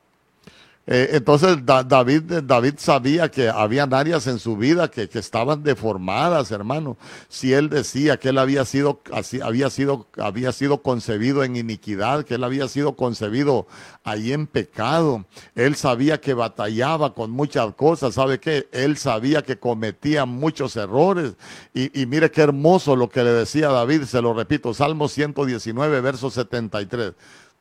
Eh, 0.88 1.10
entonces 1.14 1.58
David, 1.64 2.42
David 2.44 2.74
sabía 2.78 3.30
que 3.30 3.50
había 3.50 3.84
áreas 3.84 4.26
en 4.26 4.40
su 4.40 4.58
vida 4.58 4.90
que, 4.90 5.08
estaban 5.14 5.64
deformadas, 5.64 6.50
hermano. 6.52 6.98
Si 7.30 7.54
él 7.54 7.70
decía 7.70 8.18
que 8.18 8.30
él 8.30 8.40
había 8.40 8.66
sido, 8.66 9.02
había, 9.44 9.70
sido, 9.70 10.08
había 10.18 10.52
sido 10.52 10.82
concebido 10.82 11.44
en 11.44 11.56
iniquidad, 11.56 12.26
que 12.26 12.36
él 12.36 12.44
había 12.44 12.68
sido 12.68 12.96
concebido 12.96 13.68
ahí 14.04 14.34
en 14.34 14.48
pecado, 14.48 15.26
él 15.54 15.76
sabía 15.76 16.20
que 16.20 16.34
batallaba 16.34 17.14
con 17.14 17.30
muchas 17.30 17.74
cosas, 17.76 18.16
¿sabe 18.16 18.40
qué? 18.40 18.68
Él 18.72 18.98
sabía 18.98 19.44
que 19.44 19.60
cometía 19.60 20.26
muchos 20.26 20.76
errores. 20.78 21.36
Y, 21.76 22.02
y 22.02 22.08
mire 22.08 22.32
qué 22.32 22.42
hermoso 22.42 22.96
lo 22.96 23.08
que 23.08 23.24
le 23.24 23.32
decía 23.32 23.70
David, 23.70 24.04
se 24.04 24.22
lo 24.22 24.34
repito, 24.34 24.74
Salmo 24.74 25.08
119, 25.08 26.02
verso 26.02 26.32
73. 26.32 27.14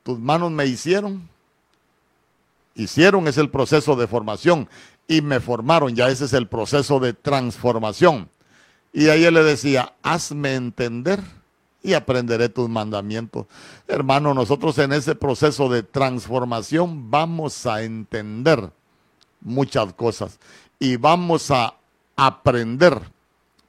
Tus 0.03 0.19
manos 0.19 0.51
me 0.51 0.65
hicieron 0.65 1.29
hicieron 2.83 3.29
es 3.29 3.38
el 3.38 3.51
proceso 3.51 3.97
de 3.97 4.07
formación 4.07 4.69
y 5.07 5.23
me 5.23 5.40
formaron, 5.40 5.95
ya 5.95 6.09
ese 6.09 6.25
es 6.25 6.33
el 6.33 6.47
proceso 6.47 7.01
de 7.01 7.12
transformación. 7.12 8.29
Y 8.93 9.09
ahí 9.09 9.25
él 9.25 9.35
le 9.35 9.43
decía, 9.43 9.93
hazme 10.03 10.55
entender 10.55 11.21
y 11.83 11.95
aprenderé 11.95 12.49
tus 12.49 12.69
mandamientos. 12.69 13.47
Hermano, 13.88 14.35
nosotros 14.35 14.79
en 14.79 14.93
ese 14.93 15.14
proceso 15.14 15.69
de 15.69 15.83
transformación 15.83 17.11
vamos 17.11 17.66
a 17.66 17.83
entender 17.83 18.71
muchas 19.40 19.93
cosas 19.95 20.38
y 20.79 20.97
vamos 20.97 21.51
a 21.51 21.75
aprender 22.16 23.01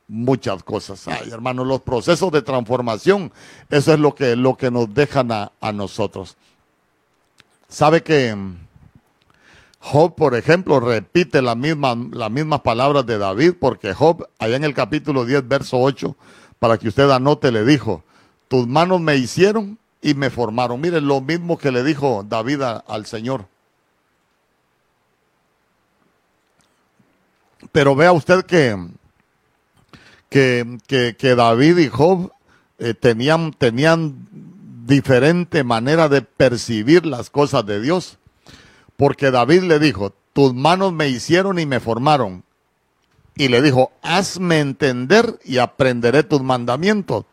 muchas 0.08 0.62
cosas. 0.63 1.08
Ay, 1.08 1.30
hermano, 1.32 1.63
los 1.63 1.82
procesos 1.82 2.32
de 2.32 2.41
transformación, 2.41 3.32
eso 3.69 3.93
es 3.93 4.00
lo 4.00 4.13
que, 4.13 4.36
lo 4.36 4.58
que 4.58 4.69
nos 4.69 4.93
dejan 4.93 5.32
a, 5.32 5.52
a 5.62 5.71
nosotros. 5.71 6.36
¿Sabe 7.69 8.04
que 8.04 8.36
Job, 9.84 10.13
por 10.15 10.36
ejemplo, 10.36 10.80
repite 10.80 11.41
las 11.41 11.58
mismas 11.58 12.62
palabras 12.62 13.06
de 13.08 13.17
David, 13.17 13.54
porque 13.60 13.96
Job, 13.96 14.28
allá 14.38 14.56
en 14.56 14.63
el 14.63 14.76
capítulo 14.76 15.26
10, 15.26 15.48
verso 15.48 15.80
8, 15.80 16.15
para 16.60 16.78
que 16.78 16.88
usted 16.88 17.10
anote, 17.10 17.52
le 17.52 17.65
dijo, 17.65 18.04
tus 18.48 18.67
manos 18.67 19.02
me 19.02 19.15
hicieron 19.15 19.80
y 20.00 20.13
me 20.13 20.30
formaron. 20.30 20.80
Mire, 20.80 21.02
lo 21.02 21.20
mismo 21.20 21.58
que 21.58 21.72
le 21.72 21.84
dijo 21.84 22.24
David 22.28 22.62
al 22.62 23.08
Señor. 23.08 23.48
Pero 27.72 27.96
vea 27.96 28.12
usted 28.12 28.46
que, 28.46 28.78
que, 30.30 30.78
que, 31.17 31.36
David 31.36 31.78
y 31.80 31.88
Job 31.88 32.32
eh, 32.78 32.94
tenían, 32.94 33.52
tenían 33.54 34.28
diferente 34.86 35.63
manera 35.63 36.08
de 36.08 36.22
percibir 36.22 37.06
las 37.06 37.32
cosas 37.32 37.65
de 37.65 37.82
Dios. 37.82 38.20
Porque 39.02 39.32
David 39.32 39.64
le 39.64 39.80
dijo, 39.80 40.14
tus 40.32 40.54
manos 40.54 40.94
me 40.94 41.10
hicieron 41.10 41.58
y 41.58 41.66
me 41.66 41.80
formaron. 41.80 42.44
Y 43.36 43.48
le 43.48 43.64
dijo, 43.64 43.92
hazme 44.04 44.60
entender 44.60 45.40
y 45.44 45.58
aprenderé 45.58 46.22
tus 46.22 46.44
mandamientos. 46.44 47.26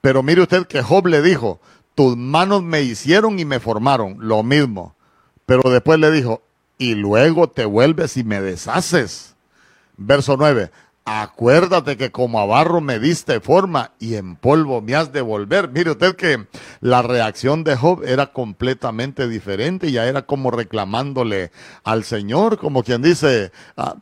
Pero 0.00 0.24
mire 0.24 0.42
usted 0.42 0.66
que 0.66 0.82
Job 0.82 1.06
le 1.06 1.22
dijo, 1.22 1.60
tus 1.94 2.16
manos 2.16 2.64
me 2.64 2.82
hicieron 2.82 3.38
y 3.38 3.44
me 3.44 3.60
formaron, 3.60 4.16
lo 4.18 4.42
mismo. 4.42 4.96
Pero 5.46 5.70
después 5.70 6.00
le 6.00 6.10
dijo, 6.10 6.42
y 6.76 6.96
luego 6.96 7.50
te 7.50 7.66
vuelves 7.66 8.16
y 8.16 8.24
me 8.24 8.40
deshaces. 8.40 9.36
Verso 9.96 10.36
9, 10.36 10.72
Acuérdate 11.08 11.96
que 11.96 12.10
como 12.10 12.40
a 12.40 12.46
barro 12.46 12.80
me 12.80 12.98
diste 12.98 13.38
forma 13.38 13.92
y 14.00 14.16
en 14.16 14.34
polvo 14.34 14.82
me 14.82 14.96
has 14.96 15.12
de 15.12 15.20
volver. 15.20 15.70
Mire 15.70 15.92
usted 15.92 16.16
que 16.16 16.48
la 16.80 17.00
reacción 17.00 17.62
de 17.62 17.76
Job 17.76 18.02
era 18.04 18.32
completamente 18.32 19.28
diferente, 19.28 19.92
ya 19.92 20.06
era 20.06 20.22
como 20.22 20.50
reclamándole 20.50 21.52
al 21.84 22.02
Señor, 22.02 22.58
como 22.58 22.82
quien 22.82 23.02
dice, 23.02 23.52
ah, 23.76 23.94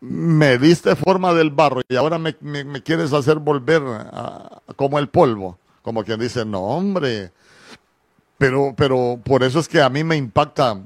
me 0.00 0.56
diste 0.58 0.94
forma 0.94 1.34
del 1.34 1.50
barro 1.50 1.80
y 1.88 1.96
ahora 1.96 2.16
me, 2.18 2.36
quieres 2.84 3.12
hacer 3.12 3.40
volver 3.40 3.82
como 4.76 5.00
el 5.00 5.08
polvo. 5.08 5.58
Como 5.82 6.04
quien 6.04 6.20
dice, 6.20 6.44
no 6.44 6.60
hombre, 6.60 7.32
pero, 8.38 8.72
pero 8.76 9.18
por 9.24 9.42
eso 9.42 9.58
es 9.58 9.66
que 9.66 9.82
a 9.82 9.88
mí 9.88 10.04
me 10.04 10.16
impacta 10.16 10.80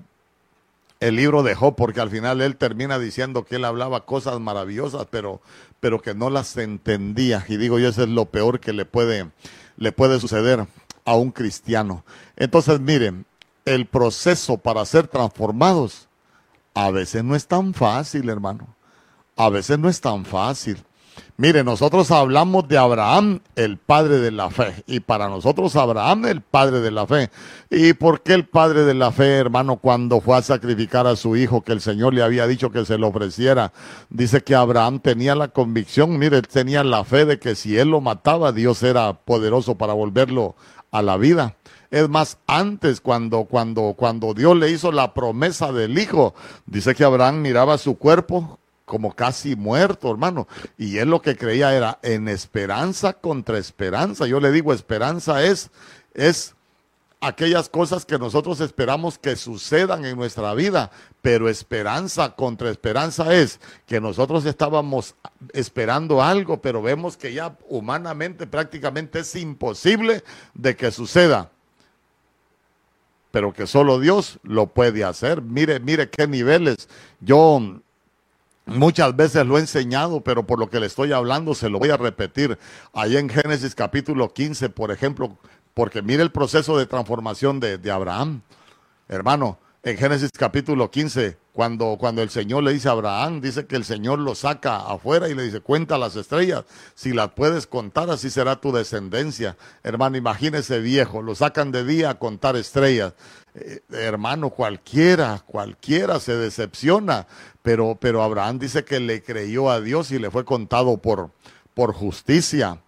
el 1.01 1.17
libro 1.17 1.43
de 1.43 1.55
Job, 1.55 1.75
porque 1.77 2.01
al 2.01 2.11
final 2.11 2.43
él 2.43 2.57
termina 2.57 2.99
diciendo 2.99 3.45
que 3.45 3.57
él 3.57 3.65
hablaba 3.65 4.05
cosas 4.05 4.39
maravillosas, 4.39 5.07
pero, 5.11 5.41
pero 5.81 6.01
que 6.03 6.15
no 6.15 6.29
las 6.29 6.57
entendía. 6.59 7.45
Y 7.49 7.57
digo 7.57 7.79
yo, 7.79 7.89
eso 7.89 8.03
es 8.03 8.09
lo 8.09 8.27
peor 8.27 8.61
que 8.61 8.75
le 8.75 8.85
puede, 8.85 9.31
le 9.79 9.93
puede 9.93 10.21
suceder 10.21 10.67
a 11.07 11.15
un 11.17 11.33
cristiano. 11.33 12.05
Entonces, 12.37 12.81
miren, 12.81 13.25
el 13.65 13.87
proceso 13.87 14.59
para 14.59 14.85
ser 14.85 15.09
transformados 15.09 16.09
a 16.75 16.91
veces 16.91 17.25
no 17.25 17.35
es 17.35 17.47
tan 17.47 17.75
fácil, 17.75 18.29
hermano. 18.29 18.77
A 19.37 19.49
veces 19.49 19.79
no 19.79 19.89
es 19.89 20.01
tan 20.01 20.25
fácil. 20.25 20.85
Mire, 21.41 21.65
nosotros 21.65 22.11
hablamos 22.11 22.69
de 22.69 22.77
Abraham, 22.77 23.41
el 23.57 23.79
padre 23.79 24.19
de 24.19 24.31
la 24.31 24.51
fe. 24.51 24.85
Y 24.87 25.01
para 25.01 25.31
nosotros 25.31 25.75
Abraham, 25.75 26.27
el 26.27 26.43
padre 26.43 26.81
de 26.81 26.91
la 26.91 27.07
fe. 27.07 27.31
¿Y 27.71 27.95
por 27.95 28.21
qué 28.21 28.35
el 28.35 28.47
padre 28.47 28.85
de 28.85 28.93
la 28.93 29.11
fe, 29.11 29.39
hermano, 29.39 29.77
cuando 29.77 30.21
fue 30.21 30.37
a 30.37 30.43
sacrificar 30.43 31.07
a 31.07 31.17
su 31.17 31.37
hijo, 31.37 31.63
que 31.63 31.73
el 31.73 31.81
Señor 31.81 32.13
le 32.13 32.23
había 32.23 32.47
dicho 32.47 32.71
que 32.71 32.85
se 32.85 32.99
lo 32.99 33.09
ofreciera? 33.09 33.73
Dice 34.11 34.43
que 34.43 34.55
Abraham 34.55 35.01
tenía 35.01 35.35
la 35.35 35.49
convicción, 35.49 36.19
mire, 36.19 36.43
tenía 36.43 36.85
la 36.85 37.05
fe 37.05 37.25
de 37.25 37.39
que 37.39 37.55
si 37.55 37.79
él 37.79 37.89
lo 37.89 38.03
mataba, 38.03 38.53
Dios 38.53 38.83
era 38.83 39.15
poderoso 39.15 39.79
para 39.79 39.95
volverlo 39.95 40.57
a 40.91 41.01
la 41.01 41.17
vida. 41.17 41.57
Es 41.91 42.07
más, 42.11 42.37
antes 42.47 43.01
cuando, 43.01 43.45
cuando, 43.45 43.95
cuando 43.97 44.35
Dios 44.35 44.59
le 44.59 44.71
hizo 44.71 44.93
la 44.93 45.15
promesa 45.15 45.73
del 45.73 45.99
hijo, 45.99 46.35
dice 46.67 46.95
que 46.95 47.03
Abraham 47.03 47.41
miraba 47.41 47.79
su 47.79 47.97
cuerpo 47.97 48.60
como 48.91 49.15
casi 49.15 49.55
muerto, 49.55 50.11
hermano. 50.11 50.49
Y 50.77 50.99
él 50.99 51.11
lo 51.11 51.23
que 51.23 51.37
creía 51.37 51.73
era 51.77 52.01
en 52.03 52.27
esperanza 52.27 53.13
contra 53.13 53.57
esperanza. 53.57 54.27
Yo 54.27 54.41
le 54.41 54.51
digo, 54.51 54.73
esperanza 54.73 55.45
es, 55.45 55.71
es 56.13 56.57
aquellas 57.21 57.69
cosas 57.69 58.05
que 58.05 58.19
nosotros 58.19 58.61
esperamos 58.61 59.17
que 59.17 59.37
sucedan 59.37 60.05
en 60.05 60.17
nuestra 60.17 60.55
vida, 60.55 60.91
pero 61.23 61.49
esperanza 61.49 62.35
contra 62.35 62.69
esperanza 62.69 63.33
es 63.33 63.61
que 63.87 64.01
nosotros 64.01 64.45
estábamos 64.45 65.15
esperando 65.53 66.21
algo, 66.21 66.61
pero 66.61 66.83
vemos 66.83 67.17
que 67.17 67.33
ya 67.33 67.57
humanamente 67.69 68.49
prácticamente 68.49 69.21
es 69.21 69.37
imposible 69.37 70.25
de 70.55 70.75
que 70.75 70.91
suceda. 70.91 71.53
Pero 73.31 73.53
que 73.53 73.69
solo 73.69 74.01
Dios 74.01 74.41
lo 74.43 74.67
puede 74.67 75.05
hacer. 75.05 75.43
Mire, 75.43 75.79
mire 75.79 76.11
qué 76.11 76.27
niveles. 76.27 76.89
Yo 77.21 77.81
Muchas 78.71 79.17
veces 79.17 79.45
lo 79.45 79.59
he 79.59 79.61
enseñado, 79.61 80.21
pero 80.21 80.47
por 80.47 80.61
lo 80.61 80.71
que 80.71 80.79
le 80.79 80.87
estoy 80.87 81.13
hablando 81.13 81.55
se 81.57 81.69
lo 81.69 81.81
voy 81.81 81.91
a 81.91 81.97
repetir. 81.97 82.57
Ahí 82.93 83.17
en 83.17 83.29
Génesis 83.29 83.75
capítulo 83.75 84.33
15, 84.33 84.69
por 84.71 84.93
ejemplo, 84.93 85.37
porque 85.75 86.03
mire 86.03 86.23
el 86.23 86.31
proceso 86.31 86.79
de 86.79 86.87
transformación 86.87 87.59
de, 87.59 87.91
Abraham. 87.91 88.43
Hermano, 89.09 89.59
en 89.83 89.97
Génesis 89.97 90.31
capítulo 90.31 90.89
15, 90.89 91.37
cuando, 91.61 91.99
cuando 92.01 92.23
el 92.23 92.31
Señor 92.31 92.63
le 92.63 92.73
dice 92.73 92.89
a 92.89 92.93
Abraham, 92.93 93.43
dice 93.43 93.67
que 93.67 93.77
el 93.77 93.85
Señor 93.85 94.19
lo 94.19 94.35
saca 94.35 94.79
afuera 94.79 95.29
y 95.29 95.35
le 95.35 95.43
dice, 95.43 95.61
cuenta 95.61 95.99
las 95.99 96.17
estrellas, 96.17 96.65
si 96.95 97.13
las 97.13 97.33
puedes 97.33 97.67
contar, 97.67 98.09
así 98.09 98.31
será 98.31 98.57
tu 98.57 98.73
descendencia. 98.73 99.59
Hermano, 99.83 100.17
imagínese 100.17 100.81
viejo, 100.81 101.21
lo 101.21 101.35
sacan 101.35 101.71
de 101.71 101.85
día 101.85 102.09
a 102.09 102.19
contar 102.19 102.57
estrellas. 102.57 103.13
Eh, 103.55 103.81
hermano, 103.91 104.49
cualquiera, 104.49 105.43
cualquiera 105.45 106.19
se 106.19 106.35
decepciona, 106.35 107.27
pero, 107.61 107.99
pero 108.01 108.23
Abraham 108.23 108.59
dice 108.59 108.87
que 108.87 108.99
le 108.99 109.23
creyó 109.23 109.69
a 109.69 109.83
Dios 109.83 110.13
y 110.13 110.19
le 110.19 110.31
fue 110.31 110.47
contado 110.47 110.97
por, 110.97 111.29
por 111.75 111.93
justicia. 111.93 112.79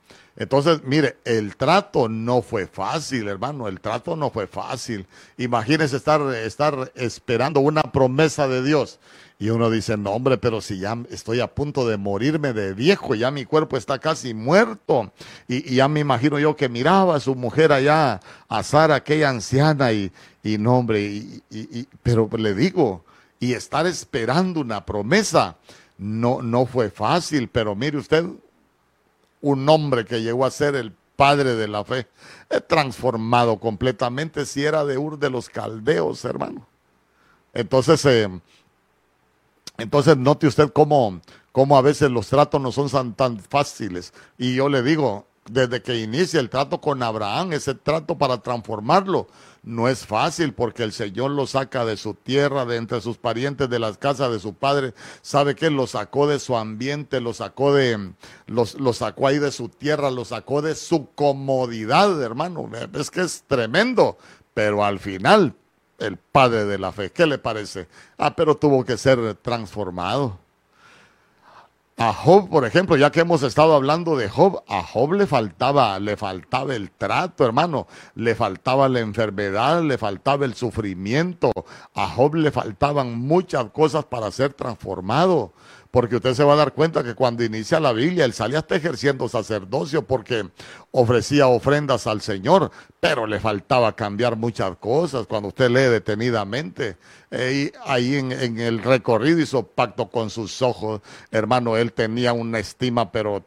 Entonces, 0.43 0.81
mire, 0.85 1.19
el 1.25 1.55
trato 1.55 2.09
no 2.09 2.43
fue 2.43 2.67
fácil, 2.67 3.29
hermano, 3.29 3.69
el 3.69 3.81
trato 3.81 4.17
no 4.17 4.29
fue 4.29 4.49
fácil. 4.49 5.07
Imagínese 5.39 5.97
estar, 5.97 6.21
estar 6.35 6.91
esperando 6.97 7.61
una 7.61 7.83
promesa 7.83 8.49
de 8.49 8.61
Dios. 8.65 8.99
Y 9.39 9.51
uno 9.51 9.71
dice, 9.71 9.97
no, 9.97 10.11
hombre, 10.11 10.39
pero 10.39 10.61
si 10.61 10.81
ya 10.81 10.99
estoy 11.11 11.39
a 11.39 11.55
punto 11.55 11.87
de 11.87 11.97
morirme 11.97 12.53
de 12.53 12.75
viejo, 12.75 13.15
ya 13.15 13.31
mi 13.31 13.45
cuerpo 13.45 13.77
está 13.77 14.01
casi 14.01 14.35
muerto. 14.35 15.13
Y, 15.47 15.77
ya 15.77 15.87
me 15.87 16.01
imagino 16.01 16.41
yo 16.41 16.57
que 16.57 16.69
miraba 16.69 17.15
a 17.15 17.21
su 17.21 17.37
mujer 17.37 17.71
allá, 17.71 18.19
a 18.49 18.63
Sara, 18.65 18.97
aquella 18.97 19.29
anciana, 19.29 19.93
y, 19.93 20.11
y 20.43 20.59
no, 20.59 20.79
hombre, 20.79 21.03
y, 21.03 21.87
pero 22.03 22.29
le 22.37 22.53
digo, 22.53 23.05
y 23.39 23.53
estar 23.53 23.87
esperando 23.87 24.61
una 24.61 24.85
promesa, 24.85 25.57
no, 25.99 26.43
no 26.43 26.67
fue 26.67 26.91
fácil, 26.91 27.49
pero 27.49 27.77
mire 27.77 27.99
usted, 27.99 28.25
un 29.43 29.69
hombre 29.69 30.07
que 30.07 30.23
llegó 30.23 30.47
a 30.47 30.51
ser 30.51 30.75
el 30.75 30.93
padre 31.17 31.55
de 31.55 31.69
la 31.69 31.85
fe, 31.85 32.09
transformado 32.67 33.59
completamente 33.59 34.47
si 34.47 34.65
era 34.65 34.85
de 34.85 34.97
Ur 34.97 35.19
de 35.19 35.31
los 35.31 35.51
Caldeos, 35.51 36.25
hermano. 36.25 36.67
Entonces, 37.53 38.05
eh, 38.07 38.29
entonces 39.79 40.17
note 40.17 40.47
usted 40.47 40.73
cómo, 40.73 41.21
cómo, 41.53 41.77
a 41.77 41.83
veces 41.83 42.11
los 42.11 42.29
tratos 42.29 42.61
no 42.61 42.73
son 42.73 43.15
tan 43.15 43.39
fáciles. 43.39 44.15
Y 44.39 44.55
yo 44.55 44.69
le 44.69 44.83
digo, 44.83 45.27
desde 45.51 45.83
que 45.83 45.99
inicia 45.99 46.41
el 46.41 46.51
trato 46.51 46.81
con 46.81 47.03
Abraham, 47.03 47.53
ese 47.53 47.75
trato 47.75 48.17
para 48.17 48.39
transformarlo, 48.39 49.27
no 49.65 49.89
es 49.89 50.07
fácil 50.07 50.55
porque 50.55 50.83
el 50.83 50.93
Señor 50.93 51.31
lo 51.31 51.47
saca 51.47 51.85
de 51.85 51.97
su 51.97 52.15
tierra, 52.15 52.65
de 52.65 52.77
entre 52.77 53.01
sus 53.01 53.17
parientes, 53.17 53.69
de 53.71 53.79
las 53.79 53.97
casas 53.97 54.33
de 54.33 54.41
su 54.41 54.55
padre. 54.55 54.93
Sabe 55.21 55.55
que 55.55 55.71
lo 55.71 55.87
sacó 55.87 56.27
de 56.27 56.41
su 56.41 56.57
ambiente, 56.57 57.21
lo 57.21 57.33
sacó 57.33 57.73
de, 57.73 58.13
lo 58.47 58.93
sacó 58.93 59.29
ahí 59.29 59.39
de 59.39 59.53
su 59.53 59.69
tierra, 59.69 60.11
lo 60.11 60.25
sacó 60.25 60.63
de 60.63 60.75
su 60.75 61.11
comodidad, 61.15 62.21
hermano. 62.21 62.69
Es 62.95 63.11
que 63.11 63.21
es 63.23 63.45
tremendo. 63.47 64.19
Pero 64.53 64.85
al 64.85 64.99
final, 64.99 65.55
el 65.99 66.17
padre 66.17 66.65
de 66.65 66.79
la 66.79 66.91
fe, 66.91 67.13
¿qué 67.13 67.27
le 67.27 67.39
parece? 67.39 67.89
Ah, 68.19 68.35
pero 68.35 68.57
tuvo 68.57 68.85
que 68.85 68.99
ser 68.99 69.35
transformado. 69.37 70.42
A 71.99 72.15
Job, 72.15 72.49
por 72.49 72.65
ejemplo, 72.65 72.97
ya 72.97 73.13
que 73.13 73.21
hemos 73.21 73.43
estado 73.43 73.75
hablando 73.75 74.17
de 74.17 74.29
Job, 74.29 74.63
a 74.67 74.83
Job 74.83 75.13
le 75.13 75.27
faltaba, 75.27 75.99
le 76.01 76.17
faltaba 76.17 76.75
el 76.75 76.91
trato, 76.91 77.45
hermano, 77.45 77.87
le 78.15 78.35
faltaba 78.35 78.89
la 78.89 79.01
enfermedad, 79.01 79.83
le 79.83 79.99
faltaba 79.99 80.47
el 80.47 80.55
sufrimiento, 80.55 81.53
a 81.95 82.09
Job 82.09 82.35
le 82.35 82.51
faltaban 82.51 83.19
muchas 83.19 83.67
cosas 83.71 84.07
para 84.07 84.31
ser 84.31 84.55
transformado 84.55 85.53
porque 85.93 86.17
usted 86.17 86.33
se 86.33 86.43
va 86.43 86.55
a 86.55 86.57
dar 86.57 86.73
cuenta 86.73 87.05
que 87.05 87.15
cuando 87.15 87.45
inicia 87.45 87.79
la 87.79 87.93
Biblia, 87.93 88.25
él 88.25 88.33
salía 88.33 88.61
hasta 88.61 88.77
ejerciendo 88.77 89.29
sacerdocio 89.29 90.03
porque 90.03 90.49
ofrecía 90.91 91.49
ofrendas 91.49 92.07
al 92.07 92.23
Señor, 92.23 92.71
pero 92.99 93.27
le 93.27 93.39
faltaba 93.39 93.95
cambiar 93.95 94.37
muchas 94.37 94.75
cosas 94.79 95.27
cuando 95.27 95.49
usted 95.49 95.69
lee 95.69 95.91
detenidamente. 95.91 96.97
Eh, 97.31 97.73
ahí 97.85 98.17
en, 98.17 98.33
el 98.59 98.83
recorrido 98.83 99.41
hizo 99.41 99.65
pacto 99.65 100.09
con 100.09 100.31
sus 100.31 100.63
ojos, 100.63 101.03
hermano, 101.31 101.77
él 101.77 101.93
tenía 101.93 102.33
una 102.33 102.59
estima, 102.59 103.13
pero 103.13 103.45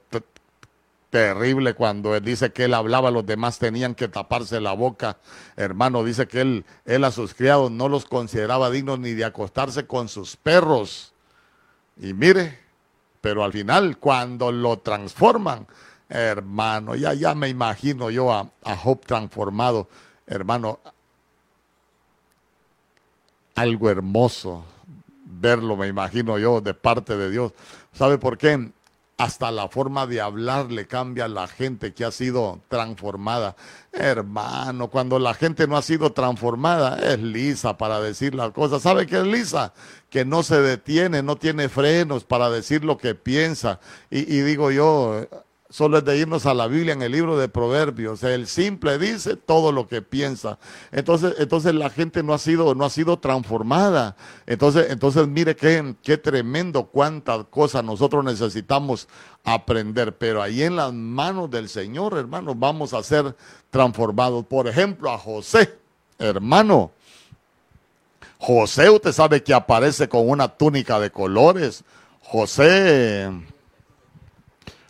terrible 1.09 1.73
cuando 1.73 2.19
dice 2.19 2.51
que 2.51 2.65
él 2.65 2.75
hablaba, 2.75 3.09
los 3.09 3.25
demás 3.25 3.57
tenían 3.57 3.95
que 3.95 4.07
taparse 4.07 4.61
la 4.61 4.73
boca. 4.73 5.17
Hermano, 5.55 6.03
dice 6.03 6.27
que 6.27 6.41
él, 6.41 6.65
él 6.85 7.05
a 7.05 7.11
sus 7.11 7.33
criados 7.33 7.71
no 7.71 7.89
los 7.89 8.05
consideraba 8.05 8.69
dignos 8.69 8.99
ni 8.99 9.13
de 9.13 9.25
acostarse 9.25 9.87
con 9.87 10.09
sus 10.09 10.35
perros. 10.35 11.14
Y 11.97 12.13
mire, 12.13 12.59
pero 13.21 13.43
al 13.43 13.51
final 13.51 13.97
cuando 13.97 14.51
lo 14.51 14.79
transforman, 14.79 15.67
hermano, 16.09 16.95
ya, 16.95 17.13
ya 17.13 17.35
me 17.35 17.49
imagino 17.49 18.09
yo 18.09 18.31
a, 18.31 18.49
a 18.63 18.75
Job 18.75 19.05
transformado, 19.05 19.87
hermano, 20.27 20.79
algo 23.55 23.89
hermoso 23.89 24.65
verlo, 25.25 25.75
me 25.75 25.87
imagino 25.87 26.37
yo, 26.37 26.61
de 26.61 26.73
parte 26.73 27.17
de 27.17 27.29
Dios. 27.31 27.53
¿Sabe 27.93 28.17
por 28.17 28.37
qué? 28.37 28.71
Hasta 29.17 29.49
la 29.51 29.69
forma 29.69 30.07
de 30.07 30.19
hablar 30.19 30.71
le 30.71 30.87
cambia 30.87 31.25
a 31.25 31.29
la 31.29 31.47
gente 31.47 31.93
que 31.93 32.03
ha 32.03 32.11
sido 32.11 32.61
transformada. 32.67 33.55
Hermano, 33.93 34.89
cuando 34.89 35.19
la 35.19 35.33
gente 35.33 35.67
no 35.67 35.77
ha 35.77 35.81
sido 35.81 36.11
transformada, 36.11 36.99
es 37.13 37.19
lisa 37.19 37.77
para 37.77 38.01
decir 38.01 38.35
las 38.35 38.51
cosas. 38.51 38.81
¿Sabe 38.81 39.07
qué 39.07 39.19
es 39.19 39.27
lisa? 39.27 39.73
Que 40.09 40.25
no 40.25 40.43
se 40.43 40.59
detiene, 40.59 41.23
no 41.23 41.37
tiene 41.37 41.69
frenos 41.69 42.25
para 42.25 42.49
decir 42.49 42.83
lo 42.83 42.97
que 42.97 43.15
piensa. 43.15 43.79
Y, 44.09 44.19
y 44.19 44.41
digo 44.41 44.69
yo, 44.71 45.25
Solo 45.67 45.97
es 45.97 46.05
de 46.05 46.17
irnos 46.17 46.45
a 46.45 46.53
la 46.53 46.67
Biblia 46.67 46.93
en 46.93 47.01
el 47.01 47.11
libro 47.11 47.39
de 47.39 47.49
Proverbios. 47.49 48.21
El 48.21 48.45
simple 48.45 48.99
dice 48.99 49.35
todo 49.35 49.71
lo 49.71 49.87
que 49.87 50.03
piensa. 50.03 50.59
Entonces, 50.91 51.33
entonces 51.39 51.73
la 51.73 51.89
gente 51.89 52.21
no 52.21 52.35
ha 52.35 52.37
sido, 52.37 52.75
no 52.75 52.85
ha 52.85 52.89
sido 52.91 53.17
transformada. 53.17 54.15
Entonces, 54.45 54.91
entonces 54.91 55.27
mire 55.27 55.55
qué, 55.55 55.95
qué 56.03 56.17
tremendo 56.17 56.85
cuántas 56.85 57.45
cosas 57.45 57.83
nosotros 57.83 58.23
necesitamos 58.23 59.07
aprender. 59.43 60.15
Pero 60.15 60.43
ahí 60.43 60.61
en 60.61 60.75
las 60.75 60.93
manos 60.93 61.49
del 61.49 61.67
Señor, 61.67 62.15
hermano, 62.15 62.53
vamos 62.53 62.93
a 62.93 63.01
ser 63.01 63.35
transformados. 63.71 64.45
Por 64.45 64.67
ejemplo, 64.67 65.09
a 65.11 65.17
José, 65.17 65.79
hermano. 66.19 66.91
José, 68.37 68.87
usted 68.91 69.11
sabe 69.11 69.41
que 69.41 69.53
aparece 69.53 70.07
con 70.07 70.29
una 70.29 70.47
túnica 70.47 70.99
de 70.99 71.09
colores. 71.09 71.83
José 72.21 73.31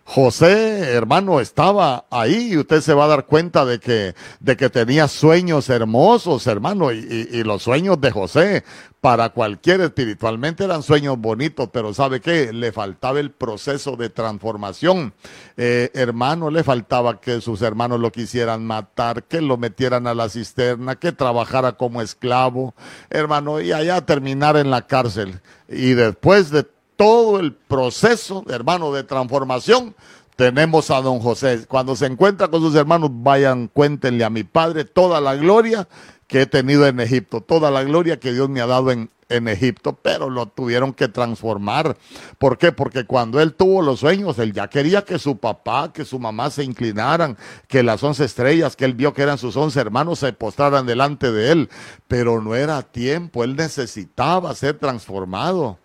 José, 0.07 0.93
hermano, 0.93 1.39
estaba 1.39 2.05
ahí 2.11 2.53
y 2.53 2.57
usted 2.57 2.81
se 2.81 2.93
va 2.93 3.05
a 3.05 3.07
dar 3.07 3.25
cuenta 3.25 3.65
de 3.65 3.79
que, 3.79 4.13
de 4.39 4.55
que 4.55 4.69
tenía 4.69 5.07
sueños 5.07 5.67
hermosos, 5.67 6.45
hermano, 6.45 6.91
y, 6.91 7.43
los 7.43 7.63
sueños 7.63 7.99
de 7.99 8.11
José 8.11 8.63
para 9.01 9.29
cualquier 9.29 9.81
espiritualmente 9.81 10.63
eran 10.63 10.83
sueños 10.83 11.19
bonitos, 11.19 11.69
pero 11.73 11.91
¿sabe 11.93 12.21
qué? 12.21 12.53
Le 12.53 12.71
faltaba 12.71 13.19
el 13.19 13.31
proceso 13.31 13.95
de 13.95 14.09
transformación. 14.09 15.13
Eh, 15.57 15.89
hermano, 15.95 16.51
le 16.51 16.63
faltaba 16.63 17.19
que 17.19 17.41
sus 17.41 17.63
hermanos 17.63 17.99
lo 17.99 18.11
quisieran 18.11 18.63
matar, 18.63 19.23
que 19.23 19.41
lo 19.41 19.57
metieran 19.57 20.05
a 20.05 20.13
la 20.13 20.29
cisterna, 20.29 20.95
que 20.95 21.13
trabajara 21.13 21.73
como 21.73 22.01
esclavo, 22.03 22.75
hermano, 23.09 23.59
y 23.59 23.71
allá 23.71 24.05
terminar 24.05 24.55
en 24.55 24.69
la 24.69 24.83
cárcel. 24.85 25.41
Y 25.67 25.93
después 25.93 26.51
de 26.51 26.74
todo 26.95 27.39
el 27.39 27.53
proceso, 27.53 28.43
hermano, 28.49 28.91
de 28.93 29.03
transformación, 29.03 29.95
tenemos 30.35 30.91
a 30.91 31.01
don 31.01 31.19
José. 31.19 31.65
Cuando 31.67 31.95
se 31.95 32.05
encuentra 32.05 32.49
con 32.49 32.61
sus 32.61 32.75
hermanos, 32.75 33.09
vayan, 33.13 33.67
cuéntenle 33.67 34.23
a 34.23 34.29
mi 34.29 34.43
padre 34.43 34.85
toda 34.85 35.21
la 35.21 35.35
gloria 35.35 35.87
que 36.27 36.41
he 36.41 36.45
tenido 36.45 36.87
en 36.87 36.99
Egipto, 36.99 37.41
toda 37.41 37.71
la 37.71 37.83
gloria 37.83 38.19
que 38.19 38.33
Dios 38.33 38.49
me 38.49 38.59
ha 38.59 38.65
dado 38.65 38.91
en, 38.91 39.09
en 39.29 39.47
Egipto, 39.47 39.93
pero 40.01 40.29
lo 40.29 40.47
tuvieron 40.47 40.93
que 40.93 41.07
transformar. 41.07 41.97
¿Por 42.37 42.57
qué? 42.57 42.71
Porque 42.71 43.05
cuando 43.05 43.39
él 43.39 43.53
tuvo 43.53 43.81
los 43.81 43.99
sueños, 43.99 44.39
él 44.39 44.51
ya 44.51 44.67
quería 44.67 45.03
que 45.03 45.19
su 45.19 45.37
papá, 45.37 45.93
que 45.93 46.03
su 46.03 46.19
mamá 46.19 46.49
se 46.49 46.63
inclinaran, 46.63 47.37
que 47.67 47.83
las 47.83 48.03
once 48.03 48.25
estrellas 48.25 48.75
que 48.75 48.85
él 48.85 48.93
vio 48.93 49.13
que 49.13 49.21
eran 49.21 49.37
sus 49.37 49.55
once 49.55 49.79
hermanos 49.79 50.19
se 50.19 50.33
postraran 50.33 50.85
delante 50.85 51.31
de 51.31 51.51
él, 51.51 51.69
pero 52.07 52.41
no 52.41 52.55
era 52.55 52.81
tiempo, 52.81 53.43
él 53.43 53.55
necesitaba 53.55 54.53
ser 54.55 54.77
transformado. 54.79 55.77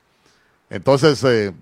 Entonces, 0.71 1.23
eh, 1.25 1.53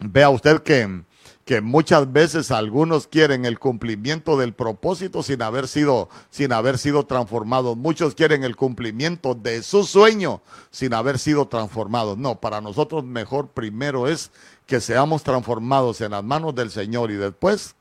vea 0.00 0.28
usted 0.28 0.62
que, 0.62 1.02
que 1.44 1.60
muchas 1.60 2.12
veces 2.12 2.50
algunos 2.50 3.06
quieren 3.06 3.44
el 3.44 3.60
cumplimiento 3.60 4.36
del 4.36 4.52
propósito 4.52 5.22
sin 5.22 5.40
haber 5.40 5.68
sido 5.68 6.08
sin 6.28 6.52
haber 6.52 6.78
sido 6.78 7.06
transformados. 7.06 7.76
Muchos 7.76 8.16
quieren 8.16 8.42
el 8.42 8.56
cumplimiento 8.56 9.36
de 9.36 9.62
su 9.62 9.84
sueño 9.84 10.42
sin 10.72 10.92
haber 10.92 11.20
sido 11.20 11.46
transformados. 11.46 12.18
No, 12.18 12.40
para 12.40 12.60
nosotros 12.60 13.04
mejor 13.04 13.48
primero 13.48 14.08
es 14.08 14.32
que 14.66 14.80
seamos 14.80 15.22
transformados 15.22 16.00
en 16.00 16.10
las 16.10 16.24
manos 16.24 16.54
del 16.56 16.72
Señor 16.72 17.12
y 17.12 17.14
después 17.14 17.76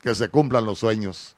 que 0.00 0.14
se 0.14 0.28
cumplan 0.28 0.64
los 0.64 0.78
sueños. 0.78 1.34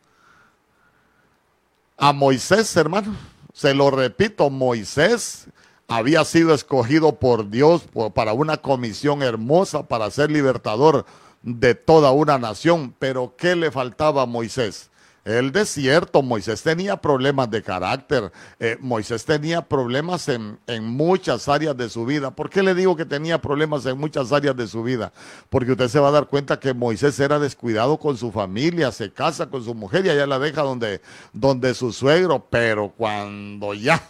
A 1.97 2.13
Moisés, 2.13 2.77
hermano, 2.77 3.17
se 3.55 3.73
lo 3.75 3.91
repito, 3.91 4.51
Moisés 4.51 5.47
había 5.93 6.25
sido 6.25 6.55
escogido 6.55 7.17
por 7.17 7.51
Dios 7.51 7.83
para 8.15 8.33
una 8.33 8.57
comisión 8.57 9.23
hermosa 9.23 9.87
para 9.89 10.11
ser 10.11 10.31
libertador 10.31 11.05
de 11.43 11.75
toda 11.75 12.13
una 12.13 12.39
nación. 12.39 12.95
Pero 12.99 13.35
¿qué 13.37 13.55
le 13.57 13.71
faltaba 13.71 14.23
a 14.23 14.27
Moisés? 14.27 14.91
el 15.25 15.53
desierto, 15.53 16.21
Moisés 16.23 16.63
tenía 16.63 16.97
problemas 16.97 17.49
de 17.49 17.63
carácter, 17.63 18.33
eh, 18.59 18.77
Moisés 18.81 19.25
tenía 19.25 19.63
problemas 19.63 20.29
en, 20.29 20.59
en, 20.67 20.85
muchas 20.85 21.49
áreas 21.49 21.77
de 21.77 21.89
su 21.89 22.05
vida. 22.05 22.33
¿Por 22.33 22.51
qué 22.51 22.63
le 22.63 22.75
digo 22.75 22.97
que 22.97 23.05
tenía 23.05 23.41
problemas 23.41 23.87
en 23.87 23.99
muchas 23.99 24.33
áreas 24.33 24.57
de 24.57 24.67
su 24.67 24.83
vida? 24.83 25.13
Porque 25.49 25.73
usted 25.73 25.87
se 25.87 26.01
va 26.01 26.09
a 26.09 26.13
dar 26.13 26.27
cuenta 26.27 26.59
que 26.59 26.75
Moisés 26.75 27.21
era 27.21 27.39
descuidado 27.39 27.99
con 27.99 28.17
su 28.17 28.33
familia, 28.33 28.91
se 28.91 29.13
casa 29.13 29.49
con 29.49 29.63
su 29.63 29.75
mujer 29.75 30.05
y 30.07 30.09
allá 30.09 30.27
la 30.27 30.41
deja 30.41 30.63
donde, 30.63 31.01
donde 31.33 31.75
su 31.75 31.93
suegro, 31.93 32.45
pero 32.51 32.93
cuando 32.97 33.75
ya, 33.75 34.03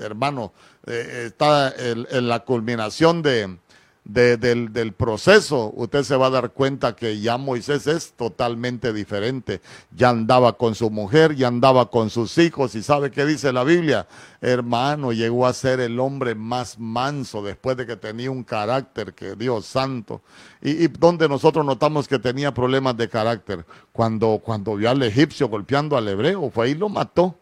hermano, 0.00 0.52
eh, 0.86 1.24
está 1.26 1.74
en 1.76 2.28
la 2.28 2.40
culminación 2.40 3.22
de, 3.22 3.58
del, 4.04 4.92
proceso, 4.92 5.72
usted 5.76 6.02
se 6.02 6.16
va 6.16 6.26
a 6.26 6.30
dar 6.30 6.50
cuenta 6.50 6.96
que 6.96 7.20
ya 7.20 7.36
Moisés 7.36 7.86
es 7.86 8.12
totalmente 8.12 8.92
diferente. 8.92 9.60
Ya 9.94 10.10
andaba 10.10 10.54
con 10.54 10.74
su 10.74 10.90
mujer, 10.90 11.36
ya 11.36 11.48
andaba 11.48 11.90
con 11.90 12.10
sus 12.10 12.36
hijos 12.38 12.74
y 12.74 12.82
sabe 12.82 13.10
qué 13.10 13.24
dice 13.24 13.52
la 13.52 13.62
Biblia. 13.62 14.06
Hermano, 14.40 15.12
llegó 15.12 15.46
a 15.46 15.52
ser 15.52 15.80
el 15.80 16.00
hombre 16.00 16.34
más 16.34 16.78
manso 16.78 17.42
después 17.42 17.76
de 17.76 17.86
que 17.86 17.96
tenía 17.96 18.30
un 18.30 18.42
carácter 18.42 19.14
que 19.14 19.36
Dios 19.36 19.66
santo. 19.66 20.22
Y, 20.62 20.88
donde 20.88 21.28
nosotros 21.28 21.64
notamos 21.64 22.08
que 22.08 22.18
tenía 22.18 22.52
problemas 22.52 22.96
de 22.96 23.08
carácter. 23.08 23.64
Cuando, 23.92 24.40
cuando 24.42 24.76
vio 24.76 24.90
al 24.90 25.02
egipcio 25.02 25.48
golpeando 25.48 25.96
al 25.96 26.08
hebreo, 26.08 26.50
fue 26.50 26.66
ahí 26.66 26.72
y 26.72 26.74
lo 26.74 26.88
mató. 26.88 27.36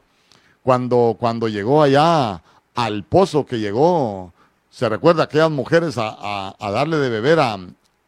Cuando, 0.68 1.16
cuando 1.18 1.48
llegó 1.48 1.82
allá 1.82 2.42
al 2.74 3.02
pozo 3.02 3.46
que 3.46 3.58
llegó 3.58 4.34
se 4.68 4.86
recuerda 4.90 5.22
aquellas 5.22 5.50
mujeres 5.50 5.94
a, 5.96 6.54
darle 6.60 6.98
de 6.98 7.08
beber 7.08 7.40
a, 7.40 7.58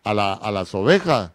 a 0.05 0.51
las 0.53 0.75
ovejas 0.75 1.31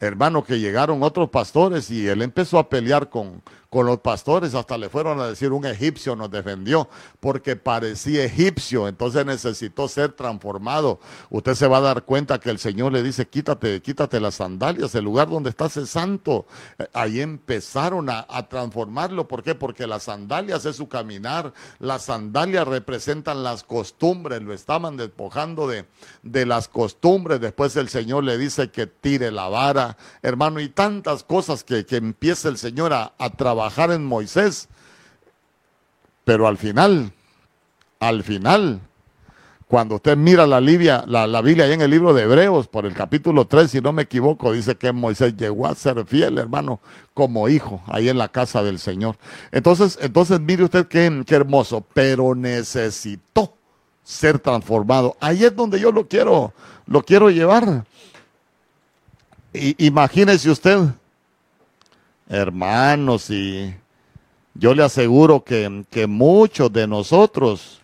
hermano, 0.00 0.44
que 0.44 0.60
llegaron 0.60 1.02
otros 1.02 1.28
pastores 1.28 1.90
y 1.90 2.08
él 2.08 2.22
empezó 2.22 2.58
a 2.58 2.70
pelear 2.70 3.10
con, 3.10 3.42
con 3.72 3.86
los 3.86 4.00
pastores, 4.00 4.54
hasta 4.54 4.76
le 4.76 4.90
fueron 4.90 5.18
a 5.18 5.28
decir 5.28 5.50
un 5.50 5.64
egipcio 5.64 6.14
nos 6.14 6.30
defendió 6.30 6.90
porque 7.20 7.56
parecía 7.56 8.22
egipcio, 8.22 8.86
entonces 8.86 9.24
necesitó 9.24 9.88
ser 9.88 10.12
transformado. 10.12 11.00
Usted 11.30 11.54
se 11.54 11.66
va 11.66 11.78
a 11.78 11.80
dar 11.80 12.02
cuenta 12.02 12.38
que 12.38 12.50
el 12.50 12.58
Señor 12.58 12.92
le 12.92 13.02
dice, 13.02 13.26
quítate, 13.28 13.80
quítate 13.80 14.20
las 14.20 14.34
sandalias, 14.34 14.94
el 14.94 15.04
lugar 15.06 15.30
donde 15.30 15.48
estás 15.48 15.78
es 15.78 15.88
santo. 15.88 16.44
Eh, 16.78 16.86
ahí 16.92 17.22
empezaron 17.22 18.10
a, 18.10 18.26
transformarlo, 18.50 19.26
¿por 19.26 19.42
qué? 19.42 19.54
Porque 19.54 19.86
las 19.86 20.02
sandalias 20.02 20.66
es 20.66 20.76
su 20.76 20.88
caminar, 20.88 21.54
las 21.78 22.02
sandalias 22.02 22.68
representan 22.68 23.42
las 23.42 23.64
costumbres, 23.64 24.42
lo 24.42 24.52
estaban 24.52 24.98
despojando 24.98 25.66
de, 25.66 25.86
las 26.44 26.68
costumbres, 26.68 27.40
después 27.40 27.74
el 27.76 27.88
Señor 27.88 28.24
le 28.24 28.36
dice 28.36 28.70
que 28.70 28.86
tire 28.86 29.30
la 29.30 29.48
vara, 29.48 29.96
hermano, 30.20 30.60
y 30.60 30.68
tantas 30.68 31.24
cosas 31.24 31.64
que, 31.64 31.86
empieza 31.92 32.50
el 32.50 32.58
Señor 32.58 32.92
a, 32.92 33.14
trabajar 33.38 33.61
en 33.66 34.04
Moisés. 34.04 34.68
Pero 36.24 36.46
al 36.46 36.56
final, 36.56 37.12
al 37.98 38.22
final, 38.22 38.80
cuando 39.66 39.96
usted 39.96 40.16
mira 40.16 40.46
la, 40.46 40.60
Biblia, 40.60 41.04
la, 41.06 41.40
Biblia 41.40 41.64
ahí 41.64 41.72
en 41.72 41.80
el 41.80 41.90
libro 41.90 42.14
de 42.14 42.22
Hebreos, 42.22 42.68
por 42.68 42.86
el 42.86 42.94
capítulo 42.94 43.46
3, 43.46 43.70
si 43.70 43.80
no 43.80 43.92
me 43.92 44.02
equivoco, 44.02 44.52
dice 44.52 44.76
que 44.76 44.92
Moisés 44.92 45.36
llegó 45.36 45.66
a 45.66 45.74
ser 45.74 46.04
fiel, 46.06 46.38
hermano, 46.38 46.80
como 47.14 47.48
hijo, 47.48 47.82
ahí 47.86 48.08
en 48.08 48.18
la 48.18 48.28
casa 48.28 48.62
del 48.62 48.78
Señor. 48.78 49.16
Entonces, 49.50 49.98
entonces 50.00 50.38
mire 50.40 50.64
usted 50.64 50.86
qué, 50.86 51.22
qué 51.26 51.34
hermoso, 51.34 51.84
pero 51.92 52.34
necesitó 52.34 53.56
ser 54.04 54.38
transformado. 54.38 55.16
Ahí 55.20 55.44
es 55.44 55.56
donde 55.56 55.80
yo 55.80 55.90
lo 55.90 56.06
quiero, 56.06 56.52
lo 56.86 57.02
quiero 57.02 57.30
llevar 57.30 57.84
imagínese 59.52 60.50
usted, 60.50 60.78
hermanos, 62.32 63.30
y 63.30 63.74
yo 64.54 64.74
le 64.74 64.82
aseguro 64.82 65.44
que, 65.44 65.84
que 65.90 66.06
muchos 66.06 66.72
de 66.72 66.86
nosotros, 66.86 67.80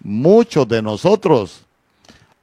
muchos 0.00 0.68
de 0.68 0.82
nosotros, 0.82 1.64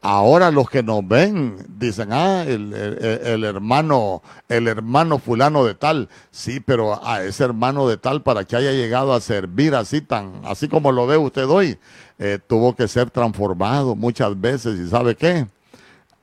Ahora 0.02 0.50
los 0.50 0.70
que 0.70 0.82
nos 0.82 1.06
ven 1.06 1.58
dicen, 1.78 2.14
ah, 2.14 2.44
el, 2.44 2.74
el, 2.74 3.44
hermano, 3.44 4.22
el 4.48 4.70
hermano 4.70 5.20
fulano 5.20 5.66
de 5.66 5.76
tal, 5.76 6.08
sí, 6.32 6.62
pero 6.62 7.06
a 7.06 7.22
ese 7.24 7.44
hermano 7.44 7.86
de 7.86 7.98
tal 7.98 8.22
para 8.22 8.46
que 8.46 8.56
haya 8.56 8.72
llegado 8.72 9.14
a 9.14 9.20
servir 9.20 9.76
así 9.76 10.00
tan, 10.00 10.40
así 10.46 10.70
como 10.70 10.94
lo 10.94 11.06
ve 11.06 11.18
usted 11.18 11.46
hoy, 11.50 11.78
eh, 12.18 12.40
tuvo 12.48 12.78
que 12.78 12.88
ser 12.88 13.10
transformado 13.10 13.94
muchas 13.94 14.40
veces 14.40 14.80
y 14.80 14.88
sabe 14.88 15.16
qué, 15.16 15.48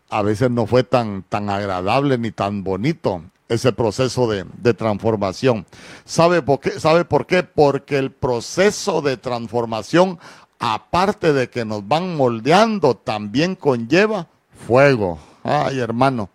a 0.09 0.22
veces 0.22 0.51
no 0.51 0.66
fue 0.66 0.82
tan, 0.82 1.22
tan 1.24 1.51
agradable 1.51 2.16
ni 2.16 2.30
tan 2.30 2.64
bonito 2.64 3.24
ese 3.49 3.72
proceso 3.72 4.28
de, 4.28 4.44
de, 4.59 4.74
transformación. 4.74 5.66
¿Sabe 6.05 6.42
por, 6.42 6.61
qué? 6.61 6.80
¿Sabe 6.80 7.05
por 7.05 7.26
qué? 7.26 7.42
Porque 7.42 7.99
el 7.99 8.11
proceso 8.11 9.03
de 9.03 9.16
transformación, 9.16 10.18
aparte 10.59 11.32
de 11.32 11.49
que 11.49 11.64
nos 11.64 11.86
van 11.86 12.16
moldeando, 12.16 12.97
también 12.97 13.55
conlleva 13.55 14.28
fuego. 14.66 15.18
Ay, 15.42 15.78
hermano. 15.78 16.28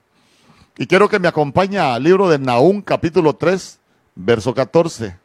Y 0.77 0.87
quiero 0.87 1.09
que 1.09 1.19
me 1.19 1.27
acompañe 1.27 1.77
al 1.79 2.03
libro 2.03 2.29
de 2.29 2.39
Nahum, 2.39 2.81
capítulo 2.81 3.35
3, 3.35 3.79
verso 4.15 4.53
14. 4.53 5.20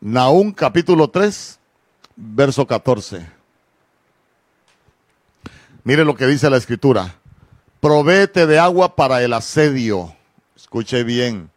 Naúm 0.00 0.52
capítulo 0.52 1.10
3, 1.10 1.58
verso 2.14 2.64
14. 2.68 3.26
Mire 5.82 6.04
lo 6.04 6.14
que 6.14 6.28
dice 6.28 6.48
la 6.48 6.56
escritura. 6.56 7.16
Provéete 7.80 8.46
de 8.46 8.60
agua 8.60 8.94
para 8.94 9.22
el 9.24 9.32
asedio. 9.32 10.14
Escuche 10.54 11.02
bien. 11.02 11.50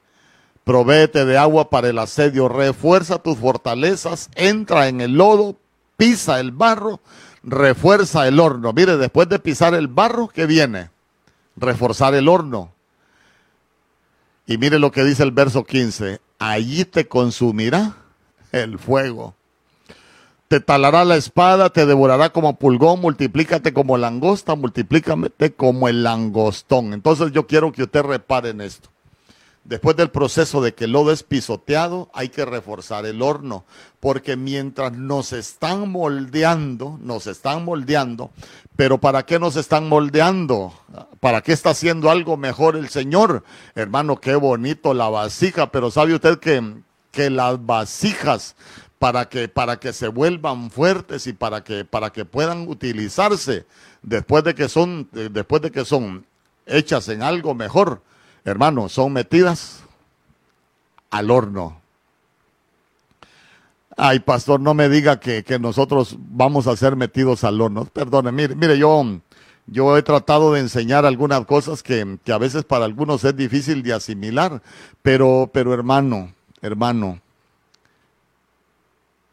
Provéete 0.64 1.26
de 1.26 1.38
agua 1.38 1.70
para 1.70 1.90
el 1.90 2.00
asedio. 2.00 2.48
Refuerza 2.48 3.20
tus 3.20 3.38
fortalezas. 3.38 4.30
Entra 4.34 4.88
en 4.88 5.02
el 5.02 5.18
lodo. 5.18 5.58
Pisa 5.96 6.40
el 6.40 6.52
barro. 6.52 7.00
Refuerza 7.44 8.28
el 8.28 8.40
horno. 8.40 8.74
Mire, 8.74 8.98
después 8.98 9.30
de 9.30 9.38
pisar 9.38 9.76
el 9.76 9.88
barro, 9.88 10.30
¿qué 10.30 10.48
viene? 10.48 10.90
Reforzar 11.56 12.16
el 12.16 12.28
horno. 12.28 12.74
Y 14.48 14.58
mire 14.58 14.80
lo 14.80 14.92
que 14.92 15.04
dice 15.04 15.22
el 15.22 15.32
verso 15.32 15.64
15. 15.64 16.22
Allí 16.40 16.86
te 16.86 17.08
consumirá 17.08 18.01
el 18.52 18.80
fuego. 18.80 19.36
Te 20.48 20.60
talará 20.60 21.06
la 21.06 21.16
espada, 21.16 21.70
te 21.70 21.86
devorará 21.86 22.32
como 22.32 22.58
pulgón, 22.58 23.00
multiplícate 23.00 23.74
como 23.74 23.98
langosta, 23.98 24.56
multiplícate 24.56 25.54
como 25.54 25.88
el 25.88 26.04
langostón. 26.04 26.94
Entonces 26.94 27.32
yo 27.32 27.48
quiero 27.48 27.72
que 27.72 27.84
usted 27.84 28.02
repare 28.02 28.50
en 28.50 28.62
esto. 28.62 28.90
Después 29.64 29.96
del 29.96 30.10
proceso 30.10 30.62
de 30.62 30.74
que 30.74 30.86
el 30.86 30.92
lodo 30.92 31.12
es 31.12 31.22
pisoteado, 31.22 32.10
hay 32.16 32.30
que 32.30 32.46
reforzar 32.46 33.06
el 33.06 33.22
horno, 33.22 33.64
porque 34.00 34.36
mientras 34.36 34.94
nos 34.94 35.34
están 35.34 35.92
moldeando, 35.92 36.98
nos 37.00 37.28
están 37.28 37.64
moldeando, 37.64 38.32
pero 38.76 38.98
¿para 38.98 39.24
qué 39.24 39.38
nos 39.38 39.56
están 39.56 39.88
moldeando? 39.88 40.74
¿Para 41.20 41.42
qué 41.42 41.54
está 41.54 41.70
haciendo 41.70 42.10
algo 42.10 42.38
mejor 42.38 42.76
el 42.76 42.90
Señor? 42.90 43.44
Hermano, 43.76 44.18
qué 44.18 44.34
bonito 44.34 44.96
la 44.96 45.10
vasija, 45.10 45.72
pero 45.72 45.92
¿sabe 45.92 46.16
usted 46.16 46.40
que, 46.40 46.82
que 47.12 47.30
las 47.30 47.66
vasijas 47.66 48.56
para 49.02 49.28
que, 49.30 49.48
para 49.48 49.80
que 49.80 49.94
se 49.94 50.08
vuelvan 50.08 50.70
fuertes 50.70 51.26
y 51.28 51.34
para 51.34 51.64
que, 51.64 51.86
para 51.86 52.12
que 52.12 52.24
puedan 52.24 52.68
utilizarse 52.68 53.66
después 54.04 54.44
de 54.44 54.54
que 54.54 54.70
son, 54.70 55.10
después 55.12 55.62
de 55.62 55.72
que 55.72 55.86
son 55.86 56.26
hechas 56.68 57.10
en 57.10 57.24
algo 57.24 57.56
mejor, 57.56 58.02
hermano, 58.46 58.90
son 58.90 59.14
metidas 59.14 59.82
al 61.10 61.32
horno. 61.32 61.82
Ay, 63.98 64.20
pastor, 64.20 64.60
no 64.60 64.74
me 64.74 64.88
diga 64.88 65.20
que, 65.20 65.44
que, 65.44 65.60
nosotros 65.60 66.16
vamos 66.18 66.68
a 66.68 66.78
ser 66.78 66.96
metidos 66.96 67.44
al 67.44 67.60
horno. 67.60 67.86
Perdone, 67.86 68.32
mire, 68.32 68.56
mire, 68.56 68.78
yo, 68.78 69.04
yo 69.68 69.98
he 69.98 70.04
tratado 70.04 70.54
de 70.54 70.62
enseñar 70.62 71.06
algunas 71.06 71.46
cosas 71.46 71.84
que, 71.84 72.18
que, 72.24 72.32
a 72.32 72.38
veces 72.38 72.64
para 72.64 72.86
algunos 72.86 73.24
es 73.24 73.36
difícil 73.36 73.84
de 73.84 73.94
asimilar, 73.94 74.62
pero, 75.02 75.50
pero 75.52 75.74
hermano, 75.74 76.34
hermano, 76.62 77.20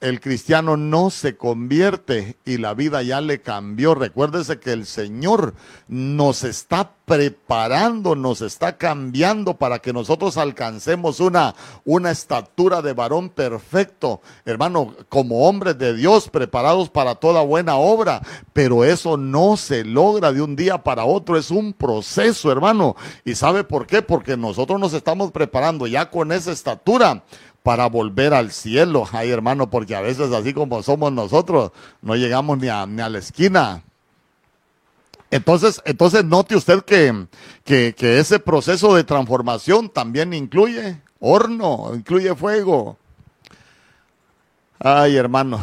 el 0.01 0.21
cristiano 0.21 0.77
no 0.77 1.11
se 1.11 1.37
convierte 1.37 2.37
y 2.45 2.59
la 2.59 2.75
vida 2.75 3.03
ya 3.03 3.21
le 3.21 3.41
cambió. 3.41 3.95
Recuérdese 3.95 4.61
que 4.61 4.73
el 4.73 4.87
Señor 4.87 5.55
nos 5.89 6.45
está 6.45 6.93
preparando, 7.05 8.15
nos 8.15 8.41
está 8.43 8.77
cambiando 8.77 9.55
para 9.55 9.81
que 9.81 9.93
nosotros 9.93 10.37
alcancemos 10.37 11.19
una, 11.19 11.55
una 11.85 12.11
estatura 12.13 12.81
de 12.81 12.93
varón 12.93 13.31
perfecto, 13.31 14.21
hermano, 14.45 14.95
como 15.09 15.49
hombres 15.49 15.79
de 15.79 15.97
Dios 15.97 16.29
preparados 16.29 16.91
para 16.91 17.17
toda 17.17 17.43
buena 17.43 17.77
obra. 17.77 18.23
Pero 18.53 18.85
eso 18.85 19.17
no 19.17 19.57
se 19.57 19.85
logra 19.85 20.33
de 20.33 20.43
un 20.43 20.55
día 20.55 20.79
para 20.85 21.07
otro, 21.07 21.37
es 21.37 21.51
un 21.51 21.73
proceso, 21.73 22.53
hermano. 22.53 22.95
¿Y 23.25 23.35
sabe 23.35 23.65
por 23.65 23.87
qué? 23.87 24.03
Porque 24.03 24.37
nosotros 24.37 24.79
nos 24.79 24.93
estamos 24.93 25.33
preparando 25.33 25.89
ya 25.89 26.11
con 26.11 26.31
esa 26.31 26.53
estatura 26.53 27.25
para 27.69 27.87
volver 27.87 28.33
al 28.33 28.51
cielo. 28.51 29.07
Ay, 29.13 29.29
hermano, 29.29 29.69
porque 29.69 29.95
a 29.95 30.01
veces 30.01 30.33
así 30.33 30.55
como 30.55 30.83
somos 30.83 31.13
nosotros, 31.13 31.71
no 32.01 32.17
llegamos 32.17 32.57
ni 32.57 32.69
a, 32.69 32.87
ni 32.87 33.03
a 33.03 33.11
la 33.11 33.19
esquina. 33.19 33.83
Entonces, 35.31 35.83
entonces 35.85 36.25
note 36.25 36.57
usted 36.57 36.83
que, 36.85 37.27
que, 37.67 38.19
ese 38.19 38.39
proceso 38.39 38.95
de 38.95 39.05
transformación 39.05 39.91
también 39.91 40.33
incluye 40.33 41.03
horno, 41.21 41.93
incluye 41.95 42.35
fuego. 42.35 42.97
Ay, 44.79 45.17
hermano, 45.17 45.61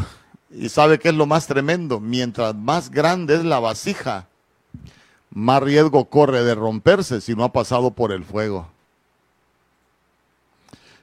y 0.52 0.70
sabe 0.70 1.00
qué 1.00 1.10
es 1.10 1.16
lo 1.16 1.26
más 1.26 1.48
tremendo, 1.48 2.00
mientras 2.00 2.54
más 2.54 2.92
grande 2.92 3.34
es 3.34 3.44
la 3.44 3.60
vasija, 3.60 4.28
más 5.32 5.64
riesgo 5.64 6.06
corre 6.06 6.44
de 6.44 6.54
romperse 6.54 7.20
si 7.20 7.34
no 7.34 7.46
ha 7.46 7.52
pasado 7.52 7.90
por 7.90 8.12
el 8.12 8.24
fuego. 8.24 8.75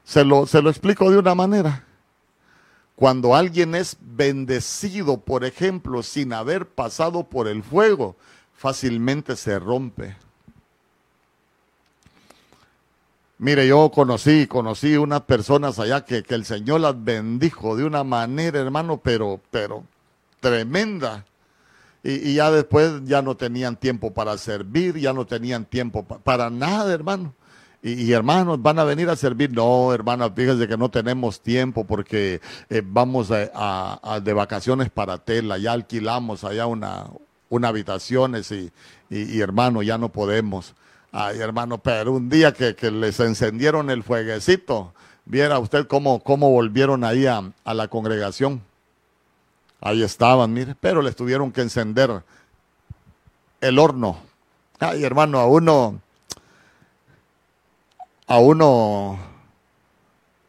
Se 0.04 0.24
lo, 0.24 0.46
se 0.46 0.62
lo 0.62 0.70
explico 0.70 1.10
de 1.10 1.18
una 1.18 1.34
manera. 1.34 1.84
Cuando 2.96 3.34
alguien 3.34 3.74
es 3.74 3.96
bendecido, 4.00 5.18
por 5.18 5.44
ejemplo, 5.44 6.02
sin 6.02 6.32
haber 6.32 6.68
pasado 6.68 7.24
por 7.24 7.48
el 7.48 7.62
fuego, 7.62 8.16
fácilmente 8.54 9.34
se 9.36 9.58
rompe. 9.58 10.16
Mire, 13.38 13.66
yo 13.66 13.90
conocí, 13.90 14.46
conocí 14.46 14.96
unas 14.96 15.22
personas 15.22 15.80
allá 15.80 16.04
que, 16.04 16.22
que, 16.22 16.36
el 16.36 16.44
Señor 16.44 16.80
las 16.80 17.02
bendijo 17.02 17.74
de 17.74 17.84
una 17.84 18.04
manera, 18.04 18.60
hermano, 18.60 19.00
pero, 19.02 19.40
pero 19.50 19.82
tremenda. 20.38 21.24
Y, 22.04 22.30
y, 22.30 22.34
ya 22.34 22.52
después 22.52 23.02
ya 23.04 23.20
no 23.20 23.36
tenían 23.36 23.74
tiempo 23.74 24.14
para 24.14 24.38
servir, 24.38 24.96
ya 24.96 25.12
no 25.12 25.26
tenían 25.26 25.64
tiempo 25.64 26.04
pa, 26.04 26.18
para 26.18 26.50
nada, 26.50 26.92
hermano. 26.94 27.34
Y, 27.84 28.12
hermanos, 28.12 28.62
van 28.62 28.78
a 28.78 28.84
venir 28.84 29.10
a 29.10 29.16
servir. 29.16 29.52
No, 29.52 29.92
hermanos, 29.92 30.30
fíjense 30.36 30.68
que 30.68 30.76
no 30.76 30.88
tenemos 30.88 31.40
tiempo 31.40 31.84
porque 31.84 32.40
eh, 32.70 32.82
vamos 32.84 33.30
a, 33.32 34.20
de 34.22 34.32
vacaciones 34.32 34.88
para 34.88 35.18
Tela, 35.18 35.58
ya 35.58 35.72
alquilamos 35.72 36.44
allá 36.44 36.66
una, 36.66 37.06
una 37.48 37.68
habitaciones 37.68 38.52
y, 38.52 38.70
y, 39.10 39.36
y 39.36 39.40
hermano, 39.40 39.82
ya 39.82 39.98
no 39.98 40.10
podemos. 40.10 40.74
Ay, 41.10 41.40
hermano, 41.40 41.78
pero 41.78 42.12
un 42.12 42.28
día 42.28 42.52
que, 42.52 42.76
que, 42.76 42.92
les 42.92 43.18
encendieron 43.18 43.90
el 43.90 44.04
fueguecito, 44.04 44.94
viera 45.24 45.58
usted 45.58 45.88
cómo, 45.88 46.20
cómo 46.20 46.50
volvieron 46.50 47.02
ahí 47.02 47.26
a, 47.26 47.52
a, 47.64 47.74
la 47.74 47.88
congregación. 47.88 48.62
Ahí 49.80 50.04
estaban, 50.04 50.52
mire, 50.52 50.76
pero 50.80 51.02
les 51.02 51.16
tuvieron 51.16 51.50
que 51.50 51.62
encender 51.62 52.22
el 53.60 53.78
horno. 53.80 54.18
Ay, 54.78 55.02
hermano, 55.02 55.40
a 55.40 55.46
uno, 55.46 56.00
a 58.26 58.38
uno, 58.38 59.18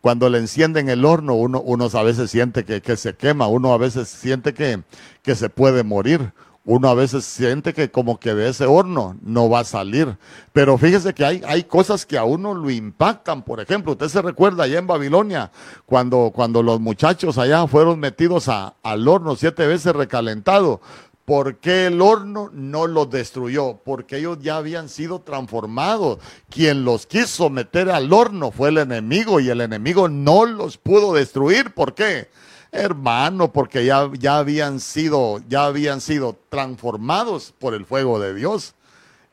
cuando 0.02 0.30
le 0.30 0.40
encienden 0.40 0.90
el 0.90 1.06
horno, 1.06 1.36
uno, 1.36 1.62
uno 1.62 1.90
a 1.94 2.04
veces 2.04 2.32
siente 2.32 2.66
que, 2.66 2.82
que 2.82 2.98
se 2.98 3.16
quema, 3.16 3.48
uno 3.48 3.74
a 3.74 3.78
veces 3.78 4.10
siente 4.10 4.54
que, 4.54 4.84
que 5.22 5.36
se 5.36 5.50
puede 5.50 5.84
morir 5.84 6.34
uno 6.66 6.88
a 6.90 6.94
veces 6.94 7.26
siente 7.26 7.74
que 7.74 7.92
como 7.92 8.20
que 8.20 8.34
de 8.34 8.50
ese 8.50 8.66
horno 8.66 9.18
no 9.22 9.50
va 9.50 9.60
a 9.60 9.64
salir. 9.66 10.18
Pero 10.54 10.78
fíjese 10.78 11.14
que 11.14 11.26
hay, 11.26 11.42
hay 11.46 11.64
cosas 11.64 12.06
que 12.06 12.18
a 12.18 12.24
uno 12.24 12.54
lo 12.54 12.70
impactan. 12.70 13.44
Por 13.44 13.60
ejemplo, 13.60 13.94
usted 13.94 14.08
se 14.08 14.22
recuerda 14.22 14.64
allá 14.64 14.80
en 14.80 14.88
Babilonia, 14.88 15.52
cuando, 15.86 16.32
cuando 16.34 16.64
los 16.64 16.80
muchachos 16.80 17.38
allá 17.38 17.68
fueron 17.68 18.00
metidos 18.00 18.48
a, 18.48 18.76
al 18.82 19.08
horno 19.08 19.36
siete 19.36 19.68
veces 19.68 19.94
recalentado. 19.94 20.80
¿Por 21.26 21.58
qué 21.58 21.88
el 21.88 22.02
horno 22.02 22.50
no 22.54 22.86
los 22.86 23.10
destruyó? 23.10 23.80
Porque 23.86 24.18
ellos 24.18 24.40
ya 24.42 24.58
habían 24.58 24.90
sido 24.90 25.22
transformados. 25.22 26.20
Quien 26.50 26.84
los 26.84 27.06
quiso 27.06 27.50
meter 27.50 27.90
al 27.90 28.12
horno 28.12 28.52
fue 28.52 28.70
el 28.70 28.78
enemigo 28.80 29.40
y 29.40 29.50
el 29.50 29.62
enemigo 29.62 30.10
no 30.10 30.46
los 30.46 30.78
pudo 30.78 31.14
destruir. 31.14 31.74
¿Por 31.74 31.94
qué? 31.94 32.30
hermano, 32.74 33.54
porque 33.54 33.86
ya, 33.86 34.10
ya, 34.20 34.40
habían 34.40 34.80
sido, 34.80 35.42
ya 35.48 35.66
habían 35.66 36.02
sido 36.02 36.36
transformados 36.50 37.54
por 37.60 37.76
el 37.76 37.86
fuego 37.86 38.20
de 38.20 38.34
Dios. 38.34 38.74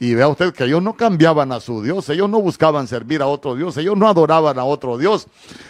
Y 0.03 0.15
vea 0.15 0.29
usted 0.29 0.55
que 0.55 0.65
ellos 0.65 0.83
no 0.83 0.97
cambiaban 0.97 1.53
a 1.53 1.61
su 1.61 1.83
Dios, 1.83 2.09
ellos 2.09 2.31
no 2.31 2.41
buscaban 2.41 2.89
servir 2.89 3.21
a 3.21 3.27
otro 3.27 3.55
Dios, 3.55 3.77
ellos 3.77 3.99
no 3.99 4.09
adoraban 4.09 4.59
a 4.59 4.65
otro 4.65 4.97
Dios. 4.97 5.27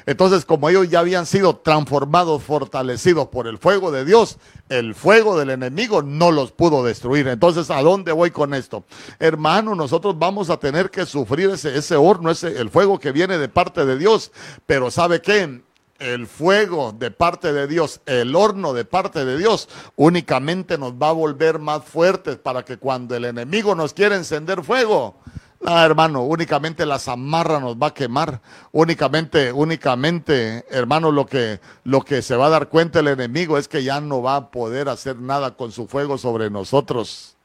Entonces, 0.07 0.45
como 0.45 0.69
ellos 0.69 0.89
ya 0.89 1.01
habían 1.01 1.27
sido 1.27 1.57
transformados, 1.57 2.41
fortalecidos 2.45 3.27
por 3.27 3.49
el 3.49 3.59
fuego 3.59 3.91
de 3.91 4.05
Dios, 4.05 4.39
el 4.69 4.95
fuego 4.95 5.37
del 5.37 5.51
enemigo 5.51 6.03
no 6.03 6.31
los 6.31 6.53
pudo 6.53 6.85
destruir. 6.85 7.27
Entonces, 7.27 7.73
¿a 7.73 7.83
dónde 7.83 8.13
voy 8.13 8.31
con 8.31 8.55
esto? 8.55 8.85
Hermano, 9.19 9.75
nosotros 9.75 10.17
vamos 10.17 10.49
a 10.49 10.59
tener 10.59 10.93
que 10.93 11.07
sufrir 11.07 11.51
ese, 11.51 11.97
horno, 11.97 12.31
ese, 12.31 12.57
el 12.57 12.71
fuego 12.71 13.01
que 13.01 13.11
viene 13.11 13.37
de 13.37 13.49
parte 13.49 13.85
de 13.85 13.99
Dios. 13.99 14.31
Pero 14.65 14.93
¿sabe 14.93 15.21
qué? 15.21 15.61
El 16.01 16.27
fuego 16.27 16.93
de 16.93 17.11
parte 17.11 17.53
de 17.53 17.67
Dios, 17.67 18.01
el 18.07 18.35
horno 18.35 18.73
de 18.73 18.85
parte 18.85 19.25
de 19.25 19.39
Dios, 19.39 19.69
únicamente 19.97 20.77
nos 20.79 20.95
va 20.95 21.11
a 21.11 21.13
volver 21.13 21.59
más 21.61 21.85
fuertes 21.85 22.37
para 22.37 22.65
que 22.65 22.79
cuando 22.79 23.15
el 23.15 23.25
enemigo 23.25 23.75
nos 23.75 23.93
quiere 23.95 24.17
encender 24.17 24.65
fuego, 24.65 25.15
no, 25.61 25.79
hermano, 25.79 26.23
únicamente 26.23 26.87
la 26.87 26.99
zamarra 26.99 27.61
nos 27.61 27.77
va 27.77 27.89
a 27.89 27.95
quemar. 27.95 28.41
Únicamente, 28.73 29.53
únicamente, 29.53 30.65
hermano, 30.71 31.13
lo 31.13 31.27
que, 31.27 31.61
lo 31.85 32.01
que 32.01 32.23
se 32.23 32.35
va 32.35 32.47
a 32.47 32.51
dar 32.51 32.71
cuenta 32.71 33.01
el 33.01 33.09
enemigo 33.09 33.59
es 33.59 33.69
que 33.69 33.85
ya 33.85 34.01
no 34.01 34.23
va 34.23 34.37
a 34.37 34.51
poder 34.51 34.89
hacer 34.89 35.17
nada 35.17 35.57
con 35.57 35.71
su 35.71 35.87
fuego 35.87 36.17
sobre 36.17 36.49
nosotros. 36.49 37.37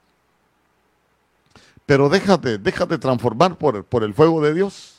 Pero 1.85 2.07
déjate, 2.07 2.57
déjate 2.57 2.97
transformar 2.97 3.57
por, 3.57 3.83
por 3.83 4.03
el 4.03 4.13
fuego 4.13 4.41
de 4.41 4.53
Dios. 4.53 4.94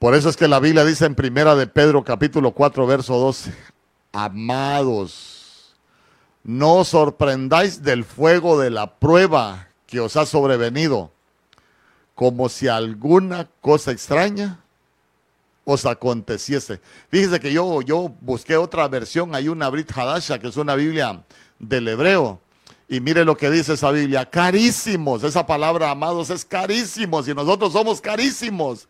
Por 0.00 0.14
eso 0.14 0.30
es 0.30 0.38
que 0.38 0.48
la 0.48 0.60
Biblia 0.60 0.86
dice 0.86 1.04
en 1.04 1.14
primera 1.14 1.54
de 1.54 1.66
Pedro 1.66 2.02
capítulo 2.02 2.52
4 2.52 2.86
verso 2.86 3.18
12, 3.18 3.54
amados, 4.12 5.76
no 6.42 6.76
os 6.76 6.88
sorprendáis 6.88 7.82
del 7.82 8.04
fuego 8.04 8.58
de 8.58 8.70
la 8.70 8.98
prueba 8.98 9.68
que 9.86 10.00
os 10.00 10.16
ha 10.16 10.24
sobrevenido, 10.24 11.12
como 12.14 12.48
si 12.48 12.66
alguna 12.66 13.50
cosa 13.60 13.92
extraña 13.92 14.60
os 15.66 15.84
aconteciese. 15.84 16.80
Fíjese 17.10 17.38
que 17.38 17.52
yo, 17.52 17.82
yo 17.82 18.10
busqué 18.22 18.56
otra 18.56 18.88
versión, 18.88 19.34
hay 19.34 19.48
una 19.48 19.68
Brit 19.68 19.92
Hadasha, 19.94 20.38
que 20.38 20.48
es 20.48 20.56
una 20.56 20.76
Biblia 20.76 21.22
del 21.58 21.86
hebreo, 21.88 22.40
y 22.88 23.00
mire 23.00 23.26
lo 23.26 23.36
que 23.36 23.50
dice 23.50 23.74
esa 23.74 23.90
Biblia, 23.90 24.24
carísimos, 24.24 25.24
esa 25.24 25.44
palabra 25.44 25.90
amados 25.90 26.30
es 26.30 26.46
carísimos, 26.46 27.28
y 27.28 27.34
nosotros 27.34 27.74
somos 27.74 28.00
carísimos. 28.00 28.88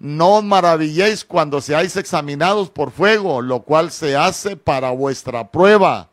No 0.00 0.36
os 0.36 0.44
maravilléis 0.44 1.24
cuando 1.24 1.60
seáis 1.60 1.96
examinados 1.96 2.70
por 2.70 2.92
fuego, 2.92 3.40
lo 3.40 3.62
cual 3.62 3.90
se 3.90 4.16
hace 4.16 4.56
para 4.56 4.90
vuestra 4.90 5.50
prueba, 5.50 6.10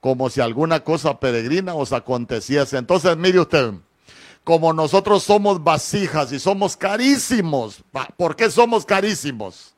como 0.00 0.28
si 0.28 0.40
alguna 0.40 0.80
cosa 0.80 1.20
peregrina 1.20 1.74
os 1.74 1.92
aconteciese. 1.92 2.78
Entonces, 2.78 3.16
mire 3.16 3.38
usted, 3.38 3.74
como 4.42 4.72
nosotros 4.72 5.22
somos 5.22 5.62
vasijas 5.62 6.32
y 6.32 6.40
somos 6.40 6.76
carísimos, 6.76 7.84
¿por 8.16 8.34
qué 8.34 8.50
somos 8.50 8.84
carísimos? 8.84 9.74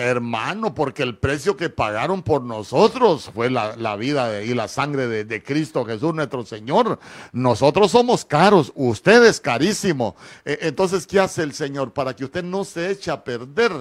Hermano, 0.00 0.74
porque 0.74 1.02
el 1.02 1.18
precio 1.18 1.58
que 1.58 1.68
pagaron 1.68 2.22
por 2.22 2.42
nosotros 2.42 3.30
fue 3.34 3.50
la, 3.50 3.76
la 3.76 3.96
vida 3.96 4.42
y 4.42 4.54
la 4.54 4.66
sangre 4.66 5.06
de, 5.06 5.26
de, 5.26 5.42
Cristo 5.42 5.84
Jesús 5.84 6.14
nuestro 6.14 6.46
Señor. 6.46 6.98
Nosotros 7.32 7.90
somos 7.90 8.24
caros, 8.24 8.72
usted 8.74 9.22
es 9.26 9.40
carísimo. 9.40 10.16
E, 10.46 10.58
entonces, 10.62 11.06
¿qué 11.06 11.20
hace 11.20 11.42
el 11.42 11.52
Señor? 11.52 11.92
Para 11.92 12.16
que 12.16 12.24
usted 12.24 12.42
no 12.42 12.64
se 12.64 12.90
eche 12.90 13.10
a 13.10 13.22
perder, 13.22 13.72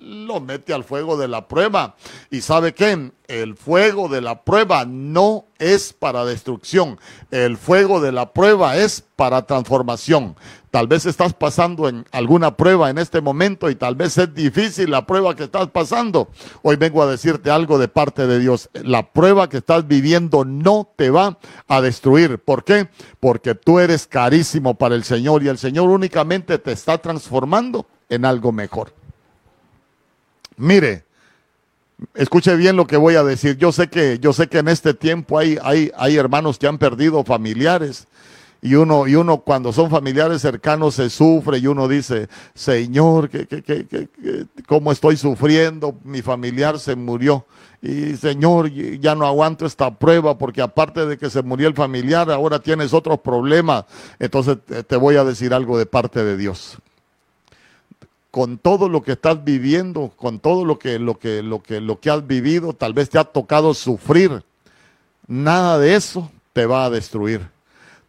lo 0.00 0.40
mete 0.40 0.72
al 0.72 0.84
fuego 0.84 1.18
de 1.18 1.28
la 1.28 1.46
prueba. 1.46 1.96
¿Y 2.30 2.40
sabe 2.40 2.72
qué? 2.72 3.12
El 3.28 3.56
fuego 3.56 4.08
de 4.08 4.20
la 4.20 4.42
prueba 4.42 4.84
no 4.84 5.46
es 5.58 5.92
para 5.92 6.24
destrucción. 6.24 6.98
El 7.30 7.56
fuego 7.56 8.00
de 8.00 8.12
la 8.12 8.32
prueba 8.32 8.76
es 8.76 9.02
para 9.16 9.46
transformación. 9.46 10.36
Tal 10.70 10.86
vez 10.86 11.06
estás 11.06 11.32
pasando 11.32 11.88
en 11.88 12.04
alguna 12.12 12.56
prueba 12.56 12.90
en 12.90 12.98
este 12.98 13.20
momento 13.20 13.70
y 13.70 13.74
tal 13.74 13.94
vez 13.94 14.18
es 14.18 14.34
difícil 14.34 14.90
la 14.90 15.06
prueba 15.06 15.34
que 15.34 15.44
estás 15.44 15.68
pasando. 15.68 16.28
Hoy 16.62 16.76
vengo 16.76 17.02
a 17.02 17.06
decirte 17.06 17.50
algo 17.50 17.78
de 17.78 17.88
parte 17.88 18.26
de 18.26 18.38
Dios. 18.38 18.68
La 18.74 19.10
prueba 19.10 19.48
que 19.48 19.56
estás 19.56 19.88
viviendo 19.88 20.44
no 20.44 20.86
te 20.94 21.10
va 21.10 21.38
a 21.66 21.80
destruir. 21.80 22.38
¿Por 22.38 22.62
qué? 22.62 22.88
Porque 23.20 23.54
tú 23.54 23.80
eres 23.80 24.06
carísimo 24.06 24.74
para 24.74 24.94
el 24.94 25.04
Señor 25.04 25.42
y 25.42 25.48
el 25.48 25.58
Señor 25.58 25.88
únicamente 25.88 26.58
te 26.58 26.72
está 26.72 26.98
transformando 26.98 27.86
en 28.08 28.24
algo 28.24 28.52
mejor. 28.52 28.92
Mire, 30.58 31.05
Escuche 32.14 32.54
bien 32.56 32.76
lo 32.76 32.86
que 32.86 32.96
voy 32.96 33.14
a 33.14 33.24
decir. 33.24 33.56
Yo 33.56 33.72
sé 33.72 33.88
que, 33.88 34.18
yo 34.18 34.32
sé 34.32 34.48
que 34.48 34.58
en 34.58 34.68
este 34.68 34.92
tiempo 34.92 35.38
hay, 35.38 35.58
hay, 35.62 35.90
hay 35.96 36.16
hermanos 36.16 36.58
que 36.58 36.66
han 36.66 36.78
perdido 36.78 37.24
familiares. 37.24 38.06
Y 38.62 38.74
uno, 38.74 39.06
y 39.06 39.14
uno 39.14 39.38
cuando 39.38 39.72
son 39.72 39.90
familiares 39.90 40.42
cercanos 40.42 40.94
se 40.94 41.08
sufre 41.10 41.58
y 41.58 41.66
uno 41.66 41.88
dice, 41.88 42.28
Señor, 42.54 43.28
que, 43.28 43.46
que, 43.46 43.62
que, 43.62 44.08
cómo 44.66 44.92
estoy 44.92 45.16
sufriendo, 45.16 45.94
mi 46.04 46.20
familiar 46.22 46.78
se 46.78 46.96
murió. 46.96 47.46
Y 47.80 48.16
Señor, 48.16 48.70
ya 48.72 49.14
no 49.14 49.26
aguanto 49.26 49.66
esta 49.66 49.94
prueba 49.94 50.36
porque 50.36 50.62
aparte 50.62 51.06
de 51.06 51.18
que 51.18 51.30
se 51.30 51.42
murió 51.42 51.68
el 51.68 51.74
familiar, 51.74 52.30
ahora 52.30 52.58
tienes 52.58 52.92
otros 52.92 53.20
problemas. 53.20 53.84
Entonces 54.18 54.58
te 54.86 54.96
voy 54.96 55.16
a 55.16 55.24
decir 55.24 55.54
algo 55.54 55.78
de 55.78 55.86
parte 55.86 56.24
de 56.24 56.36
Dios 56.36 56.78
con 58.36 58.58
todo 58.58 58.90
lo 58.90 59.02
que 59.02 59.12
estás 59.12 59.42
viviendo, 59.44 60.12
con 60.14 60.40
todo 60.40 60.66
lo 60.66 60.78
que, 60.78 60.98
lo 60.98 61.18
que, 61.18 61.42
lo 61.42 61.62
que, 61.62 61.80
lo 61.80 62.00
que 62.00 62.10
has 62.10 62.26
vivido, 62.26 62.74
tal 62.74 62.92
vez 62.92 63.08
te 63.08 63.18
ha 63.18 63.24
tocado 63.24 63.72
sufrir. 63.72 64.44
Nada 65.26 65.78
de 65.78 65.94
eso 65.94 66.30
te 66.52 66.66
va 66.66 66.84
a 66.84 66.90
destruir. 66.90 67.48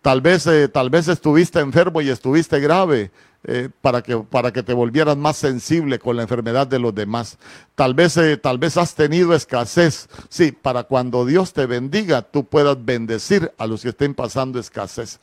Tal 0.01 0.19
vez, 0.19 0.45
eh, 0.47 0.67
tal 0.67 0.89
vez 0.89 1.07
estuviste 1.07 1.61
enfermo 1.61 2.01
y 2.01 2.09
estuviste 2.09 2.59
grave. 2.59 3.09
Eh, 3.43 3.69
para, 3.81 4.01
que, 4.01 4.17
para 4.17 4.51
que 4.51 4.63
te 4.63 4.73
volvieras 4.73 5.15
más 5.15 5.37
sensible 5.37 5.99
con 5.99 6.17
la 6.17 6.23
enfermedad 6.23 6.67
de 6.67 6.79
los 6.79 6.93
demás. 6.93 7.37
Tal 7.75 7.93
vez, 7.93 8.17
eh, 8.17 8.35
tal 8.35 8.57
vez 8.57 8.75
has 8.75 8.95
tenido 8.95 9.33
escasez. 9.33 10.09
Sí, 10.27 10.51
para 10.51 10.83
cuando 10.83 11.25
Dios 11.25 11.53
te 11.53 11.65
bendiga, 11.67 12.23
tú 12.23 12.43
puedas 12.43 12.83
bendecir 12.83 13.53
a 13.57 13.65
los 13.65 13.83
que 13.83 13.89
estén 13.89 14.13
pasando 14.13 14.59
escasez. 14.59 15.21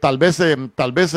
tal 0.00 0.18
vez, 0.18 0.42
tal 0.74 0.90
vez 0.90 1.14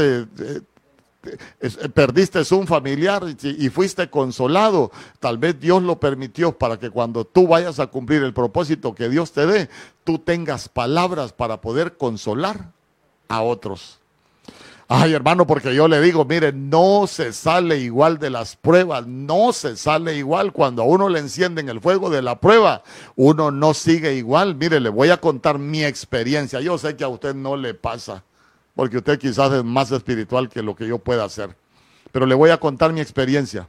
perdiste 1.93 2.41
un 2.53 2.67
familiar 2.67 3.23
y, 3.41 3.69
fuiste 3.69 4.09
consolado. 4.09 4.91
Tal 5.19 5.37
vez 5.37 5.59
Dios 5.59 5.81
lo 5.81 5.99
permitió 5.99 6.57
para 6.57 6.77
que 6.77 6.89
cuando 6.89 7.25
tú 7.25 7.47
vayas 7.47 7.79
a 7.79 7.87
cumplir 7.87 8.23
el 8.23 8.33
propósito 8.33 8.93
que 8.93 9.09
Dios 9.09 9.31
te 9.31 9.45
dé, 9.45 9.69
tú 10.03 10.19
tengas 10.19 10.69
palabras 10.69 11.33
para 11.33 11.61
poder 11.61 11.97
consolar 11.97 12.71
a 13.29 13.41
otros. 13.41 13.99
Ay, 14.89 15.13
hermano, 15.13 15.47
porque 15.47 15.73
yo 15.73 15.87
le 15.87 16.01
digo, 16.01 16.25
mire, 16.25 16.51
no 16.51 17.07
se 17.07 17.31
sale 17.31 17.79
igual 17.79 18.19
de 18.19 18.29
las 18.29 18.57
pruebas, 18.57 19.07
no 19.07 19.53
se 19.53 19.77
sale 19.77 20.17
igual 20.17 20.51
cuando 20.51 20.83
a 20.83 20.85
uno 20.85 21.07
le 21.07 21.19
encienden 21.19 21.69
el 21.69 21.79
fuego 21.79 22.09
de 22.09 22.21
la 22.21 22.39
prueba, 22.39 22.83
uno 23.15 23.49
no 23.49 23.73
sigue 23.73 24.13
igual. 24.15 24.55
Mire, 24.55 24.79
le 24.79 24.89
voy 24.89 25.09
a 25.09 25.17
contar 25.17 25.57
mi 25.57 25.83
experiencia. 25.83 26.59
Yo 26.59 26.77
sé 26.77 26.95
que 26.95 27.05
a 27.05 27.07
usted 27.07 27.33
no 27.33 27.55
le 27.55 27.73
pasa, 27.73 28.23
porque 28.75 28.97
usted 28.97 29.19
quizás 29.19 29.51
es 29.53 29.63
más 29.63 29.91
espiritual 29.91 30.49
que 30.49 30.61
lo 30.61 30.75
que 30.75 30.87
yo 30.87 30.99
pueda 30.99 31.25
hacer, 31.25 31.55
pero 32.11 32.25
le 32.25 32.35
voy 32.35 32.49
a 32.49 32.57
contar 32.57 32.93
mi 32.93 33.01
experiencia. 33.01 33.67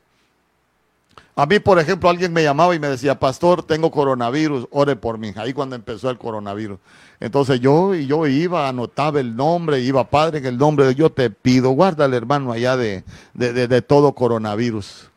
A 1.37 1.47
mí, 1.47 1.59
por 1.59 1.81
ejemplo, 1.81 2.09
alguien 2.09 2.33
me 2.33 2.45
llamaba 2.45 2.77
y 2.77 2.79
me 2.79 2.89
decía, 2.89 3.19
pastor, 3.19 3.65
tengo 3.65 3.91
coronavirus, 3.91 4.69
ore 4.71 4.95
por 4.95 5.19
mí. 5.19 5.33
Ahí 5.35 5.53
cuando 5.53 5.75
empezó 5.75 6.09
el 6.09 6.17
coronavirus. 6.17 6.79
Entonces 7.19 7.59
yo, 7.59 7.93
yo 7.93 8.27
iba, 8.29 8.69
anotaba 8.69 9.19
el 9.19 9.35
nombre, 9.35 9.81
iba, 9.81 10.05
Padre, 10.05 10.39
en 10.39 10.47
el 10.47 10.59
nombre 10.59 10.87
de 10.87 10.95
yo 10.95 11.11
te 11.11 11.31
pido, 11.31 11.71
guárdale, 11.71 12.17
hermano, 12.17 12.53
allá 12.53 12.77
de, 12.77 13.03
de, 13.35 13.83
todo 13.83 14.13
coronavirus. 14.13 15.09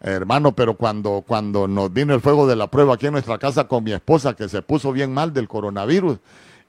Hermano, 0.00 0.52
pero 0.52 0.74
cuando, 0.74 1.22
cuando 1.24 1.68
nos 1.68 1.92
vino 1.92 2.12
el 2.12 2.20
fuego 2.20 2.48
de 2.48 2.56
la 2.56 2.66
prueba 2.66 2.94
aquí 2.94 3.06
en 3.06 3.12
nuestra 3.12 3.38
casa 3.38 3.68
con 3.68 3.84
mi 3.84 3.92
esposa, 3.92 4.34
que 4.34 4.48
se 4.48 4.60
puso 4.60 4.90
bien 4.90 5.14
mal 5.14 5.32
del 5.32 5.46
coronavirus, 5.46 6.18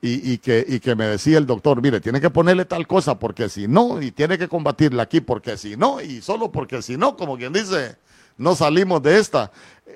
y, 0.01 0.39
que, 0.39 0.65
y 0.67 0.79
que 0.79 0.95
me 0.95 1.05
decía 1.05 1.37
el 1.37 1.45
doctor, 1.45 1.79
mire, 1.81 2.01
tiene 2.01 2.19
que 2.19 2.31
ponerle 2.31 2.65
tal 2.65 2.87
cosa 2.87 3.19
porque 3.19 3.49
si 3.49 3.67
no, 3.67 4.01
y 4.01 4.11
tiene 4.11 4.37
que 4.37 4.47
combatirla 4.47 5.03
aquí 5.03 5.21
porque 5.21 5.57
si 5.57 5.77
no, 5.77 6.01
y 6.01 6.21
solo 6.21 6.51
porque 6.51 6.81
si 6.81 6.97
no, 6.97 7.15
como 7.15 7.37
quien 7.37 7.53
dice, 7.53 7.97
no 8.37 8.55
salimos 8.55 9.01
de 9.01 9.19
esta. 9.19 9.51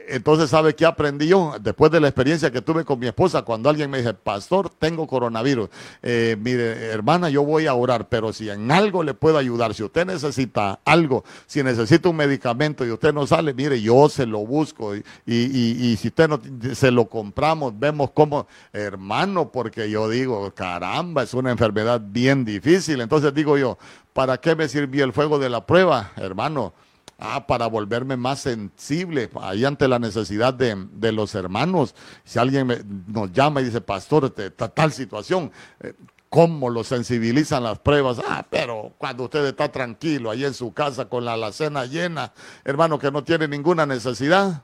Entonces, 0.08 0.50
¿sabe 0.50 0.76
qué 0.76 0.86
aprendí 0.86 1.28
yo? 1.28 1.56
Después 1.60 1.92
de 1.92 2.00
la 2.00 2.08
experiencia 2.08 2.52
que 2.52 2.62
tuve 2.62 2.86
con 2.86 3.00
mi 3.00 3.08
esposa, 3.08 3.44
cuando 3.44 3.70
alguien 3.70 3.90
me 3.90 4.00
dice, 4.00 4.14
pastor, 4.14 4.70
tengo 4.70 5.08
coronavirus. 5.08 5.70
Eh, 6.02 6.36
mire, 6.40 6.88
hermana, 6.88 7.30
yo 7.30 7.44
voy 7.44 7.68
a 7.68 7.74
orar, 7.74 8.08
pero 8.08 8.34
si 8.34 8.50
en 8.50 8.72
algo 8.72 9.04
le 9.04 9.14
puedo 9.14 9.38
ayudar, 9.38 9.74
si 9.74 9.84
usted 9.84 10.06
necesita 10.06 10.80
algo, 10.86 11.24
si 11.46 11.64
necesita 11.64 12.10
un 12.10 12.18
medicamento 12.18 12.86
y 12.86 12.92
usted 12.92 13.14
no 13.14 13.26
sale, 13.26 13.54
mire, 13.54 13.82
yo 13.82 14.10
se 14.10 14.26
lo 14.26 14.40
busco. 14.40 14.96
Y, 14.96 15.04
y 15.26 15.98
si 15.98 16.10
usted 16.10 16.30
no, 16.30 16.40
se 16.74 16.92
lo 16.92 17.06
compramos, 17.08 17.78
vemos 17.78 18.12
cómo, 18.12 18.48
hermano, 18.74 19.52
porque 19.52 19.90
yo 19.90 20.10
digo, 20.10 20.52
caramba, 20.54 21.24
es 21.24 21.34
una 21.34 21.52
enfermedad 21.52 22.02
bien 22.04 22.46
difícil. 22.46 23.02
Entonces 23.02 23.34
digo 23.34 23.58
yo, 23.58 23.78
¿para 24.14 24.38
qué 24.38 24.56
me 24.56 24.68
sirvió 24.68 25.04
el 25.04 25.14
fuego 25.14 25.40
de 25.40 25.50
la 25.50 25.66
prueba, 25.66 26.12
hermano? 26.18 26.74
Ah, 27.18 27.48
para 27.48 27.68
volverme 27.68 28.18
más 28.18 28.42
sensible 28.42 29.30
ahí 29.40 29.64
ante 29.64 29.88
la 29.88 30.00
necesidad 30.00 30.54
de, 30.54 31.12
los 31.14 31.34
hermanos. 31.34 31.96
Si 32.26 32.40
alguien 32.40 33.06
nos 33.08 33.32
llama 33.32 33.62
y 33.62 33.66
dice, 33.66 33.80
pastor, 33.80 34.32
tal 34.32 34.92
situación, 34.92 35.50
eh, 35.80 35.94
¿cómo 36.28 36.70
lo 36.70 36.84
sensibilizan 36.84 37.64
las 37.64 37.80
pruebas? 37.80 38.20
Ah, 38.28 38.46
pero 38.50 38.94
cuando 38.98 39.24
usted 39.24 39.46
está 39.46 39.72
tranquilo 39.72 40.30
ahí 40.30 40.44
en 40.44 40.54
su 40.54 40.74
casa 40.74 41.06
con 41.06 41.24
la 41.24 41.34
alacena 41.34 41.86
llena, 41.86 42.34
hermano, 42.66 43.00
que 43.00 43.12
no 43.12 43.24
tiene 43.24 43.48
ninguna 43.48 43.86
necesidad. 43.86 44.64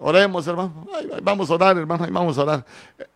Oremos, 0.00 0.46
hermano. 0.46 0.86
vamos 1.22 1.50
a 1.50 1.54
orar, 1.54 1.76
hermano. 1.76 2.06
vamos 2.10 2.38
a 2.38 2.42
orar. 2.42 2.64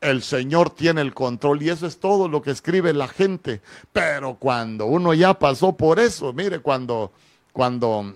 El 0.00 0.22
Señor 0.22 0.70
tiene 0.70 1.00
el 1.00 1.14
control 1.14 1.62
y 1.62 1.70
eso 1.70 1.86
es 1.86 2.00
todo 2.00 2.28
lo 2.28 2.42
que 2.42 2.50
escribe 2.50 2.92
la 2.92 3.06
gente. 3.06 3.60
Pero 3.92 4.34
cuando 4.34 4.86
uno 4.86 5.14
ya 5.14 5.38
pasó 5.38 5.76
por 5.76 6.00
eso, 6.00 6.32
mire, 6.32 6.58
cuando, 6.58 7.12
cuando, 7.52 8.12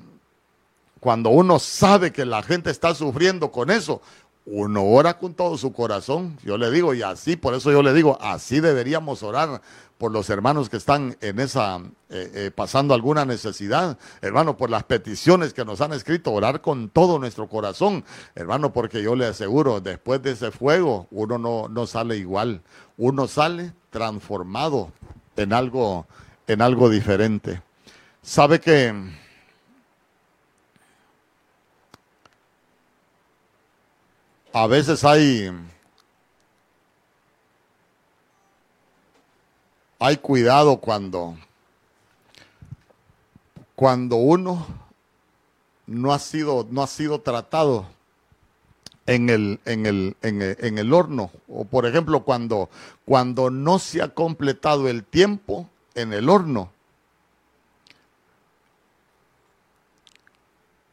cuando 0.99 1.31
uno 1.31 1.61
sabe 1.61 2.13
que 2.13 2.25
la 2.25 2.43
gente 2.43 2.71
está 2.71 2.93
sufriendo 2.93 3.53
con 3.53 3.71
eso, 3.71 4.03
uno 4.47 4.85
ora 4.85 5.19
con 5.19 5.35
todo 5.35 5.59
su 5.59 5.73
corazón. 5.73 6.39
Yo 6.45 6.57
le 6.57 6.71
digo, 6.71 6.95
y 6.95 7.03
así, 7.03 7.37
por 7.37 7.55
eso 7.55 7.73
yo 7.73 7.83
le 7.83 7.93
digo, 7.93 8.17
así 8.21 8.61
deberíamos 8.61 9.23
orar 9.25 9.61
por 9.99 10.13
los 10.13 10.31
hermanos 10.31 10.69
que 10.69 10.77
están 10.77 11.17
en 11.21 11.41
esa, 11.41 11.79
eh, 12.11 12.31
eh, 12.35 12.51
pasando 12.55 12.95
alguna 12.95 13.25
necesidad, 13.25 13.99
hermano, 14.21 14.57
por 14.57 14.71
las 14.71 14.85
peticiones 14.85 15.53
que 15.53 15.65
nos 15.65 15.81
han 15.81 15.93
escrito, 15.93 16.33
orar 16.33 16.61
con 16.61 16.91
todo 16.91 17.19
nuestro 17.19 17.49
corazón, 17.49 18.05
hermano, 18.35 18.73
porque 18.73 19.03
yo 19.03 19.17
le 19.17 19.27
aseguro, 19.27 19.81
después 19.81 20.23
de 20.23 20.33
ese 20.33 20.51
fuego, 20.51 21.09
uno 21.11 21.39
no, 21.39 21.69
no 21.69 21.87
sale 21.87 22.17
igual, 22.17 22.63
uno 22.99 23.27
sale 23.27 23.73
transformado 23.91 24.93
en 25.37 25.53
algo, 25.53 26.07
en 26.47 26.63
algo 26.63 26.89
diferente. 26.89 27.63
Sabe 28.23 28.61
que 28.61 28.95
a 34.57 34.67
veces 34.67 35.05
hay 35.05 35.53
hay 39.99 40.17
cuidado 40.17 40.79
cuando, 40.79 41.37
cuando 43.75 44.17
uno 44.17 44.67
no 45.87 46.15
ha 46.15 46.19
sido, 46.19 46.67
no 46.71 46.83
ha 46.83 46.87
sido 46.87 47.21
tratado 47.21 47.87
en 49.05 49.29
el, 49.29 49.61
en 49.67 49.85
el, 49.85 50.17
en 50.23 50.79
el, 50.79 50.93
horno. 50.95 51.31
O 51.49 51.67
por 51.67 51.85
ejemplo, 51.85 52.25
cuando, 52.25 52.71
cuando 53.05 53.51
no 53.51 53.79
se 53.79 54.01
ha 54.01 54.15
completado 54.15 54.89
el 54.89 55.05
tiempo 55.05 55.69
en 55.95 56.15
el 56.15 56.31
horno. 56.31 56.71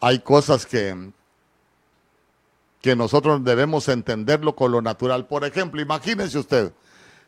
Hay 0.02 0.20
cosas 0.20 0.66
que, 0.66 1.14
que 2.84 2.98
nosotros 2.98 3.42
debemos 3.46 3.88
entenderlo 3.88 4.58
con 4.58 4.74
lo 4.74 4.82
natural. 4.82 5.26
Por 5.26 5.46
ejemplo, 5.46 5.82
imagínense 5.82 6.38
usted, 6.38 6.74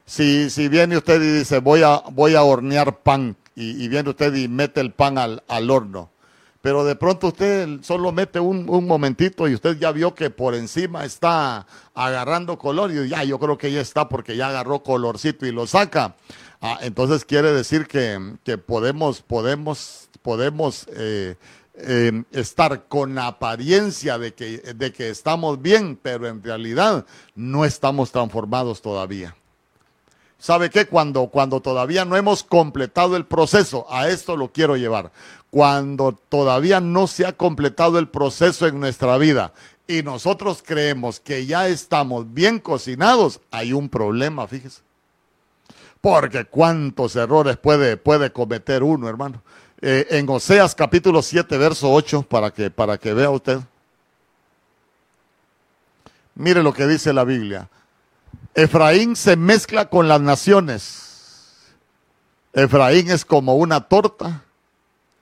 si, 0.05 0.49
si 0.49 0.67
viene 0.67 0.97
usted 0.97 1.21
y 1.21 1.31
dice, 1.39 1.59
voy 1.59 1.81
a, 1.81 2.03
voy 2.11 2.35
a 2.35 2.43
hornear 2.43 2.99
pan, 2.99 3.37
y, 3.55 3.87
viene 3.87 4.09
usted 4.09 4.35
y 4.35 4.49
mete 4.49 4.81
el 4.81 4.91
pan 4.91 5.17
al, 5.17 5.43
al, 5.47 5.71
horno, 5.71 6.11
pero 6.61 6.83
de 6.83 6.97
pronto 6.97 7.27
usted 7.27 7.69
solo 7.83 8.11
mete 8.11 8.37
un, 8.37 8.69
un, 8.69 8.85
momentito 8.85 9.47
y 9.47 9.53
usted 9.53 9.79
ya 9.79 9.93
vio 9.93 10.13
que 10.13 10.29
por 10.29 10.55
encima 10.55 11.05
está 11.05 11.65
agarrando 11.93 12.57
color, 12.57 12.91
y 12.91 13.07
ya 13.07 13.23
yo 13.23 13.39
creo 13.39 13.57
que 13.57 13.71
ya 13.71 13.79
está 13.79 14.09
porque 14.09 14.35
ya 14.35 14.49
agarró 14.49 14.83
colorcito 14.83 15.45
y 15.45 15.53
lo 15.53 15.67
saca. 15.67 16.17
Ah, 16.59 16.79
entonces 16.81 17.23
quiere 17.23 17.53
decir 17.53 17.87
que, 17.87 18.19
que 18.43 18.57
podemos, 18.57 19.21
podemos, 19.21 20.09
podemos 20.21 20.85
eh, 20.97 21.37
eh, 21.77 22.23
estar 22.31 22.87
con 22.87 23.15
la 23.15 23.27
apariencia 23.27 24.17
de 24.17 24.33
que, 24.33 24.59
de 24.59 24.93
que 24.93 25.09
estamos 25.09 25.61
bien, 25.61 25.99
pero 26.01 26.27
en 26.27 26.41
realidad 26.41 27.05
no 27.35 27.65
estamos 27.65 28.11
transformados 28.11 28.81
todavía. 28.81 29.35
¿Sabe 30.37 30.69
qué? 30.69 30.85
Cuando, 30.85 31.27
cuando 31.27 31.61
todavía 31.61 32.05
no 32.05 32.17
hemos 32.17 32.43
completado 32.43 33.15
el 33.15 33.25
proceso, 33.25 33.85
a 33.89 34.09
esto 34.09 34.37
lo 34.37 34.51
quiero 34.51 34.75
llevar. 34.75 35.11
Cuando 35.49 36.11
todavía 36.11 36.79
no 36.79 37.07
se 37.07 37.25
ha 37.25 37.33
completado 37.33 37.97
el 37.97 38.09
proceso 38.09 38.67
en 38.67 38.79
nuestra 38.79 39.17
vida 39.17 39.53
y 39.87 40.03
nosotros 40.03 40.63
creemos 40.65 41.19
que 41.19 41.45
ya 41.45 41.67
estamos 41.67 42.33
bien 42.33 42.59
cocinados, 42.59 43.39
hay 43.51 43.73
un 43.73 43.89
problema, 43.89 44.47
fíjese. 44.47 44.81
Porque 46.01 46.45
cuántos 46.45 47.15
errores 47.15 47.57
puede, 47.57 47.97
puede 47.97 48.31
cometer 48.31 48.83
uno, 48.83 49.09
hermano. 49.09 49.41
Eh, 49.81 50.07
en 50.11 50.29
Oseas 50.29 50.73
capítulo 50.73 51.21
7, 51.21 51.57
verso 51.57 51.91
8, 51.91 52.23
para 52.23 52.51
que, 52.51 52.69
para 52.69 52.97
que 52.97 53.13
vea 53.13 53.29
usted. 53.29 53.59
Mire 56.35 56.63
lo 56.63 56.73
que 56.73 56.87
dice 56.87 57.13
la 57.13 57.23
Biblia. 57.23 57.69
Efraín 58.53 59.15
se 59.15 59.35
mezcla 59.35 59.89
con 59.89 60.07
las 60.07 60.21
naciones. 60.21 61.05
Efraín 62.53 63.11
es 63.11 63.25
como 63.25 63.55
una 63.55 63.81
torta 63.81 64.43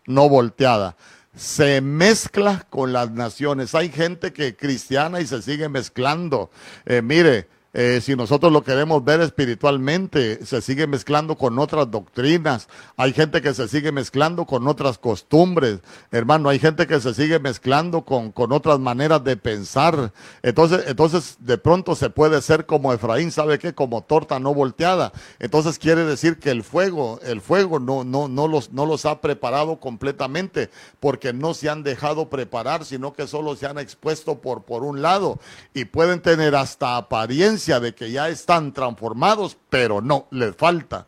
no 0.06 0.30
volteada. 0.30 0.96
Se 1.36 1.82
mezcla 1.82 2.66
con 2.70 2.94
las 2.94 3.10
naciones. 3.10 3.74
Hay 3.74 3.90
gente 3.90 4.34
que 4.34 4.56
cristiana 4.56 5.20
y 5.20 5.26
se 5.26 5.42
sigue 5.42 5.68
mezclando. 5.68 6.52
Eh, 6.86 7.02
mire, 7.02 7.48
Eh, 7.76 8.02
si 8.02 8.16
nosotros 8.16 8.52
lo 8.52 8.64
queremos 8.64 9.04
ver 9.04 9.20
espiritualmente, 9.22 10.46
se 10.46 10.62
sigue 10.62 10.86
mezclando 10.86 11.36
con 11.36 11.58
otras 11.58 11.90
doctrinas. 11.90 12.68
Hay 12.98 13.14
gente 13.14 13.42
que 13.42 13.56
se 13.56 13.68
sigue 13.68 13.92
mezclando 13.92 14.46
con 14.46 14.68
otras 14.68 15.00
costumbres. 15.00 15.80
Hermano, 16.12 16.50
hay 16.50 16.60
gente 16.60 16.86
que 16.86 17.02
se 17.02 17.16
sigue 17.16 17.40
mezclando 17.40 18.04
con, 18.06 18.32
con 18.32 18.52
otras 18.52 18.80
maneras 18.80 19.24
de 19.24 19.38
pensar. 19.38 20.14
Entonces, 20.44 20.84
entonces, 20.86 21.38
de 21.40 21.58
pronto 21.58 21.96
se 21.96 22.12
puede 22.12 22.44
ser 22.44 22.68
como 22.68 22.94
Efraín, 22.94 23.32
¿sabe 23.32 23.58
qué? 23.58 23.74
Como 23.74 24.04
torta 24.04 24.40
no 24.40 24.54
volteada. 24.54 25.12
Entonces 25.40 25.80
quiere 25.80 26.06
decir 26.06 26.38
que 26.38 26.52
el 26.52 26.64
fuego, 26.64 27.20
el 27.24 27.42
fuego 27.42 27.80
no, 27.80 28.04
no, 28.04 28.28
no, 28.28 28.48
los, 28.48 28.72
no 28.72 28.86
los 28.86 29.08
ha 29.08 29.20
preparado 29.20 29.80
completamente 29.80 30.70
porque 31.00 31.34
no 31.34 31.56
se 31.56 31.70
han 31.70 31.82
dejado 31.82 32.30
preparar, 32.30 32.86
sino 32.86 33.14
que 33.14 33.26
solo 33.26 33.56
se 33.56 33.66
han 33.66 33.80
expuesto 33.80 34.42
por, 34.42 34.64
por 34.64 34.84
un 34.84 35.02
lado 35.02 35.40
y 35.74 35.86
pueden 35.86 36.22
tener 36.22 36.56
hasta 36.56 36.98
apariencia 36.98 37.63
de 37.68 37.96
que 37.96 38.12
ya 38.12 38.30
están 38.30 38.74
transformados, 38.74 39.58
pero 39.70 40.02
no, 40.02 40.28
les 40.32 40.56
falta. 40.56 41.08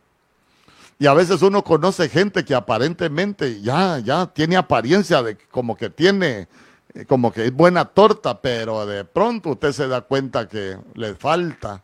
Y 0.98 1.08
a 1.08 1.14
veces 1.14 1.42
uno 1.42 1.64
conoce 1.64 2.08
gente 2.08 2.46
que 2.46 2.56
aparentemente 2.56 3.62
ya, 3.62 4.00
ya 4.00 4.28
tiene 4.28 4.56
apariencia 4.56 5.22
de 5.22 5.38
como 5.52 5.76
que 5.76 5.90
tiene, 5.90 6.48
eh, 6.94 7.06
como 7.06 7.34
que 7.34 7.46
es 7.46 7.54
buena 7.54 7.86
torta, 7.86 8.42
pero 8.42 8.86
de 8.86 9.04
pronto 9.04 9.50
usted 9.50 9.74
se 9.74 9.88
da 9.88 10.02
cuenta 10.02 10.48
que 10.48 10.78
les 10.94 11.18
falta. 11.18 11.84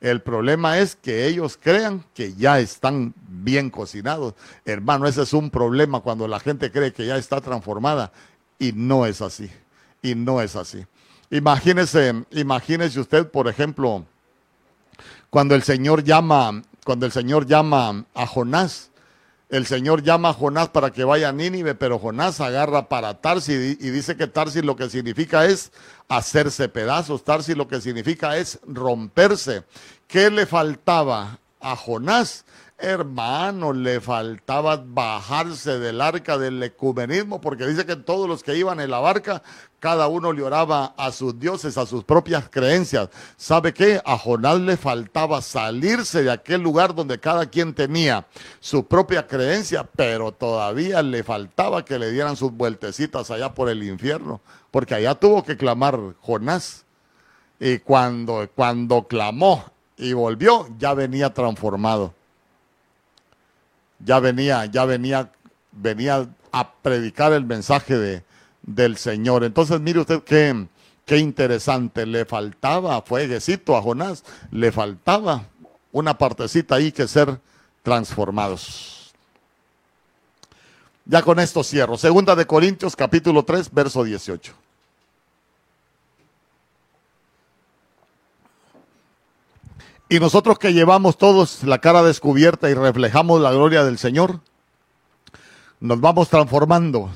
El 0.00 0.22
problema 0.22 0.78
es 0.78 0.94
que 0.94 1.26
ellos 1.26 1.58
crean 1.60 2.04
que 2.14 2.34
ya 2.34 2.60
están 2.60 3.14
bien 3.28 3.70
cocinados. 3.70 4.34
Hermano, 4.64 5.08
ese 5.08 5.22
es 5.22 5.32
un 5.32 5.50
problema 5.50 6.00
cuando 6.00 6.28
la 6.28 6.38
gente 6.38 6.70
cree 6.70 6.92
que 6.92 7.06
ya 7.06 7.16
está 7.16 7.40
transformada 7.40 8.12
y 8.58 8.72
no 8.72 9.06
es 9.06 9.22
así. 9.22 9.50
Y 10.02 10.14
no 10.14 10.40
es 10.40 10.54
así. 10.54 10.86
Imagínese, 11.30 12.24
imagínese 12.30 13.00
usted, 13.00 13.28
por 13.28 13.48
ejemplo, 13.48 14.04
cuando 15.30 15.54
el 15.54 15.62
Señor 15.62 16.04
llama, 16.04 16.62
cuando 16.84 17.06
el 17.06 17.12
Señor 17.12 17.46
llama 17.46 18.04
a 18.14 18.26
Jonás, 18.26 18.90
el 19.48 19.66
Señor 19.66 20.02
llama 20.02 20.30
a 20.30 20.34
Jonás 20.34 20.68
para 20.68 20.90
que 20.90 21.04
vaya 21.04 21.28
a 21.28 21.32
Nínive, 21.32 21.74
pero 21.74 21.98
Jonás 21.98 22.40
agarra 22.40 22.88
para 22.88 23.20
Tarsis 23.20 23.78
y 23.80 23.90
dice 23.90 24.16
que 24.16 24.26
Tarsis 24.26 24.64
lo 24.64 24.76
que 24.76 24.90
significa 24.90 25.46
es 25.46 25.72
hacerse 26.08 26.68
pedazos, 26.68 27.24
Tarsis 27.24 27.56
lo 27.56 27.68
que 27.68 27.80
significa 27.80 28.36
es 28.36 28.58
romperse. 28.66 29.64
¿Qué 30.08 30.30
le 30.30 30.46
faltaba 30.46 31.38
a 31.60 31.76
Jonás? 31.76 32.44
Hermano, 32.78 33.72
le 33.72 34.02
faltaba 34.02 34.76
bajarse 34.76 35.78
del 35.78 35.98
arca 36.02 36.36
del 36.36 36.62
ecumenismo, 36.62 37.40
porque 37.40 37.66
dice 37.66 37.86
que 37.86 37.96
todos 37.96 38.28
los 38.28 38.42
que 38.42 38.54
iban 38.54 38.80
en 38.80 38.90
la 38.90 38.98
barca, 38.98 39.42
cada 39.80 40.08
uno 40.08 40.30
le 40.30 40.42
oraba 40.42 40.92
a 40.98 41.10
sus 41.10 41.38
dioses, 41.40 41.78
a 41.78 41.86
sus 41.86 42.04
propias 42.04 42.50
creencias. 42.50 43.08
¿Sabe 43.38 43.72
qué? 43.72 44.02
A 44.04 44.18
Jonás 44.18 44.60
le 44.60 44.76
faltaba 44.76 45.40
salirse 45.40 46.22
de 46.22 46.30
aquel 46.30 46.60
lugar 46.60 46.94
donde 46.94 47.18
cada 47.18 47.46
quien 47.46 47.72
tenía 47.72 48.26
su 48.60 48.84
propia 48.84 49.26
creencia, 49.26 49.88
pero 49.96 50.32
todavía 50.32 51.02
le 51.02 51.24
faltaba 51.24 51.82
que 51.82 51.98
le 51.98 52.12
dieran 52.12 52.36
sus 52.36 52.52
vueltecitas 52.52 53.30
allá 53.30 53.54
por 53.54 53.70
el 53.70 53.82
infierno, 53.84 54.42
porque 54.70 54.94
allá 54.94 55.14
tuvo 55.14 55.42
que 55.42 55.56
clamar 55.56 55.98
Jonás. 56.20 56.84
Y 57.58 57.78
cuando, 57.78 58.46
cuando 58.54 59.04
clamó 59.04 59.64
y 59.96 60.12
volvió, 60.12 60.68
ya 60.78 60.92
venía 60.92 61.32
transformado 61.32 62.12
ya 63.98 64.20
venía, 64.20 64.66
ya 64.66 64.84
venía, 64.84 65.30
venía 65.72 66.28
a 66.52 66.72
predicar 66.72 67.32
el 67.32 67.44
mensaje 67.44 67.96
de, 67.96 68.24
del 68.62 68.96
Señor. 68.96 69.44
Entonces, 69.44 69.80
mire 69.80 70.00
usted 70.00 70.22
qué, 70.22 70.66
qué 71.04 71.18
interesante. 71.18 72.06
Le 72.06 72.24
faltaba 72.24 73.00
fueguecito 73.02 73.76
a 73.76 73.82
Jonás, 73.82 74.24
le 74.50 74.72
faltaba 74.72 75.44
una 75.92 76.18
partecita 76.18 76.74
ahí 76.74 76.92
que 76.92 77.08
ser 77.08 77.40
transformados. 77.82 79.14
Ya 81.04 81.22
con 81.22 81.38
esto 81.38 81.62
cierro. 81.62 81.96
Segunda 81.96 82.34
de 82.34 82.46
Corintios 82.46 82.96
capítulo 82.96 83.44
3, 83.44 83.72
verso 83.72 84.02
18. 84.02 84.65
Y 90.08 90.20
nosotros 90.20 90.58
que 90.58 90.72
llevamos 90.72 91.18
todos 91.18 91.64
la 91.64 91.78
cara 91.78 92.02
descubierta 92.02 92.70
y 92.70 92.74
reflejamos 92.74 93.40
la 93.40 93.52
gloria 93.52 93.84
del 93.84 93.98
Señor, 93.98 94.40
nos 95.80 96.00
vamos 96.00 96.28
transformando 96.28 97.10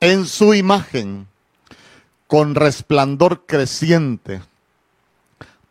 en 0.00 0.26
su 0.26 0.54
imagen 0.54 1.28
con 2.26 2.56
resplandor 2.56 3.46
creciente. 3.46 4.42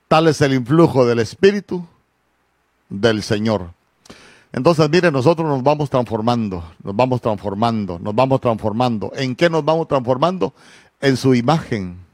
Tal 0.08 0.28
es 0.28 0.40
el 0.40 0.54
influjo 0.54 1.06
del 1.06 1.20
Espíritu 1.20 1.86
del 2.90 3.22
Señor. 3.22 3.72
Entonces, 4.54 4.90
mire, 4.90 5.12
nosotros 5.12 5.48
nos 5.48 5.62
vamos 5.62 5.90
transformando, 5.90 6.64
nos 6.82 6.96
vamos 6.96 7.22
transformando, 7.22 8.00
nos 8.00 8.16
vamos 8.16 8.40
transformando. 8.40 9.12
¿En 9.16 9.36
qué 9.36 9.50
nos 9.50 9.64
vamos 9.66 9.90
transformando? 9.90 10.54
En 11.02 11.18
su 11.18 11.36
imagen. 11.36 12.07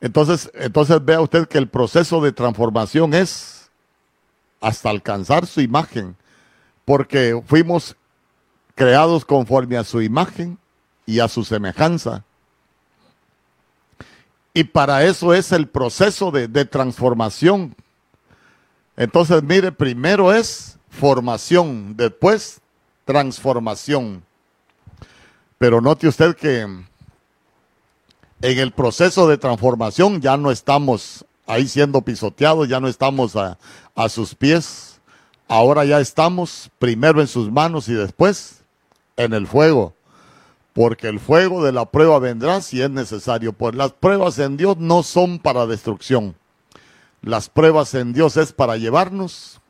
Entonces, 0.00 0.50
entonces 0.54 1.04
vea 1.04 1.20
usted 1.20 1.46
que 1.46 1.58
el 1.58 1.68
proceso 1.68 2.20
de 2.20 2.32
transformación 2.32 3.12
es 3.12 3.70
hasta 4.60 4.90
alcanzar 4.90 5.46
su 5.46 5.60
imagen, 5.60 6.16
porque 6.84 7.40
fuimos 7.46 7.96
creados 8.74 9.24
conforme 9.24 9.76
a 9.76 9.84
su 9.84 10.00
imagen 10.00 10.58
y 11.04 11.20
a 11.20 11.28
su 11.28 11.44
semejanza. 11.44 12.24
Y 14.54 14.64
para 14.64 15.04
eso 15.04 15.34
es 15.34 15.52
el 15.52 15.68
proceso 15.68 16.30
de, 16.30 16.48
de 16.48 16.64
transformación. 16.64 17.74
Entonces, 18.96 19.42
mire, 19.42 19.70
primero 19.70 20.32
es 20.32 20.78
formación, 20.88 21.96
después 21.96 22.60
transformación. 23.04 24.22
Pero 25.58 25.80
note 25.80 26.08
usted 26.08 26.34
que 26.34 26.66
en 28.42 28.58
el 28.58 28.72
proceso 28.72 29.28
de 29.28 29.38
transformación 29.38 30.20
ya 30.20 30.36
no 30.36 30.50
estamos 30.50 31.24
ahí 31.46 31.66
siendo 31.68 32.00
pisoteados, 32.02 32.68
ya 32.68 32.80
no 32.80 32.88
estamos 32.88 33.36
a, 33.36 33.58
sus 34.08 34.34
pies, 34.34 35.00
ahora 35.48 35.84
ya 35.84 36.00
estamos 36.00 36.70
primero 36.78 37.20
en 37.20 37.26
sus 37.26 37.50
manos 37.50 37.88
y 37.88 37.94
después 37.94 38.62
en 39.16 39.34
el 39.34 39.46
fuego, 39.46 39.94
porque 40.72 41.08
el 41.08 41.20
fuego 41.20 41.62
de 41.62 41.72
la 41.72 41.84
prueba 41.86 42.18
vendrá 42.18 42.62
si 42.62 42.80
es 42.80 42.88
necesario, 42.88 43.52
pues 43.52 43.74
las 43.74 43.92
pruebas 43.92 44.38
en 44.38 44.56
Dios 44.56 44.78
no 44.78 45.02
son 45.02 45.38
para 45.38 45.66
destrucción, 45.66 46.34
las 47.20 47.50
pruebas 47.50 47.94
en 47.94 48.14
Dios 48.14 48.38
es 48.38 48.52
para 48.52 48.78
llevarnos 48.78 49.60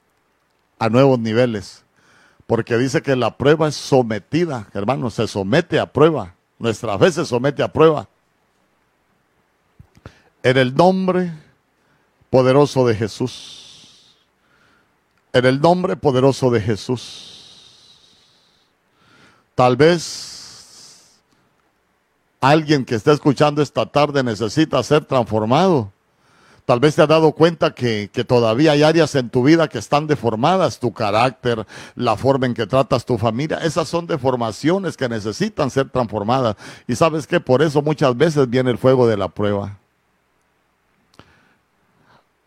a 0.78 0.88
nuevos 0.90 1.18
niveles, 1.18 1.84
porque 2.46 2.76
dice 2.76 3.02
que 3.02 3.16
la 3.16 3.36
prueba 3.36 3.66
es 3.66 3.74
sometida, 3.74 4.68
hermanos, 4.74 5.14
se 5.14 5.26
somete 5.26 5.80
a 5.80 5.92
prueba, 5.92 6.34
nuestra 6.58 6.96
fe 6.98 7.10
se 7.10 7.24
somete 7.24 7.62
a 7.64 7.72
prueba. 7.72 8.09
En 10.42 10.56
el 10.56 10.74
nombre 10.74 11.32
poderoso 12.30 12.86
de 12.86 12.94
Jesús. 12.94 14.16
En 15.32 15.44
el 15.44 15.60
nombre 15.60 15.96
poderoso 15.96 16.50
de 16.50 16.60
Jesús. 16.60 17.30
Tal 19.54 19.76
vez 19.76 21.20
alguien 22.40 22.84
que 22.86 22.94
está 22.94 23.12
escuchando 23.12 23.60
esta 23.60 23.84
tarde 23.84 24.22
necesita 24.22 24.82
ser 24.82 25.04
transformado. 25.04 25.92
Tal 26.64 26.80
vez 26.80 26.94
te 26.94 27.02
has 27.02 27.08
dado 27.08 27.32
cuenta 27.32 27.74
que, 27.74 28.10
que, 28.12 28.24
todavía 28.24 28.72
hay 28.72 28.82
áreas 28.82 29.14
en 29.16 29.28
tu 29.28 29.42
vida 29.42 29.68
que 29.68 29.78
están 29.78 30.06
deformadas, 30.06 30.78
tu 30.78 30.92
carácter, 30.92 31.66
la 31.96 32.16
forma 32.16 32.46
en 32.46 32.54
que 32.54 32.66
tratas 32.66 33.04
tu 33.04 33.18
familia. 33.18 33.58
Esas 33.58 33.88
son 33.88 34.06
deformaciones 34.06 34.96
que 34.96 35.08
necesitan 35.08 35.70
ser 35.70 35.90
transformadas. 35.90 36.56
Y 36.86 36.94
sabes 36.94 37.26
que 37.26 37.40
por 37.40 37.60
eso 37.60 37.82
muchas 37.82 38.16
veces 38.16 38.48
viene 38.48 38.70
el 38.70 38.78
fuego 38.78 39.06
de 39.08 39.16
la 39.16 39.28
prueba. 39.28 39.79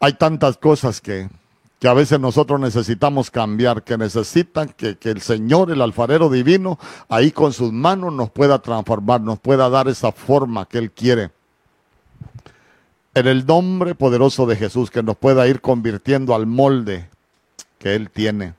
Hay 0.03 0.11
tantas 0.11 0.57
cosas 0.57 0.99
que, 0.99 1.29
a 1.81 1.93
veces 1.93 2.19
nosotros 2.19 2.59
necesitamos 2.59 3.31
cambiar, 3.31 3.83
que 3.83 3.97
necesitan 3.97 4.67
que, 4.67 4.97
que, 4.97 5.11
el 5.11 5.21
Señor, 5.21 5.71
el 5.71 5.81
alfarero 5.81 6.29
divino, 6.29 6.77
ahí 7.07 7.31
con 7.31 7.53
sus 7.53 7.71
manos 7.71 8.11
nos 8.11 8.29
pueda 8.29 8.59
transformar, 8.59 9.21
nos 9.21 9.39
pueda 9.39 9.69
dar 9.69 9.87
esa 9.87 10.11
forma 10.11 10.65
que 10.65 10.79
Él 10.79 10.91
quiere. 10.91 11.31
En 13.13 13.27
el 13.27 13.45
nombre 13.45 13.95
poderoso 13.95 14.45
de 14.45 14.57
Jesús, 14.57 14.91
que 14.91 15.01
nos 15.01 15.15
pueda 15.15 15.47
ir 15.47 15.61
convirtiendo 15.61 16.35
al 16.35 16.47
molde 16.47 17.07
que 17.79 17.95
Él 17.95 18.09
tiene. 18.09 18.55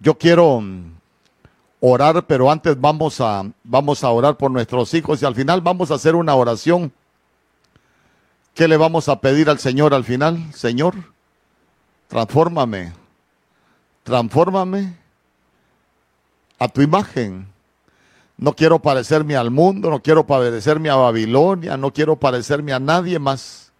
Yo 0.00 0.16
quiero 0.16 0.62
orar, 1.80 2.24
pero 2.26 2.50
antes 2.50 2.80
vamos 2.80 3.20
a, 3.20 3.44
vamos 3.64 4.02
a 4.02 4.08
orar 4.08 4.38
por 4.38 4.50
nuestros 4.50 4.94
hijos 4.94 5.20
y 5.20 5.26
al 5.26 5.34
final 5.34 5.60
vamos 5.60 5.90
a 5.90 5.96
hacer 5.96 6.14
una 6.14 6.34
oración 6.34 6.90
¿Qué 8.58 8.66
le 8.66 8.76
vamos 8.76 9.08
a 9.08 9.20
pedir 9.20 9.48
al 9.50 9.60
Señor 9.60 9.94
al 9.94 10.02
final? 10.02 10.52
Señor, 10.52 10.96
transfórmame, 12.08 12.92
transfórmame 14.02 14.96
a 16.58 16.66
tu 16.66 16.82
imagen, 16.82 17.46
No 18.36 18.54
quiero 18.54 18.80
parecerme 18.80 19.36
al 19.36 19.52
mundo, 19.52 19.90
no 19.90 20.02
quiero 20.02 20.26
parecerme 20.26 20.90
a 20.90 20.96
Babilonia, 20.96 21.76
no 21.76 21.92
quiero 21.92 22.16
parecerme 22.16 22.72
a 22.72 22.80
nadie 22.80 23.20
más. 23.20 23.70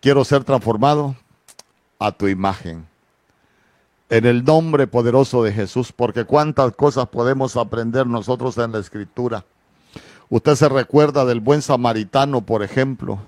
Quiero 0.00 0.24
ser 0.24 0.44
transformado 0.44 1.16
a 1.98 2.12
tu 2.12 2.28
imagen. 2.28 2.86
En 4.08 4.24
el 4.24 4.44
nombre 4.44 4.86
poderoso 4.86 5.42
de 5.42 5.52
Jesús, 5.52 5.90
porque 5.90 6.26
cuántas 6.26 6.76
cosas 6.76 7.08
podemos 7.08 7.56
aprender 7.56 8.06
nosotros 8.06 8.56
en 8.58 8.70
la 8.70 8.78
escritura. 8.78 9.44
Usted 10.30 10.54
se 10.54 10.68
recuerda 10.68 11.24
del 11.24 11.40
buen 11.40 11.60
samaritano, 11.60 12.40
por 12.40 12.62
ejemplo. 12.62 13.18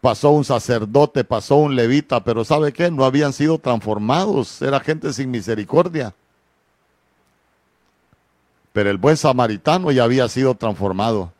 Pasó 0.00 0.30
un 0.30 0.44
sacerdote, 0.44 1.22
pasó 1.22 1.56
un 1.56 1.76
levita, 1.76 2.24
pero 2.24 2.44
¿sabe 2.44 2.72
qué? 2.72 2.90
No 2.90 3.04
habían 3.04 3.32
sido 3.32 3.58
transformados, 3.58 4.60
era 4.60 4.80
gente 4.80 5.12
sin 5.12 5.30
misericordia. 5.30 6.12
Pero 8.72 8.90
el 8.90 8.98
buen 8.98 9.16
samaritano 9.16 9.92
ya 9.92 10.02
había 10.02 10.28
sido 10.28 10.56
transformado. 10.56 11.32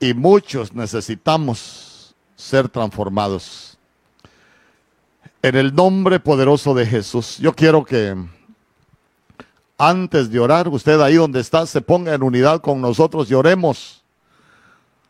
Y 0.00 0.12
muchos 0.12 0.74
necesitamos 0.74 2.16
ser 2.34 2.68
transformados. 2.68 3.78
En 5.42 5.54
el 5.54 5.72
nombre 5.72 6.18
poderoso 6.18 6.74
de 6.74 6.86
Jesús, 6.86 7.38
yo 7.38 7.54
quiero 7.54 7.84
que 7.84 8.16
antes 9.78 10.30
de 10.30 10.38
orar, 10.38 10.68
usted 10.68 11.00
ahí 11.00 11.14
donde 11.14 11.40
está, 11.40 11.66
se 11.66 11.80
ponga 11.80 12.14
en 12.14 12.22
unidad 12.22 12.60
con 12.60 12.80
nosotros 12.80 13.30
y 13.30 13.34
oremos. 13.34 14.02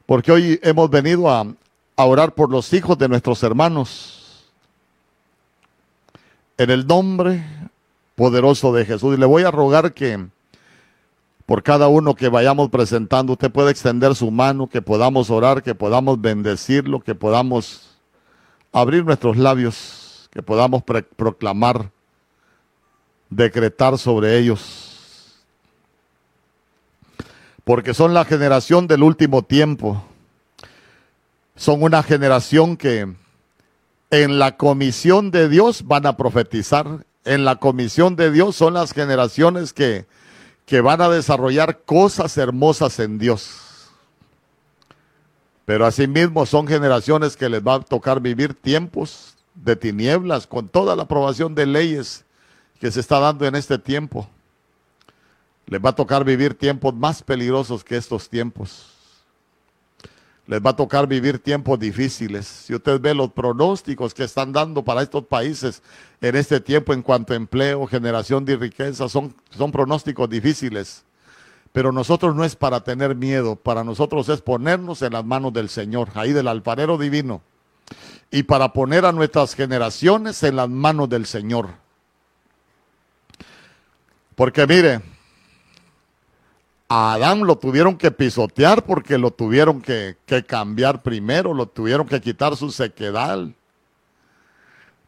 Porque 0.07 0.33
hoy 0.33 0.61
hemos 0.63 0.91
venido 0.91 1.31
a, 1.31 1.47
orar 1.97 2.35
por 2.35 2.51
los 2.51 2.73
hijos 2.73 2.99
de 2.99 3.09
nuestros 3.09 3.43
hermanos. 3.43 4.51
En 6.57 6.71
el 6.71 6.87
nombre 6.87 7.45
poderoso 8.15 8.73
de 8.73 8.85
Jesús. 8.85 9.15
Y 9.15 9.21
le 9.21 9.27
voy 9.27 9.43
a 9.43 9.51
rogar 9.51 9.93
que 9.93 10.29
por 11.47 11.63
cada 11.63 11.89
uno 11.89 12.15
que 12.15 12.29
vayamos 12.29 12.71
presentando, 12.71 13.33
usted 13.33 13.51
pueda 13.51 13.71
extender 13.71 14.15
su 14.15 14.31
mano, 14.31 14.69
que 14.69 14.81
podamos 14.81 15.31
orar, 15.31 15.63
que 15.63 15.75
podamos 15.75 16.21
bendecirlo, 16.21 17.01
que 17.01 17.15
podamos 17.15 17.99
abrir 18.73 19.05
nuestros 19.05 19.37
labios, 19.37 20.29
que 20.31 20.43
podamos 20.43 20.83
proclamar, 21.17 21.91
decretar 23.31 23.99
sobre 23.99 24.39
ellos. 24.39 25.35
Porque 27.65 27.95
son 27.95 28.15
la 28.15 28.25
generación 28.25 28.87
del 28.87 29.03
último 29.03 29.43
tiempo. 29.43 30.05
Son 31.57 31.83
una 31.83 32.03
generación 32.03 32.77
que 32.77 33.13
en 34.11 34.39
la 34.39 34.57
comisión 34.57 35.31
de 35.31 35.49
Dios 35.49 35.87
van 35.87 36.07
a 36.07 36.17
profetizar 36.17 37.05
en 37.25 37.45
la 37.45 37.57
comisión 37.57 38.17
de 38.17 38.31
Dios 38.31 38.57
son 38.57 38.75
las 38.75 38.93
generaciones 38.93 39.73
que, 39.73 40.07
que 40.67 40.81
van 40.81 41.01
a 41.01 41.09
desarrollar 41.09 41.81
cosas 41.85 42.37
hermosas 42.37 42.99
en 43.01 43.19
Dios. 43.19 43.91
Pero 45.65 45.87
asimismo 45.87 46.45
son 46.45 46.67
generaciones 46.67 47.37
que 47.37 47.49
les 47.49 47.63
va 47.63 47.77
a 47.77 47.81
tocar 47.81 48.21
vivir 48.21 48.53
tiempos 48.55 49.37
de 49.55 49.77
tinieblas 49.77 50.47
con 50.47 50.69
toda 50.69 50.95
la 50.95 51.05
aprobación 51.05 51.55
de 51.55 51.67
leyes 51.67 52.24
que 52.81 52.91
se 52.91 53.01
está 53.01 53.19
dando 53.19 53.47
en 53.47 53.55
este 53.55 53.79
tiempo. 53.79 54.29
Les 55.67 55.81
va 55.81 55.91
a 55.91 55.95
tocar 55.95 56.25
vivir 56.25 56.55
tiempos 56.55 56.95
más 56.95 57.23
peligrosos 57.23 57.83
que 57.83 57.97
estos 57.97 58.29
tiempos 58.29 58.95
les 60.47 60.61
va 60.61 60.71
a 60.71 60.77
tocar 60.77 61.07
vivir 61.07 61.39
tiempos 61.39 61.79
difíciles. 61.79 62.47
Si 62.47 62.75
usted 62.75 63.01
ve 63.01 63.15
los 63.15 63.33
pronósticos 63.33 64.13
que 64.13 64.25
están 64.25 64.53
dando 64.53 64.83
para 64.83 65.03
estos 65.03 65.25
países 65.25 65.83
en 66.21 66.37
este 66.37 66.61
tiempo 66.61 66.93
en 66.93 67.03
cuanto 67.03 67.33
a 67.33 67.37
empleo, 67.37 67.87
generación 67.87 68.45
de 68.45 68.57
riqueza, 68.57 69.09
son, 69.09 69.35
son 69.51 69.73
pronósticos 69.73 70.29
difíciles. 70.29 71.05
Pero 71.73 71.93
nosotros 71.93 72.37
no 72.37 72.45
es 72.45 72.57
para 72.57 72.85
tener 72.85 73.15
miedo, 73.15 73.57
para 73.57 73.85
nosotros 73.85 74.29
es 74.29 74.43
ponernos 74.43 75.03
en 75.03 75.15
las 75.15 75.25
manos 75.25 75.53
del 75.53 75.69
Señor, 75.69 76.11
ahí 76.15 76.33
del 76.33 76.47
alfarero 76.47 76.99
divino, 76.99 77.41
y 78.31 78.45
para 78.45 78.73
poner 78.73 79.07
a 79.07 79.13
nuestras 79.13 79.55
generaciones 79.55 80.43
en 80.43 80.57
las 80.57 80.69
manos 80.69 81.09
del 81.09 81.27
Señor. 81.27 81.84
Porque 84.35 84.67
mire, 84.67 85.01
a 86.89 87.15
Adán 87.15 87.47
lo 87.47 87.57
tuvieron 87.57 87.97
que 87.97 88.11
pisotear 88.11 88.85
porque 88.85 89.19
lo 89.19 89.31
tuvieron 89.31 89.81
que, 89.81 90.17
cambiar 90.47 91.03
primero, 91.03 91.55
lo 91.55 91.67
tuvieron 91.67 92.07
que 92.07 92.21
quitar 92.21 92.57
su 92.57 92.71
sequedad. 92.71 93.47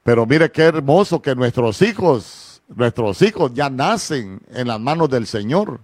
Pero 0.03 0.27
mire 0.27 0.51
qué 0.51 0.62
hermoso 0.62 1.20
que 1.20 1.35
nuestros 1.35 1.83
hijos, 1.83 2.62
nuestros 2.68 3.20
hijos 3.22 3.53
ya 3.55 3.68
nacen 3.68 4.41
en 4.51 4.68
las 4.68 4.81
manos 4.81 5.11
del 5.11 5.27
Señor. 5.27 5.81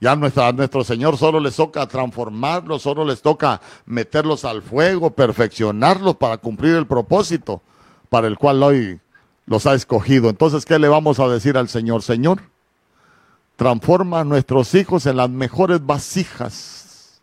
Ya 0.00 0.12
a 0.12 0.16
nuestro 0.16 0.82
Señor 0.82 1.16
solo 1.16 1.38
les 1.38 1.54
toca 1.54 1.86
transformarlos, 1.86 2.82
solo 2.82 3.04
les 3.04 3.22
toca 3.22 3.60
meterlos 3.86 4.44
al 4.44 4.60
fuego, 4.62 5.10
perfeccionarlos 5.10 6.16
para 6.16 6.38
cumplir 6.38 6.74
el 6.74 6.88
propósito 6.88 7.62
para 8.08 8.26
el 8.26 8.36
cual 8.36 8.62
hoy 8.64 9.00
los 9.46 9.64
ha 9.66 9.74
escogido. 9.74 10.28
Entonces, 10.28 10.64
¿qué 10.64 10.78
le 10.78 10.88
vamos 10.88 11.20
a 11.20 11.28
decir 11.28 11.56
al 11.56 11.68
Señor? 11.68 12.02
Señor, 12.02 12.40
Transforma 13.56 14.20
a 14.20 14.24
nuestros 14.24 14.74
hijos 14.74 15.06
en 15.06 15.16
las 15.16 15.30
mejores 15.30 15.84
vasijas. 15.84 17.20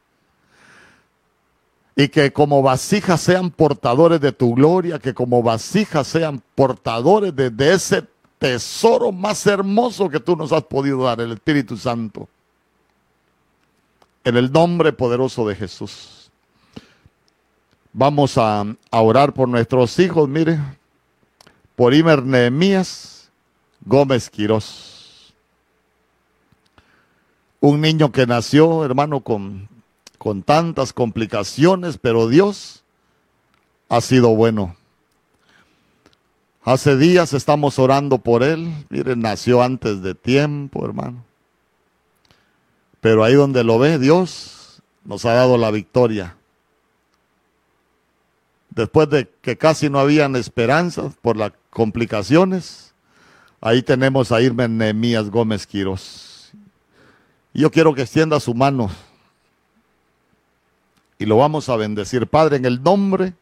Y 1.95 2.07
que 2.07 2.31
como 2.31 2.61
vasijas 2.61 3.19
sean 3.19 3.51
portadores 3.51 4.21
de 4.21 4.31
tu 4.31 4.55
gloria, 4.55 4.99
que 4.99 5.13
como 5.13 5.43
vasijas 5.43 6.07
sean 6.07 6.41
portadores 6.55 7.35
de, 7.35 7.73
ese 7.73 8.05
tesoro 8.37 9.11
más 9.11 9.45
hermoso 9.45 10.07
que 10.09 10.19
tú 10.19 10.35
nos 10.35 10.53
has 10.53 10.63
podido 10.63 11.03
dar, 11.03 11.19
el 11.19 11.33
Espíritu 11.33 11.75
Santo. 11.75 12.29
En 14.23 14.37
el 14.37 14.51
nombre 14.51 14.93
poderoso 14.93 15.45
de 15.47 15.55
Jesús. 15.55 16.31
Vamos 17.91 18.37
a, 18.37 18.61
a 18.91 19.01
orar 19.01 19.33
por 19.33 19.49
nuestros 19.49 19.97
hijos, 19.99 20.29
mire, 20.29 20.59
por 21.75 21.93
Imer 21.93 22.23
Nehemías 22.23 23.29
Gómez 23.85 24.29
Quirós. 24.29 24.98
Un 27.61 27.81
niño 27.81 28.11
que 28.11 28.25
nació, 28.25 28.85
hermano, 28.85 29.19
con, 29.21 29.67
con 30.17 30.43
tantas 30.43 30.93
complicaciones, 30.93 31.97
pero 31.97 32.27
Dios 32.27 32.83
ha 33.89 34.01
sido 34.01 34.29
bueno. 34.29 34.75
Hace 36.63 36.97
días 36.97 37.33
estamos 37.33 37.79
orando 37.79 38.19
por 38.19 38.43
él. 38.43 38.71
Miren, 38.89 39.21
nació 39.21 39.63
antes 39.63 40.01
de 40.01 40.13
tiempo, 40.13 40.85
hermano. 40.85 41.25
Pero 43.01 43.23
ahí 43.23 43.33
donde 43.33 43.63
lo 43.63 43.79
ve, 43.79 43.97
Dios 43.97 44.81
nos 45.03 45.25
ha 45.25 45.33
dado 45.33 45.57
la 45.57 45.71
victoria. 45.71 46.35
Después 48.69 49.09
de 49.09 49.29
que 49.41 49.57
casi 49.57 49.89
no 49.89 49.99
habían 49.99 50.35
esperanzas 50.35 51.15
por 51.21 51.37
las 51.37 51.53
complicaciones, 51.71 52.93
ahí 53.61 53.81
tenemos 53.81 54.31
a 54.31 54.41
Irme 54.41 54.67
Nehemías 54.67 55.29
Gómez 55.29 55.65
Quiros. 55.65 56.28
Yo 57.53 57.71
quiero 57.71 57.93
que 57.93 58.03
extienda 58.03 58.39
su 58.39 58.53
mano 58.53 58.89
y 61.17 61.25
lo 61.25 61.37
vamos 61.37 61.67
a 61.69 61.75
bendecir. 61.75 62.27
Padre, 62.27 62.57
en 62.57 62.65
el 62.65 62.81
nombre 62.81 63.33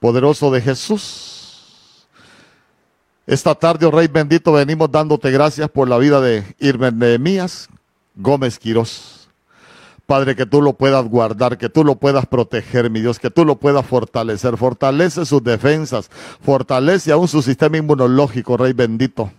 poderoso 0.00 0.50
de 0.50 0.60
Jesús. 0.60 2.06
Esta 3.26 3.54
tarde, 3.54 3.86
oh 3.86 3.90
Rey 3.90 4.06
bendito, 4.06 4.52
venimos 4.52 4.90
dándote 4.90 5.30
gracias 5.30 5.68
por 5.68 5.88
la 5.88 5.98
vida 5.98 6.20
de 6.20 6.54
Irme 6.60 6.92
Nehemías 6.92 7.68
Gómez 8.14 8.58
Quirós. 8.58 9.28
Padre, 10.06 10.36
que 10.36 10.46
tú 10.46 10.62
lo 10.62 10.74
puedas 10.74 11.04
guardar, 11.08 11.58
que 11.58 11.68
tú 11.68 11.82
lo 11.82 11.96
puedas 11.96 12.26
proteger, 12.26 12.88
mi 12.88 13.00
Dios, 13.00 13.18
que 13.18 13.28
tú 13.28 13.44
lo 13.44 13.56
puedas 13.56 13.84
fortalecer. 13.84 14.56
Fortalece 14.56 15.26
sus 15.26 15.42
defensas, 15.42 16.08
fortalece 16.40 17.10
aún 17.10 17.26
su 17.26 17.42
sistema 17.42 17.76
inmunológico, 17.76 18.56
Rey 18.56 18.72
bendito. 18.72 19.32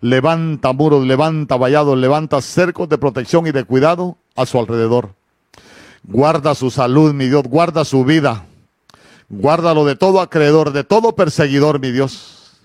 Levanta 0.00 0.72
muros, 0.72 1.06
levanta 1.06 1.56
vallados, 1.56 1.96
levanta 1.98 2.40
cercos 2.40 2.88
de 2.88 2.98
protección 2.98 3.46
y 3.46 3.52
de 3.52 3.64
cuidado 3.64 4.16
a 4.36 4.46
su 4.46 4.58
alrededor. 4.58 5.14
Guarda 6.04 6.54
su 6.54 6.70
salud, 6.70 7.12
mi 7.12 7.26
Dios, 7.28 7.42
guarda 7.44 7.84
su 7.84 8.04
vida. 8.04 8.44
Guárdalo 9.28 9.84
de 9.84 9.96
todo 9.96 10.20
acreedor, 10.20 10.72
de 10.72 10.82
todo 10.82 11.14
perseguidor, 11.14 11.78
mi 11.78 11.92
Dios. 11.92 12.58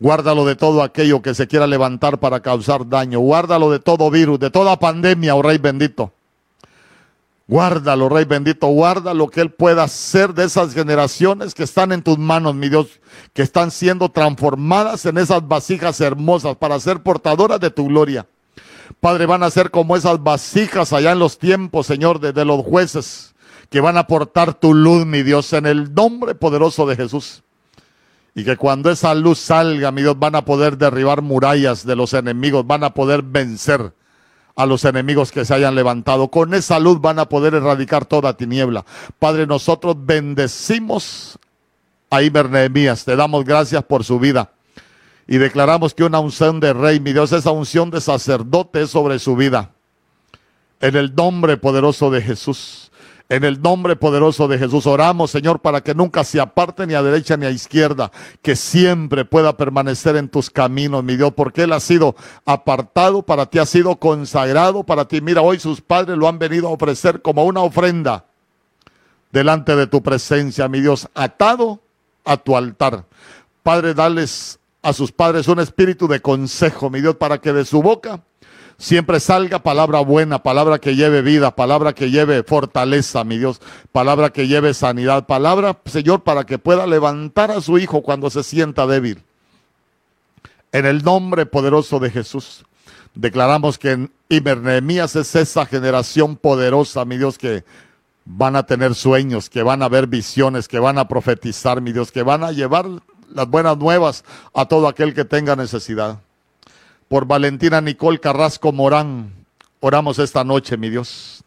Guárdalo 0.00 0.44
de 0.44 0.56
todo 0.56 0.82
aquello 0.82 1.22
que 1.22 1.34
se 1.34 1.46
quiera 1.46 1.66
levantar 1.66 2.18
para 2.18 2.40
causar 2.40 2.88
daño. 2.88 3.20
Guárdalo 3.20 3.70
de 3.70 3.78
todo 3.78 4.10
virus, 4.10 4.40
de 4.40 4.50
toda 4.50 4.78
pandemia, 4.78 5.34
oh 5.34 5.42
Rey 5.42 5.58
bendito. 5.58 6.12
Guárdalo, 7.50 8.08
Rey 8.08 8.26
bendito, 8.26 8.68
guarda 8.68 9.12
lo 9.12 9.26
que 9.26 9.40
Él 9.40 9.50
pueda 9.50 9.82
hacer 9.82 10.34
de 10.34 10.44
esas 10.44 10.72
generaciones 10.72 11.52
que 11.52 11.64
están 11.64 11.90
en 11.90 12.00
tus 12.00 12.16
manos, 12.16 12.54
mi 12.54 12.68
Dios, 12.68 13.00
que 13.32 13.42
están 13.42 13.72
siendo 13.72 14.08
transformadas 14.08 15.04
en 15.04 15.18
esas 15.18 15.48
vasijas 15.48 16.00
hermosas 16.00 16.54
para 16.54 16.78
ser 16.78 17.02
portadoras 17.02 17.58
de 17.58 17.72
tu 17.72 17.88
gloria. 17.88 18.24
Padre, 19.00 19.26
van 19.26 19.42
a 19.42 19.50
ser 19.50 19.72
como 19.72 19.96
esas 19.96 20.22
vasijas 20.22 20.92
allá 20.92 21.10
en 21.10 21.18
los 21.18 21.40
tiempos, 21.40 21.88
Señor, 21.88 22.20
de, 22.20 22.32
de 22.32 22.44
los 22.44 22.64
jueces, 22.64 23.34
que 23.68 23.80
van 23.80 23.96
a 23.96 24.06
portar 24.06 24.54
tu 24.54 24.72
luz, 24.72 25.04
mi 25.04 25.24
Dios, 25.24 25.52
en 25.52 25.66
el 25.66 25.92
nombre 25.92 26.36
poderoso 26.36 26.86
de 26.86 26.94
Jesús. 26.94 27.42
Y 28.32 28.44
que 28.44 28.56
cuando 28.56 28.92
esa 28.92 29.12
luz 29.16 29.40
salga, 29.40 29.90
mi 29.90 30.02
Dios, 30.02 30.16
van 30.16 30.36
a 30.36 30.44
poder 30.44 30.78
derribar 30.78 31.20
murallas 31.20 31.84
de 31.84 31.96
los 31.96 32.14
enemigos, 32.14 32.64
van 32.64 32.84
a 32.84 32.94
poder 32.94 33.22
vencer 33.22 33.92
a 34.60 34.66
los 34.66 34.84
enemigos 34.84 35.32
que 35.32 35.46
se 35.46 35.54
hayan 35.54 35.74
levantado. 35.74 36.28
Con 36.28 36.52
esa 36.52 36.78
luz 36.78 37.00
van 37.00 37.18
a 37.18 37.30
poder 37.30 37.54
erradicar 37.54 38.04
toda 38.04 38.36
tiniebla. 38.36 38.84
Padre, 39.18 39.46
nosotros 39.46 39.96
bendecimos 39.98 41.38
a 42.10 42.20
Iber 42.20 42.50
Nehemías, 42.50 43.06
te 43.06 43.16
damos 43.16 43.46
gracias 43.46 43.82
por 43.84 44.04
su 44.04 44.18
vida. 44.18 44.52
Y 45.26 45.38
declaramos 45.38 45.94
que 45.94 46.04
una 46.04 46.20
unción 46.20 46.60
de 46.60 46.74
rey, 46.74 47.00
mi 47.00 47.14
Dios, 47.14 47.32
esa 47.32 47.52
unción 47.52 47.90
de 47.90 48.02
sacerdote 48.02 48.82
es 48.82 48.90
sobre 48.90 49.18
su 49.18 49.34
vida. 49.34 49.70
En 50.80 50.94
el 50.94 51.14
nombre 51.14 51.56
poderoso 51.56 52.10
de 52.10 52.20
Jesús. 52.20 52.89
En 53.30 53.44
el 53.44 53.62
nombre 53.62 53.94
poderoso 53.94 54.48
de 54.48 54.58
Jesús 54.58 54.88
oramos, 54.88 55.30
Señor, 55.30 55.60
para 55.60 55.82
que 55.82 55.94
nunca 55.94 56.24
se 56.24 56.40
aparte 56.40 56.84
ni 56.84 56.94
a 56.94 57.02
derecha 57.02 57.36
ni 57.36 57.46
a 57.46 57.50
izquierda, 57.50 58.10
que 58.42 58.56
siempre 58.56 59.24
pueda 59.24 59.56
permanecer 59.56 60.16
en 60.16 60.28
tus 60.28 60.50
caminos, 60.50 61.04
mi 61.04 61.14
Dios, 61.16 61.32
porque 61.36 61.62
Él 61.62 61.72
ha 61.72 61.78
sido 61.78 62.16
apartado, 62.44 63.22
para 63.22 63.46
ti 63.46 63.60
ha 63.60 63.66
sido 63.66 63.94
consagrado, 64.00 64.82
para 64.82 65.04
ti. 65.04 65.20
Mira, 65.20 65.42
hoy 65.42 65.60
sus 65.60 65.80
padres 65.80 66.18
lo 66.18 66.26
han 66.26 66.40
venido 66.40 66.66
a 66.66 66.72
ofrecer 66.72 67.22
como 67.22 67.44
una 67.44 67.60
ofrenda 67.60 68.24
delante 69.30 69.76
de 69.76 69.86
tu 69.86 70.02
presencia, 70.02 70.66
mi 70.66 70.80
Dios, 70.80 71.08
atado 71.14 71.78
a 72.24 72.36
tu 72.36 72.56
altar. 72.56 73.04
Padre, 73.62 73.94
dales 73.94 74.58
a 74.82 74.92
sus 74.92 75.12
padres 75.12 75.46
un 75.46 75.60
espíritu 75.60 76.08
de 76.08 76.20
consejo, 76.20 76.90
mi 76.90 77.00
Dios, 77.00 77.14
para 77.14 77.38
que 77.38 77.52
de 77.52 77.64
su 77.64 77.80
boca 77.80 78.24
siempre 78.80 79.20
salga 79.20 79.62
palabra 79.62 80.00
buena, 80.00 80.42
palabra 80.42 80.78
que 80.78 80.96
lleve 80.96 81.20
vida, 81.20 81.54
palabra 81.54 81.92
que 81.92 82.10
lleve 82.10 82.42
fortaleza, 82.42 83.22
mi 83.24 83.36
Dios, 83.36 83.60
palabra 83.92 84.30
que 84.30 84.48
lleve 84.48 84.72
sanidad, 84.74 85.26
palabra, 85.26 85.78
Señor, 85.84 86.22
para 86.22 86.44
que 86.44 86.58
pueda 86.58 86.86
levantar 86.86 87.50
a 87.50 87.60
su 87.60 87.78
hijo 87.78 88.02
cuando 88.02 88.30
se 88.30 88.42
sienta 88.42 88.86
débil. 88.86 89.22
En 90.72 90.86
el 90.86 91.04
nombre 91.04 91.44
poderoso 91.46 91.98
de 91.98 92.10
Jesús, 92.10 92.64
declaramos 93.14 93.78
que 93.78 93.92
en 93.92 94.12
Ibernemías 94.30 95.14
es 95.14 95.36
esa 95.36 95.66
generación 95.66 96.36
poderosa, 96.36 97.04
mi 97.04 97.18
Dios, 97.18 97.36
que 97.36 97.64
van 98.24 98.56
a 98.56 98.64
tener 98.64 98.94
sueños, 98.94 99.50
que 99.50 99.62
van 99.62 99.82
a 99.82 99.88
ver 99.90 100.06
visiones, 100.06 100.68
que 100.68 100.78
van 100.78 100.96
a 100.96 101.06
profetizar, 101.06 101.82
mi 101.82 101.92
Dios, 101.92 102.10
que 102.10 102.22
van 102.22 102.44
a 102.44 102.52
llevar 102.52 102.86
las 103.28 103.46
buenas 103.46 103.76
nuevas 103.76 104.24
a 104.54 104.66
todo 104.66 104.88
aquel 104.88 105.12
que 105.12 105.26
tenga 105.26 105.54
necesidad. 105.54 106.18
Por 107.10 107.26
Valentina 107.26 107.80
Nicole 107.80 108.20
Carrasco 108.20 108.70
Morán, 108.70 109.32
oramos 109.80 110.20
esta 110.20 110.44
noche, 110.44 110.76
mi 110.76 110.90
Dios. 110.90 111.42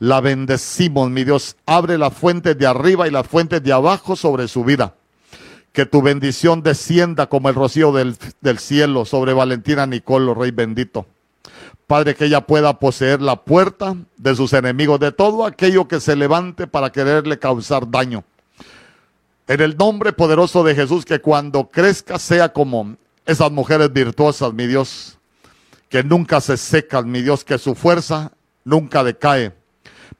La 0.00 0.20
bendecimos, 0.20 1.08
mi 1.08 1.22
Dios. 1.22 1.54
Abre 1.66 1.96
la 1.98 2.10
fuente 2.10 2.56
de 2.56 2.66
arriba 2.66 3.06
y 3.06 3.12
la 3.12 3.22
fuente 3.22 3.60
de 3.60 3.72
abajo 3.72 4.16
sobre 4.16 4.48
su 4.48 4.64
vida. 4.64 4.96
Que 5.70 5.86
tu 5.86 6.02
bendición 6.02 6.64
descienda 6.64 7.28
como 7.28 7.48
el 7.48 7.54
rocío 7.54 7.92
del, 7.92 8.16
cielo 8.58 9.04
sobre 9.04 9.34
Valentina 9.34 9.86
Nicole, 9.86 10.34
Rey 10.34 10.50
bendito. 10.50 11.06
Padre, 11.86 12.16
que 12.16 12.24
ella 12.24 12.40
pueda 12.40 12.80
poseer 12.80 13.22
la 13.22 13.36
puerta 13.36 13.94
de 14.16 14.34
sus 14.34 14.52
enemigos, 14.52 14.98
de 14.98 15.12
todo 15.12 15.46
aquello 15.46 15.86
que 15.86 16.00
se 16.00 16.16
levante 16.16 16.66
para 16.66 16.90
quererle 16.90 17.38
causar 17.38 17.88
daño. 17.88 18.24
En 19.46 19.60
el 19.60 19.76
nombre 19.76 20.12
poderoso 20.12 20.64
de 20.64 20.74
Jesús, 20.74 21.04
que 21.04 21.20
cuando 21.20 21.68
crezca 21.68 22.18
sea 22.18 22.52
como 22.52 22.96
esas 23.28 23.52
mujeres 23.52 23.92
virtuosas, 23.92 24.54
mi 24.54 24.66
Dios, 24.66 25.18
que 25.90 26.02
nunca 26.02 26.40
se 26.40 26.56
secan, 26.56 27.10
mi 27.10 27.20
Dios, 27.20 27.44
que 27.44 27.58
su 27.58 27.74
fuerza 27.74 28.32
nunca 28.64 29.04
decae. 29.04 29.52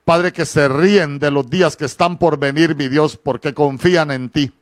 Padre, 0.05 0.31
que 0.31 0.45
se 0.45 0.69
ríen 0.69 1.19
de 1.19 1.31
los 1.31 1.49
días 1.49 1.75
que 1.75 1.87
están 1.87 2.19
por 2.19 2.39
venir, 2.39 2.77
mi 2.77 2.89
Dios, 2.89 3.17
porque 3.17 3.55
confían 3.55 4.11
en 4.11 4.29
ti. 4.29 4.53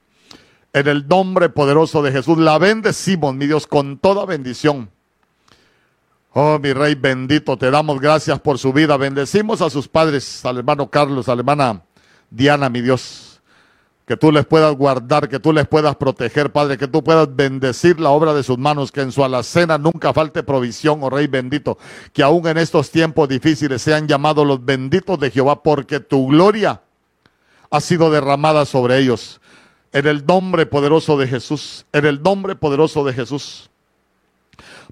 En 0.72 0.86
el 0.86 1.08
nombre 1.08 1.48
poderoso 1.48 2.02
de 2.02 2.12
Jesús, 2.12 2.38
la 2.38 2.56
bendecimos, 2.58 3.34
mi 3.34 3.48
Dios, 3.48 3.66
con 3.66 3.98
toda 3.98 4.24
bendición. 4.24 4.90
Oh, 6.32 6.60
mi 6.60 6.72
Rey 6.72 6.94
bendito, 6.94 7.56
te 7.56 7.68
damos 7.68 8.00
gracias 8.00 8.38
por 8.38 8.58
su 8.58 8.72
vida. 8.72 8.96
Bendecimos 8.96 9.60
a 9.60 9.70
sus 9.70 9.88
padres, 9.88 10.44
al 10.44 10.58
hermano 10.58 10.88
Carlos, 10.88 11.28
a 11.28 11.34
la 11.34 11.40
hermana 11.40 11.82
Diana, 12.30 12.68
mi 12.68 12.80
Dios 12.80 13.25
que 14.06 14.16
tú 14.16 14.30
les 14.30 14.46
puedas 14.46 14.74
guardar, 14.76 15.28
que 15.28 15.40
tú 15.40 15.52
les 15.52 15.66
puedas 15.66 15.96
proteger, 15.96 16.52
Padre, 16.52 16.78
que 16.78 16.86
tú 16.86 17.02
puedas 17.02 17.34
bendecir 17.34 17.98
la 17.98 18.10
obra 18.10 18.32
de 18.34 18.44
sus 18.44 18.56
manos, 18.56 18.92
que 18.92 19.00
en 19.00 19.10
su 19.10 19.24
alacena 19.24 19.78
nunca 19.78 20.12
falte 20.12 20.44
provisión, 20.44 21.00
oh 21.02 21.10
Rey 21.10 21.26
bendito, 21.26 21.76
que 22.12 22.22
aún 22.22 22.46
en 22.46 22.56
estos 22.56 22.92
tiempos 22.92 23.28
difíciles 23.28 23.82
sean 23.82 24.06
llamados 24.06 24.46
los 24.46 24.64
benditos 24.64 25.18
de 25.18 25.32
Jehová, 25.32 25.60
porque 25.60 25.98
tu 25.98 26.28
gloria 26.28 26.82
ha 27.68 27.80
sido 27.80 28.08
derramada 28.08 28.64
sobre 28.64 28.98
ellos. 28.98 29.40
En 29.92 30.06
el 30.06 30.24
nombre 30.24 30.66
poderoso 30.66 31.18
de 31.18 31.26
Jesús, 31.26 31.84
en 31.92 32.06
el 32.06 32.22
nombre 32.22 32.54
poderoso 32.54 33.02
de 33.02 33.12
Jesús. 33.12 33.70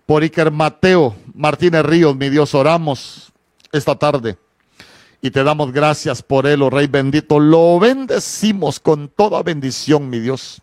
Por 0.06 0.22
Iker 0.24 0.50
Mateo 0.50 1.14
Martínez 1.34 1.84
Ríos, 1.84 2.16
mi 2.16 2.30
Dios, 2.30 2.52
oramos 2.54 3.32
esta 3.70 3.94
tarde 3.94 4.36
y 5.24 5.30
te 5.30 5.42
damos 5.42 5.72
gracias 5.72 6.22
por 6.22 6.46
él, 6.46 6.60
oh 6.60 6.68
Rey 6.68 6.86
bendito. 6.86 7.40
Lo 7.40 7.78
bendecimos 7.78 8.78
con 8.78 9.08
toda 9.08 9.42
bendición, 9.42 10.10
mi 10.10 10.20
Dios. 10.20 10.60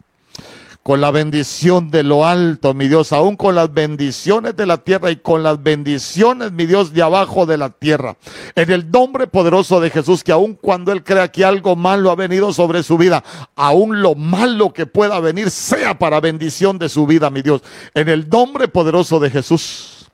Con 0.84 1.02
la 1.02 1.10
bendición 1.10 1.90
de 1.90 2.04
lo 2.04 2.28
alto, 2.28 2.76
mi 2.76 2.88
Dios, 2.88 3.12
aún 3.12 3.38
con 3.38 3.56
las 3.56 3.74
bendiciones 3.74 4.56
de 4.56 4.68
la 4.68 4.78
tierra 4.78 5.10
y 5.10 5.16
con 5.16 5.42
las 5.42 5.64
bendiciones, 5.64 6.52
mi 6.52 6.68
Dios, 6.68 6.94
de 6.94 7.02
abajo 7.02 7.48
de 7.48 7.58
la 7.58 7.72
tierra. 7.72 8.18
En 8.54 8.70
el 8.70 8.92
nombre 8.92 9.26
poderoso 9.26 9.82
de 9.82 9.90
Jesús, 9.90 10.24
que 10.24 10.32
aún 10.32 10.54
cuando 10.54 10.92
Él 10.92 11.04
crea 11.04 11.32
que 11.32 11.44
algo 11.44 11.76
malo 11.76 12.12
ha 12.12 12.16
venido 12.16 12.54
sobre 12.54 12.84
su 12.84 13.00
vida, 13.00 13.24
aún 13.56 14.04
lo 14.04 14.14
malo 14.14 14.74
que 14.74 14.86
pueda 14.86 15.20
venir 15.20 15.50
sea 15.50 15.98
para 15.98 16.20
bendición 16.20 16.78
de 16.78 16.88
su 16.88 17.08
vida, 17.08 17.32
mi 17.32 17.42
Dios. 17.42 17.64
En 17.96 18.10
el 18.10 18.30
nombre 18.30 18.68
poderoso 18.68 19.20
de 19.20 19.32
Jesús. 19.32 20.08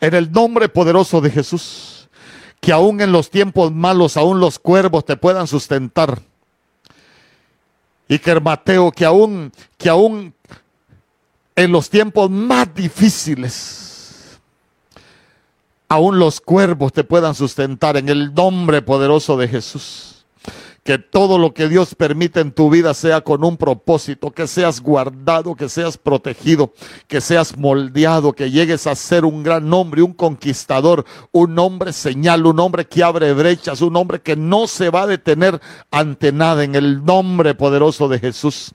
En 0.00 0.12
el 0.12 0.32
nombre 0.32 0.68
poderoso 0.68 1.20
de 1.20 1.30
Jesús 1.30 2.01
que 2.62 2.70
aún 2.70 3.00
en 3.00 3.10
los 3.10 3.28
tiempos 3.28 3.72
malos, 3.72 4.16
aún 4.16 4.38
los 4.38 4.60
cuervos 4.60 5.04
te 5.04 5.16
puedan 5.16 5.48
sustentar. 5.48 6.22
Y 8.06 8.20
que 8.20 8.38
Mateo, 8.38 8.92
que 8.92 9.04
aún, 9.04 9.50
que 9.76 9.88
aún 9.88 10.32
en 11.56 11.72
los 11.72 11.90
tiempos 11.90 12.30
más 12.30 12.72
difíciles, 12.72 14.38
aún 15.88 16.20
los 16.20 16.40
cuervos 16.40 16.92
te 16.92 17.02
puedan 17.02 17.34
sustentar 17.34 17.96
en 17.96 18.08
el 18.08 18.32
nombre 18.32 18.80
poderoso 18.80 19.36
de 19.36 19.48
Jesús 19.48 20.11
que 20.84 20.98
todo 20.98 21.38
lo 21.38 21.54
que 21.54 21.68
Dios 21.68 21.94
permite 21.94 22.40
en 22.40 22.50
tu 22.50 22.68
vida 22.68 22.92
sea 22.94 23.20
con 23.20 23.44
un 23.44 23.56
propósito, 23.56 24.32
que 24.32 24.46
seas 24.46 24.80
guardado, 24.80 25.54
que 25.54 25.68
seas 25.68 25.96
protegido, 25.96 26.72
que 27.06 27.20
seas 27.20 27.56
moldeado, 27.56 28.32
que 28.32 28.50
llegues 28.50 28.86
a 28.86 28.96
ser 28.96 29.24
un 29.24 29.44
gran 29.44 29.72
hombre, 29.72 30.02
un 30.02 30.12
conquistador, 30.12 31.04
un 31.30 31.56
hombre 31.58 31.92
señal, 31.92 32.46
un 32.46 32.58
hombre 32.58 32.86
que 32.86 33.04
abre 33.04 33.32
brechas, 33.32 33.80
un 33.80 33.96
hombre 33.96 34.20
que 34.20 34.34
no 34.34 34.66
se 34.66 34.90
va 34.90 35.02
a 35.02 35.06
detener 35.06 35.60
ante 35.90 36.32
nada 36.32 36.64
en 36.64 36.74
el 36.74 37.04
nombre 37.04 37.54
poderoso 37.54 38.08
de 38.08 38.18
Jesús. 38.18 38.72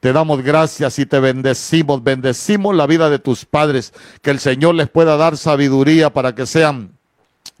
Te 0.00 0.12
damos 0.12 0.42
gracias 0.42 0.98
y 0.98 1.06
te 1.06 1.18
bendecimos, 1.18 2.02
bendecimos 2.02 2.76
la 2.76 2.86
vida 2.86 3.10
de 3.10 3.18
tus 3.18 3.44
padres, 3.44 3.92
que 4.22 4.30
el 4.30 4.38
Señor 4.38 4.74
les 4.74 4.88
pueda 4.88 5.16
dar 5.16 5.36
sabiduría 5.36 6.12
para 6.12 6.34
que 6.34 6.46
sean 6.46 6.97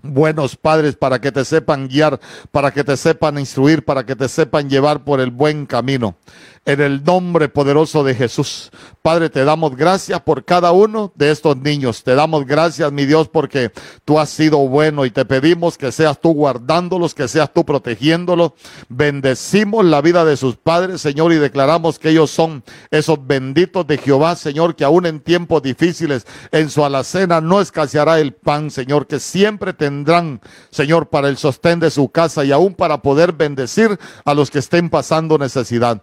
buenos 0.02 0.56
padres 0.56 0.96
para 0.96 1.20
que 1.20 1.32
te 1.32 1.44
sepan 1.44 1.88
guiar, 1.88 2.20
para 2.50 2.70
que 2.70 2.84
te 2.84 2.96
sepan 2.96 3.38
instruir, 3.38 3.84
para 3.84 4.04
que 4.04 4.16
te 4.16 4.28
sepan 4.28 4.68
llevar 4.68 5.04
por 5.04 5.20
el 5.20 5.30
buen 5.30 5.66
camino 5.66 6.16
en 6.68 6.82
el 6.82 7.02
nombre 7.02 7.48
poderoso 7.48 8.04
de 8.04 8.14
Jesús. 8.14 8.70
Padre, 9.00 9.30
te 9.30 9.42
damos 9.42 9.74
gracias 9.74 10.20
por 10.20 10.44
cada 10.44 10.70
uno 10.72 11.10
de 11.14 11.30
estos 11.30 11.56
niños. 11.56 12.04
Te 12.04 12.14
damos 12.14 12.44
gracias, 12.44 12.92
mi 12.92 13.06
Dios, 13.06 13.26
porque 13.26 13.72
tú 14.04 14.20
has 14.20 14.28
sido 14.28 14.58
bueno 14.58 15.06
y 15.06 15.10
te 15.10 15.24
pedimos 15.24 15.78
que 15.78 15.90
seas 15.90 16.20
tú 16.20 16.34
guardándolos, 16.34 17.14
que 17.14 17.26
seas 17.26 17.54
tú 17.54 17.64
protegiéndolos. 17.64 18.52
Bendecimos 18.90 19.82
la 19.86 20.02
vida 20.02 20.26
de 20.26 20.36
sus 20.36 20.56
padres, 20.56 21.00
Señor, 21.00 21.32
y 21.32 21.36
declaramos 21.36 21.98
que 21.98 22.10
ellos 22.10 22.30
son 22.30 22.62
esos 22.90 23.26
benditos 23.26 23.86
de 23.86 23.96
Jehová, 23.96 24.36
Señor, 24.36 24.76
que 24.76 24.84
aún 24.84 25.06
en 25.06 25.20
tiempos 25.20 25.62
difíciles 25.62 26.26
en 26.52 26.68
su 26.68 26.84
alacena 26.84 27.40
no 27.40 27.62
escaseará 27.62 28.20
el 28.20 28.34
pan, 28.34 28.70
Señor, 28.70 29.06
que 29.06 29.20
siempre 29.20 29.72
tendrán, 29.72 30.42
Señor, 30.68 31.08
para 31.08 31.30
el 31.30 31.38
sostén 31.38 31.80
de 31.80 31.90
su 31.90 32.10
casa 32.10 32.44
y 32.44 32.52
aún 32.52 32.74
para 32.74 33.00
poder 33.00 33.32
bendecir 33.32 33.98
a 34.26 34.34
los 34.34 34.50
que 34.50 34.58
estén 34.58 34.90
pasando 34.90 35.38
necesidad. 35.38 36.02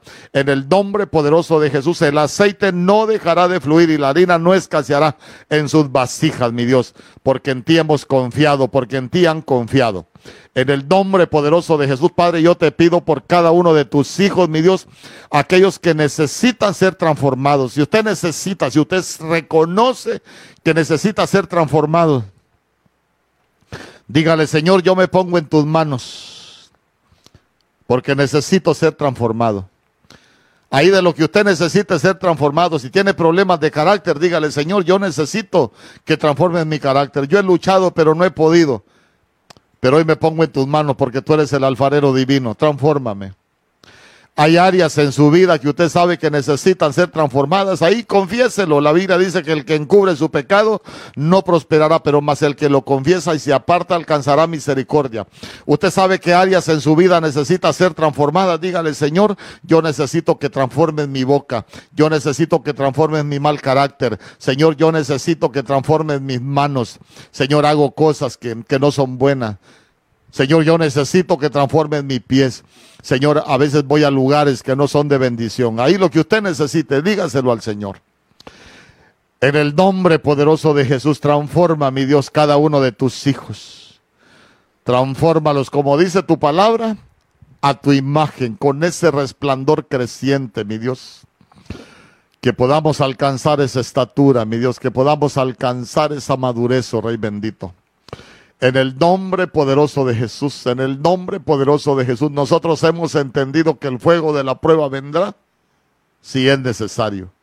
El 0.56 0.70
nombre 0.70 1.06
poderoso 1.06 1.60
de 1.60 1.70
Jesús, 1.70 2.02
el 2.02 2.18
aceite 2.18 2.72
no 2.72 3.06
dejará 3.06 3.50
de 3.50 3.60
fluir 3.60 3.90
y 3.90 3.98
la 3.98 4.10
harina 4.10 4.40
no 4.40 4.54
escaseará 4.54 5.18
en 5.50 5.68
sus 5.68 5.92
vasijas, 5.92 6.54
mi 6.54 6.66
Dios, 6.66 6.96
porque 7.24 7.52
en 7.52 7.62
ti 7.62 7.78
hemos 7.78 8.06
confiado, 8.06 8.70
porque 8.70 8.96
en 8.96 9.10
ti 9.10 9.26
han 9.26 9.42
confiado. 9.42 10.08
En 10.56 10.70
el 10.70 10.88
nombre 10.88 11.28
poderoso 11.28 11.78
de 11.78 11.88
Jesús, 11.88 12.12
Padre, 12.16 12.42
yo 12.42 12.56
te 12.56 12.72
pido 12.72 13.02
por 13.02 13.26
cada 13.26 13.52
uno 13.52 13.74
de 13.74 13.84
tus 13.84 14.20
hijos, 14.22 14.48
mi 14.48 14.62
Dios, 14.62 14.88
aquellos 15.30 15.78
que 15.78 15.94
necesitan 15.94 16.74
ser 16.74 16.96
transformados. 16.96 17.74
Si 17.74 17.82
usted 17.82 18.06
necesita, 18.06 18.72
si 18.72 18.80
usted 18.80 19.04
reconoce 19.20 20.22
que 20.64 20.74
necesita 20.74 21.28
ser 21.28 21.48
transformado, 21.48 22.24
dígale, 24.08 24.48
Señor, 24.48 24.82
yo 24.82 24.96
me 24.96 25.10
pongo 25.10 25.38
en 25.38 25.48
tus 25.48 25.66
manos, 25.66 26.72
porque 27.86 28.16
necesito 28.16 28.74
ser 28.74 28.94
transformado. 28.94 29.70
Ahí 30.70 30.90
de 30.90 31.02
lo 31.02 31.14
que 31.14 31.24
usted 31.24 31.46
necesita 31.46 31.98
ser 32.00 32.16
transformado. 32.16 32.80
Si 32.80 32.90
tiene 32.90 33.14
problemas 33.14 33.60
de 33.60 33.72
carácter, 33.72 34.20
dígale, 34.20 34.52
Señor, 34.52 34.84
yo 34.84 35.00
necesito 35.00 35.72
que 36.04 36.18
transformes 36.18 36.66
mi 36.66 36.80
carácter. 36.80 37.28
Yo 37.28 37.40
he 37.40 37.44
luchado, 37.44 37.92
pero 37.92 38.16
no 38.16 38.26
he 38.26 38.32
podido. 38.32 38.84
Pero 39.80 39.98
hoy 39.98 40.06
me 40.06 40.16
pongo 40.16 40.44
en 40.44 40.52
tus 40.52 40.68
manos 40.68 40.96
porque 40.96 41.22
tú 41.22 41.34
eres 41.36 41.54
el 41.54 41.64
alfarero 41.64 42.14
divino. 42.14 42.56
Transfórmame. 42.56 43.34
Hay 44.38 44.58
áreas 44.58 44.98
en 44.98 45.14
su 45.14 45.32
vida 45.32 45.58
que 45.60 45.70
usted 45.70 45.88
sabe 45.88 46.18
que 46.18 46.30
necesitan 46.30 46.92
ser 46.92 47.10
transformadas. 47.10 47.82
Ahí 47.82 48.04
confiéselo. 48.04 48.82
La 48.82 48.92
Biblia 48.92 49.18
dice 49.18 49.44
que 49.44 49.54
el 49.54 49.64
que 49.64 49.76
encubre 49.76 50.14
su 50.18 50.30
pecado 50.30 50.82
no 51.16 51.42
prosperará, 51.42 52.04
pero 52.04 52.20
más 52.20 52.42
el 52.42 52.58
que 52.58 52.68
lo 52.68 52.84
confiesa 52.84 53.34
y 53.34 53.40
se 53.40 53.54
aparta 53.54 53.96
alcanzará 53.96 54.46
misericordia. 54.46 55.26
Usted 55.66 55.90
sabe 55.90 56.20
que 56.20 56.34
áreas 56.34 56.68
en 56.68 56.82
su 56.82 56.98
vida 56.98 57.22
necesita 57.22 57.72
ser 57.72 57.94
transformadas. 57.94 58.60
Dígale, 58.60 58.94
Señor, 58.94 59.38
yo 59.64 59.82
necesito 59.82 60.38
que 60.38 60.50
transformes 60.50 61.08
mi 61.08 61.24
boca. 61.24 61.66
Yo 61.94 62.10
necesito 62.10 62.62
que 62.62 62.74
transformes 62.74 63.24
mi 63.24 63.40
mal 63.40 63.62
carácter. 63.62 64.20
Señor, 64.38 64.76
yo 64.76 64.92
necesito 64.92 65.50
que 65.50 65.64
transformes 65.64 66.20
mis 66.20 66.42
manos. 66.42 67.00
Señor, 67.32 67.66
hago 67.66 67.96
cosas 67.96 68.36
que, 68.36 68.66
que 68.68 68.80
no 68.80 68.92
son 68.92 69.18
buenas. 69.18 69.56
Señor, 70.36 70.66
yo 70.66 70.78
necesito 70.78 71.38
que 71.38 71.50
transformes 71.50 72.04
mis 72.04 72.20
pies. 72.20 72.66
Señor, 73.02 73.42
a 73.48 73.56
veces 73.56 73.86
voy 73.86 74.04
a 74.04 74.12
lugares 74.12 74.64
que 74.64 74.76
no 74.76 74.86
son 74.86 75.08
de 75.08 75.18
bendición. 75.18 75.80
Ahí 75.80 75.98
lo 75.98 76.10
que 76.12 76.20
usted 76.20 76.42
necesite, 76.42 77.02
dígaselo 77.02 77.54
al 77.54 77.62
Señor. 77.62 78.02
En 79.40 79.56
el 79.56 79.74
nombre 79.74 80.20
poderoso 80.20 80.74
de 80.74 80.84
Jesús, 80.84 81.22
transforma, 81.22 81.90
mi 81.90 82.04
Dios, 82.04 82.30
cada 82.30 82.58
uno 82.58 82.82
de 82.82 82.92
tus 82.92 83.28
hijos. 83.28 84.02
Transfórmalos, 84.84 85.70
como 85.70 85.98
dice 85.98 86.22
tu 86.22 86.38
palabra, 86.38 86.98
a 87.62 87.76
tu 87.76 87.94
imagen, 87.94 88.56
con 88.58 88.84
ese 88.84 89.12
resplandor 89.12 89.88
creciente, 89.88 90.66
mi 90.66 90.78
Dios. 90.78 91.22
Que 92.42 92.52
podamos 92.52 93.00
alcanzar 93.00 93.62
esa 93.62 93.80
estatura, 93.80 94.44
mi 94.44 94.58
Dios, 94.58 94.82
que 94.82 94.92
podamos 94.92 95.38
alcanzar 95.38 96.12
esa 96.12 96.36
madurez, 96.36 96.94
oh 96.94 97.00
Rey 97.00 97.16
bendito. 97.16 97.74
En 98.62 98.78
el 98.78 98.98
nombre 98.98 99.48
poderoso 99.48 100.06
de 100.06 100.16
Jesús, 100.16 100.66
en 100.66 100.80
el 100.80 101.02
nombre 101.02 101.40
poderoso 101.40 101.96
de 101.96 102.06
Jesús, 102.06 102.32
nosotros 102.32 102.82
hemos 102.84 103.16
entendido 103.16 103.80
que 103.80 103.88
el 103.88 104.00
fuego 104.00 104.34
de 104.34 104.44
la 104.44 104.60
prueba 104.62 104.88
vendrá 104.88 105.36
si 106.22 106.48
es 106.48 106.58
necesario. 106.60 107.35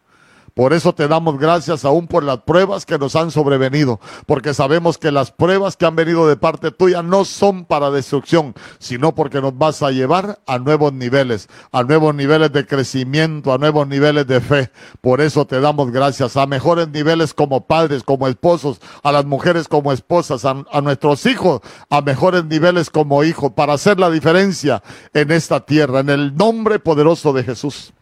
Por 0.55 0.75
eso 0.75 0.95
te 0.95 1.09
damos 1.09 1.39
gracias 1.39 1.85
aún 1.85 2.07
por 2.07 2.25
las 2.25 2.39
pruebas 2.41 2.85
que 2.85 2.99
nos 2.99 3.17
han 3.17 3.31
sobrevenido, 3.31 4.01
porque 4.27 4.53
sabemos 4.53 4.99
que 4.99 5.11
las 5.11 5.31
pruebas 5.31 5.77
que 5.77 5.87
han 5.87 5.97
venido 5.97 6.27
de 6.29 6.37
parte 6.37 6.71
tuya 6.71 7.03
no 7.03 7.25
son 7.25 7.65
para 7.65 7.91
destrucción, 7.91 8.55
sino 8.79 9.15
porque 9.15 9.41
nos 9.41 9.57
vas 9.57 9.83
a 9.83 9.91
llevar 9.91 10.41
a 10.47 10.59
nuevos 10.59 10.93
niveles, 10.93 11.49
a 11.71 11.83
nuevos 11.83 12.15
niveles 12.15 12.53
de 12.53 12.67
crecimiento, 12.67 13.53
a 13.53 13.59
nuevos 13.59 13.89
niveles 13.89 14.27
de 14.27 14.41
fe. 14.41 14.71
Por 15.01 15.23
eso 15.23 15.47
te 15.47 15.59
damos 15.61 15.91
gracias 15.91 16.37
a 16.37 16.47
mejores 16.47 16.89
niveles 16.89 17.33
como 17.33 17.67
padres, 17.67 18.03
como 18.03 18.29
esposos, 18.29 18.81
a 19.03 19.11
las 19.11 19.25
mujeres 19.25 19.69
como 19.69 19.91
esposas, 19.91 20.45
a, 20.45 20.65
a 20.71 20.81
nuestros 20.83 21.25
hijos, 21.25 21.63
a 21.89 22.03
mejores 22.03 22.45
niveles 22.45 22.91
como 22.91 23.25
hijos, 23.25 23.53
para 23.53 23.73
hacer 23.73 23.99
la 23.99 24.11
diferencia 24.11 24.83
en 25.15 25.31
esta 25.31 25.61
tierra, 25.61 26.01
en 26.01 26.11
el 26.11 26.37
nombre 26.37 26.79
poderoso 26.79 27.33
de 27.33 27.45
Jesús. 27.45 27.95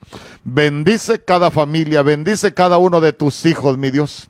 Bendice 0.44 1.24
cada 1.24 1.50
familia, 1.50 2.02
bendice 2.02 2.54
cada 2.54 2.78
uno 2.78 3.00
de 3.00 3.12
tus 3.12 3.44
hijos, 3.46 3.78
mi 3.78 3.90
Dios. 3.90 4.28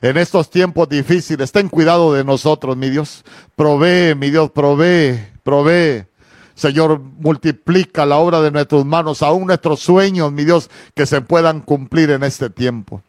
En 0.00 0.16
estos 0.16 0.50
tiempos 0.50 0.88
difíciles, 0.88 1.50
ten 1.50 1.68
cuidado 1.68 2.12
de 2.12 2.24
nosotros, 2.24 2.76
mi 2.76 2.90
Dios. 2.90 3.24
Provee, 3.56 4.14
mi 4.14 4.30
Dios, 4.30 4.50
provee, 4.50 5.18
provee. 5.42 6.06
Señor, 6.54 7.00
multiplica 7.00 8.04
la 8.06 8.18
obra 8.18 8.40
de 8.40 8.50
nuestras 8.50 8.84
manos, 8.84 9.22
aún 9.22 9.46
nuestros 9.46 9.80
sueños, 9.80 10.32
mi 10.32 10.44
Dios, 10.44 10.70
que 10.94 11.06
se 11.06 11.20
puedan 11.20 11.60
cumplir 11.60 12.10
en 12.10 12.22
este 12.22 12.50
tiempo 12.50 13.02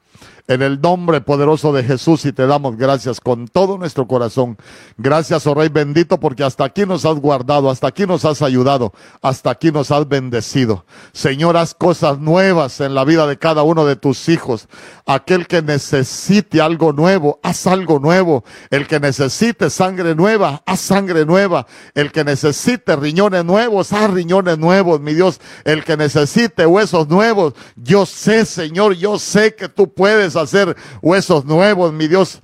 en 0.50 0.64
el 0.64 0.82
nombre 0.82 1.22
poderoso 1.22 1.72
de 1.72 1.84
Jesús 1.84 2.26
y 2.26 2.34
te 2.34 2.48
damos 2.48 2.76
gracias 2.76 3.22
con 3.22 3.48
todo 3.48 3.78
nuestro 3.78 4.08
corazón. 4.08 4.58
Gracias, 4.98 5.46
oh 5.46 5.54
Rey 5.54 5.70
bendito, 5.70 6.20
porque 6.20 6.44
hasta 6.44 6.64
aquí 6.64 6.88
nos 6.88 7.06
has 7.06 7.20
guardado, 7.20 7.70
hasta 7.70 7.88
aquí 7.88 8.08
nos 8.08 8.26
has 8.26 8.42
ayudado, 8.42 8.92
hasta 9.22 9.52
aquí 9.52 9.72
nos 9.72 9.92
has 9.92 10.08
bendecido. 10.10 10.86
Señor, 11.14 11.56
haz 11.56 11.76
cosas 11.76 12.18
nuevas 12.18 12.82
en 12.82 12.96
la 12.96 13.06
vida 13.06 13.28
de 13.28 13.38
cada 13.38 13.62
uno 13.62 13.86
de 13.86 13.96
tus 13.96 14.28
hijos. 14.28 14.68
Aquel 15.06 15.46
que 15.46 15.62
necesite 15.62 16.62
algo 16.62 16.94
nuevo, 16.94 17.40
haz 17.44 17.68
algo 17.68 18.00
nuevo. 18.00 18.44
El 18.72 18.88
que 18.88 19.00
necesite 19.00 19.70
sangre 19.70 20.16
nueva, 20.16 20.64
haz 20.66 20.80
sangre 20.80 21.28
nueva. 21.28 21.68
El 21.94 22.12
que 22.12 22.24
necesite 22.24 22.96
riñones 22.96 23.46
nuevos, 23.46 23.94
haz 23.94 24.10
riñones 24.10 24.58
nuevos, 24.58 25.00
mi 25.00 25.14
Dios. 25.14 25.40
El 25.64 25.84
que 25.84 25.96
necesite 25.96 26.66
huesos 26.66 27.08
nuevos, 27.08 27.54
yo 27.76 28.08
sé, 28.08 28.46
Señor, 28.46 28.96
yo 28.96 29.20
sé 29.20 29.54
que 29.54 29.70
tú 29.70 29.94
puedes 29.94 30.39
hacer 30.40 30.76
huesos 31.02 31.46
nuevos, 31.46 31.94
mi 31.94 32.08
Dios. 32.08 32.42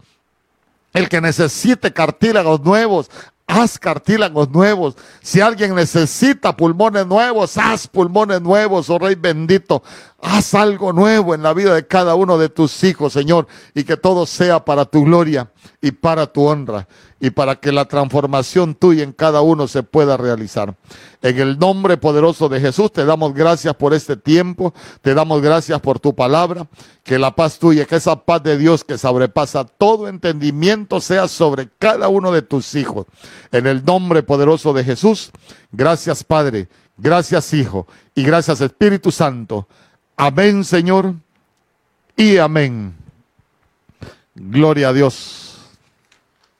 El 0.93 1.09
que 1.09 1.19
necesite 1.19 1.91
cartílagos 1.91 2.61
nuevos, 2.61 3.09
haz 3.47 3.77
cartílagos 3.77 4.49
nuevos. 4.49 4.95
Si 5.22 5.41
alguien 5.41 5.76
necesita 5.76 6.55
pulmones 6.55 7.05
nuevos, 7.05 7.57
haz 7.57 7.88
pulmones 7.88 8.41
nuevos, 8.41 8.89
oh 8.89 8.99
Rey 8.99 9.15
bendito. 9.15 9.84
Haz 10.27 10.56
algo 10.56 10.91
nuevo 10.91 11.35
en 11.35 11.43
la 11.43 11.53
vida 11.53 11.76
de 11.76 11.85
cada 11.85 12.15
uno 12.15 12.39
de 12.39 12.49
tus 12.49 12.84
hijos, 12.84 13.14
Señor, 13.14 13.45
y 13.76 13.84
que 13.84 13.95
todo 13.95 14.26
sea 14.26 14.65
para 14.65 14.85
tu 14.85 15.03
gloria 15.03 15.52
y 15.81 15.91
para 15.91 16.26
tu 16.26 16.47
honra 16.47 16.88
y 17.19 17.30
para 17.30 17.57
que 17.57 17.72
la 17.72 17.85
transformación 17.85 18.73
tuya 18.73 19.03
en 19.03 19.11
cada 19.11 19.41
uno 19.41 19.68
se 19.68 19.84
pueda 19.84 20.18
realizar. 20.18 20.76
En 21.22 21.39
el 21.39 21.60
nombre 21.60 21.97
poderoso 21.97 22.49
de 22.49 22.60
Jesús 22.60 22.91
te 22.91 23.06
damos 23.06 23.35
gracias 23.35 23.76
por 23.76 23.93
este 23.93 24.18
tiempo, 24.18 24.73
te 25.03 25.14
damos 25.14 25.43
gracias 25.43 25.80
por 25.80 25.99
tu 25.99 26.15
palabra, 26.15 26.68
que 27.03 27.19
la 27.19 27.35
paz 27.35 27.60
tuya, 27.60 27.85
que 27.85 27.97
esa 27.97 28.15
paz 28.15 28.41
de 28.41 28.57
Dios 28.57 28.84
que 28.84 28.97
sobrepasa 28.97 29.65
todo 29.65 30.07
entendimiento 30.07 31.02
sea 31.02 31.27
sobre 31.27 31.69
cada 31.77 32.07
uno 32.07 32.31
de 32.31 32.41
tus 32.41 32.73
hijos. 32.73 33.06
En 33.52 33.68
el 33.68 33.85
nombre 33.85 34.23
poderoso 34.23 34.73
de 34.73 34.84
Jesús, 34.84 35.30
gracias 35.72 36.23
Padre, 36.23 36.68
gracias 36.97 37.53
Hijo 37.53 37.85
y 38.15 38.23
gracias 38.23 38.60
Espíritu 38.61 39.11
Santo. 39.11 39.68
Amén 40.18 40.64
Señor 40.64 41.14
y 42.16 42.38
amén. 42.38 42.94
Gloria 44.34 44.90
a 44.90 44.94
Dios. 44.94 45.44